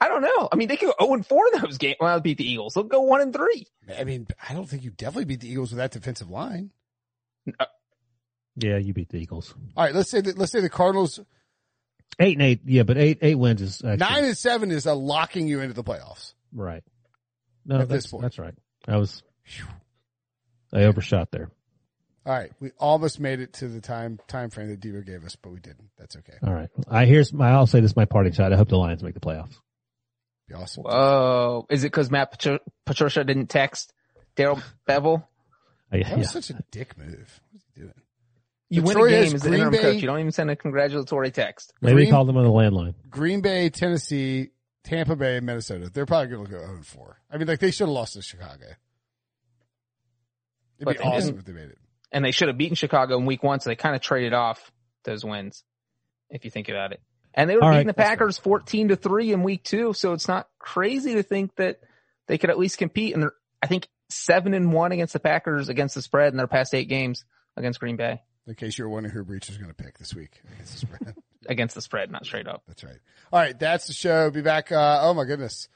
I 0.03 0.07
don't 0.09 0.21
know. 0.21 0.49
I 0.51 0.55
mean, 0.55 0.67
they 0.67 0.75
could 0.75 0.87
go 0.97 1.05
0 1.05 1.13
and 1.13 1.25
4 1.25 1.45
in 1.53 1.61
those 1.61 1.77
games. 1.77 1.95
Well, 1.99 2.19
beat 2.19 2.37
the 2.37 2.49
Eagles. 2.49 2.73
They'll 2.73 2.83
go 2.83 3.01
1 3.01 3.21
and 3.21 3.33
3. 3.33 3.67
I 3.97 4.03
mean, 4.03 4.27
I 4.49 4.53
don't 4.53 4.67
think 4.67 4.83
you 4.83 4.89
definitely 4.91 5.25
beat 5.25 5.39
the 5.39 5.49
Eagles 5.49 5.71
with 5.71 5.77
that 5.77 5.91
defensive 5.91 6.29
line. 6.29 6.71
Uh, 7.59 7.65
yeah, 8.57 8.77
you 8.77 8.93
beat 8.93 9.09
the 9.09 9.17
Eagles. 9.17 9.53
All 9.77 9.85
right, 9.85 9.95
let's 9.95 10.09
say 10.09 10.21
that. 10.21 10.37
Let's 10.37 10.51
say 10.51 10.59
the 10.59 10.69
Cardinals 10.69 11.19
Eight 12.19 12.37
and 12.37 12.41
eight. 12.43 12.61
Yeah, 12.65 12.83
but 12.83 12.97
eight 12.97 13.19
eight 13.21 13.35
wins 13.35 13.61
is 13.61 13.81
actually, 13.83 13.97
nine 13.97 14.23
and 14.25 14.37
seven 14.37 14.71
is 14.71 14.85
a 14.85 14.93
locking 14.93 15.47
you 15.47 15.61
into 15.61 15.73
the 15.73 15.83
playoffs. 15.83 16.33
right. 16.53 16.83
No, 17.65 17.79
At 17.79 17.87
this 17.87 18.03
that's 18.03 18.11
point. 18.11 18.21
that's 18.23 18.39
right. 18.39 18.53
I 18.87 18.97
was. 18.97 19.23
I 20.73 20.83
overshot 20.83 21.31
there. 21.31 21.49
All 22.25 22.33
right, 22.33 22.51
we 22.59 22.71
almost 22.79 23.19
made 23.19 23.39
it 23.39 23.53
to 23.53 23.67
the 23.67 23.81
time 23.81 24.19
time 24.27 24.49
frame 24.49 24.69
that 24.69 24.79
Debo 24.79 25.05
gave 25.05 25.25
us, 25.25 25.35
but 25.35 25.51
we 25.51 25.59
didn't. 25.59 25.89
That's 25.97 26.15
okay. 26.17 26.33
All 26.45 26.53
right. 26.53 26.69
I 26.87 27.05
here's 27.05 27.33
my. 27.33 27.49
I'll 27.49 27.67
say 27.67 27.79
this 27.79 27.91
is 27.91 27.95
my 27.97 28.05
parting 28.05 28.33
shot. 28.33 28.53
I 28.53 28.57
hope 28.57 28.69
the 28.69 28.77
Lions 28.77 29.03
make 29.03 29.13
the 29.13 29.19
playoffs. 29.19 29.55
Be 30.53 30.61
awesome. 30.61 30.83
Whoa. 30.83 31.65
Is 31.69 31.83
it 31.83 31.87
because 31.87 32.11
Matt 32.11 32.31
Patri- 32.31 32.59
Patricia 32.85 33.23
didn't 33.23 33.47
text 33.47 33.93
Darrell 34.35 34.61
Bevell? 34.87 35.25
I, 35.91 36.03
that 36.03 36.17
was 36.17 36.27
yeah. 36.27 36.31
such 36.31 36.49
a 36.51 36.63
dick 36.71 36.97
move. 36.97 37.39
What's 37.51 37.65
he 37.73 37.81
doing? 37.81 37.93
You 38.69 38.81
Detroit 38.81 39.03
win 39.05 39.13
a 39.13 39.25
game 39.25 39.35
as 39.35 39.45
an 39.45 39.53
interim 39.53 39.71
Bay- 39.71 39.81
coach. 39.81 40.01
You 40.01 40.07
don't 40.07 40.19
even 40.19 40.31
send 40.31 40.49
a 40.51 40.55
congratulatory 40.55 41.31
text. 41.31 41.73
Maybe 41.81 41.93
Green- 41.95 42.05
he 42.05 42.11
called 42.11 42.27
them 42.27 42.37
on 42.37 42.43
the 42.43 42.49
landline. 42.49 42.93
Green 43.09 43.41
Bay, 43.41 43.69
Tennessee, 43.69 44.49
Tampa 44.83 45.15
Bay, 45.15 45.39
Minnesota. 45.39 45.89
They're 45.91 46.05
probably 46.05 46.27
going 46.35 46.45
to 46.45 46.51
go 46.51 46.59
0 46.59 46.81
4. 46.83 47.17
I 47.31 47.37
mean, 47.37 47.47
like 47.47 47.59
they 47.59 47.71
should 47.71 47.87
have 47.87 47.89
lost 47.89 48.13
to 48.13 48.21
Chicago. 48.21 48.65
It'd 50.77 50.85
But 50.85 50.97
be 50.97 51.03
awesome 51.03 51.35
didn't. 51.35 51.39
if 51.39 51.45
they 51.45 51.53
made 51.53 51.69
it. 51.69 51.77
And 52.11 52.23
they 52.23 52.31
should 52.31 52.47
have 52.47 52.57
beaten 52.57 52.75
Chicago 52.75 53.17
in 53.17 53.25
week 53.25 53.41
one, 53.41 53.59
so 53.59 53.69
they 53.69 53.75
kind 53.75 53.95
of 53.95 54.01
traded 54.01 54.33
off 54.33 54.71
those 55.03 55.25
wins, 55.25 55.63
if 56.29 56.45
you 56.45 56.51
think 56.51 56.69
about 56.69 56.91
it. 56.91 57.01
And 57.33 57.49
they 57.49 57.55
were 57.55 57.63
All 57.63 57.71
beating 57.71 57.87
right. 57.87 57.95
the 57.95 58.01
Packers 58.01 58.37
14 58.37 58.89
to 58.89 58.95
3 58.95 59.33
in 59.33 59.43
week 59.43 59.63
two, 59.63 59.93
so 59.93 60.13
it's 60.13 60.27
not 60.27 60.47
crazy 60.59 61.15
to 61.15 61.23
think 61.23 61.55
that 61.55 61.79
they 62.27 62.37
could 62.37 62.49
at 62.49 62.59
least 62.59 62.77
compete. 62.77 63.13
And 63.13 63.23
they're, 63.23 63.33
I 63.61 63.67
think, 63.67 63.87
7 64.09 64.53
and 64.53 64.71
1 64.71 64.91
against 64.91 65.13
the 65.13 65.19
Packers 65.19 65.69
against 65.69 65.95
the 65.95 66.01
spread 66.01 66.31
in 66.31 66.37
their 66.37 66.47
past 66.47 66.75
eight 66.75 66.87
games 66.89 67.25
against 67.57 67.79
Green 67.79 67.95
Bay. 67.95 68.21
In 68.45 68.55
case 68.55 68.77
you're 68.77 68.89
wondering 68.89 69.15
who 69.15 69.23
Breech 69.23 69.49
is 69.49 69.57
going 69.57 69.73
to 69.73 69.83
pick 69.83 69.97
this 69.97 70.13
week 70.13 70.41
against 70.53 70.73
the 70.73 70.79
spread. 70.79 71.15
Against 71.45 71.75
the 71.75 71.81
spread, 71.81 72.09
not 72.09 72.25
straight 72.25 72.47
up. 72.47 72.63
That's 72.69 72.85
right. 72.85 72.99
All 73.33 73.37
right, 73.37 73.59
that's 73.59 73.87
the 73.87 73.91
show. 73.91 74.31
Be 74.31 74.41
back. 74.41 74.71
Uh, 74.71 74.99
oh 75.01 75.13
my 75.13 75.25
goodness. 75.25 75.67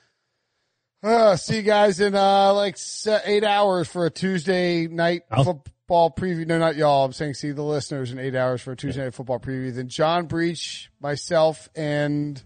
Uh, 1.04 1.36
see 1.36 1.58
you 1.58 1.62
guys 1.62 2.00
in 2.00 2.16
uh, 2.16 2.54
like 2.54 2.78
eight 3.26 3.44
hours 3.44 3.88
for 3.88 4.06
a 4.06 4.10
Tuesday 4.10 4.88
night 4.88 5.22
I'll- 5.32 5.44
football 5.44 6.12
preview. 6.12 6.46
No, 6.48 6.58
not 6.58 6.76
y'all. 6.76 7.06
I'm 7.06 7.14
saying 7.14 7.36
see 7.36 7.52
the 7.52 7.62
listeners 7.64 8.12
in 8.12 8.20
eight 8.20 8.36
hours 8.36 8.62
for 8.62 8.72
a 8.72 8.76
Tuesday 8.76 9.04
night 9.04 9.14
football 9.14 9.40
preview. 9.40 9.74
Then 9.74 9.88
John 9.90 10.26
Breech, 10.26 10.90
myself, 11.00 11.70
and 11.76 12.42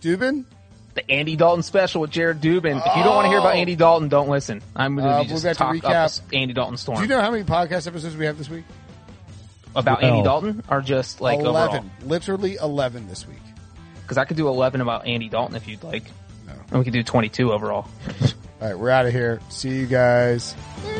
Dubin. 0.00 0.44
The 0.94 1.08
Andy 1.10 1.36
Dalton 1.36 1.62
special 1.62 2.00
with 2.00 2.10
Jared 2.10 2.40
Dubin. 2.40 2.78
If 2.84 2.96
you 2.96 3.02
don't 3.04 3.14
want 3.14 3.26
to 3.26 3.28
hear 3.28 3.38
about 3.38 3.54
Oh. 3.54 3.58
Andy 3.58 3.76
Dalton, 3.76 4.08
don't 4.08 4.28
listen. 4.28 4.60
I'm 4.74 4.96
going 4.96 5.06
to 5.06 5.14
Uh, 5.14 5.18
we'll 5.18 5.28
just 5.28 5.44
be 5.44 5.48
to 5.50 5.54
talk 5.54 5.74
recap. 5.76 6.18
up 6.24 6.34
Andy 6.34 6.52
Dalton 6.54 6.76
storm. 6.76 6.96
Do 6.96 7.02
you 7.02 7.08
know 7.08 7.20
how 7.20 7.30
many 7.30 7.44
podcast 7.44 7.86
episodes 7.86 8.16
we 8.16 8.26
have 8.26 8.38
this 8.38 8.48
week? 8.50 8.64
about 9.76 10.02
Andy 10.02 10.18
Oh. 10.20 10.24
Dalton 10.24 10.64
or 10.68 10.80
just 10.80 11.20
like 11.20 11.38
eleven. 11.38 11.76
overall? 11.78 12.08
Literally 12.08 12.56
eleven 12.56 13.06
this 13.08 13.26
week. 13.28 13.38
Because 14.02 14.18
I 14.18 14.24
could 14.24 14.36
do 14.36 14.48
11 14.48 14.80
about 14.80 15.06
Andy 15.06 15.28
Dalton 15.28 15.54
if 15.54 15.68
you'd 15.68 15.84
like. 15.84 16.02
No. 16.70 16.76
And 16.76 16.78
we 16.78 16.84
can 16.84 16.92
do 16.92 17.02
22 17.02 17.52
overall. 17.52 17.88
All 18.60 18.68
right, 18.68 18.78
we're 18.78 18.90
out 18.90 19.06
of 19.06 19.12
here. 19.12 19.40
See 19.48 19.70
you 19.70 19.86
guys. 19.86 20.54
Mm. 20.82 20.99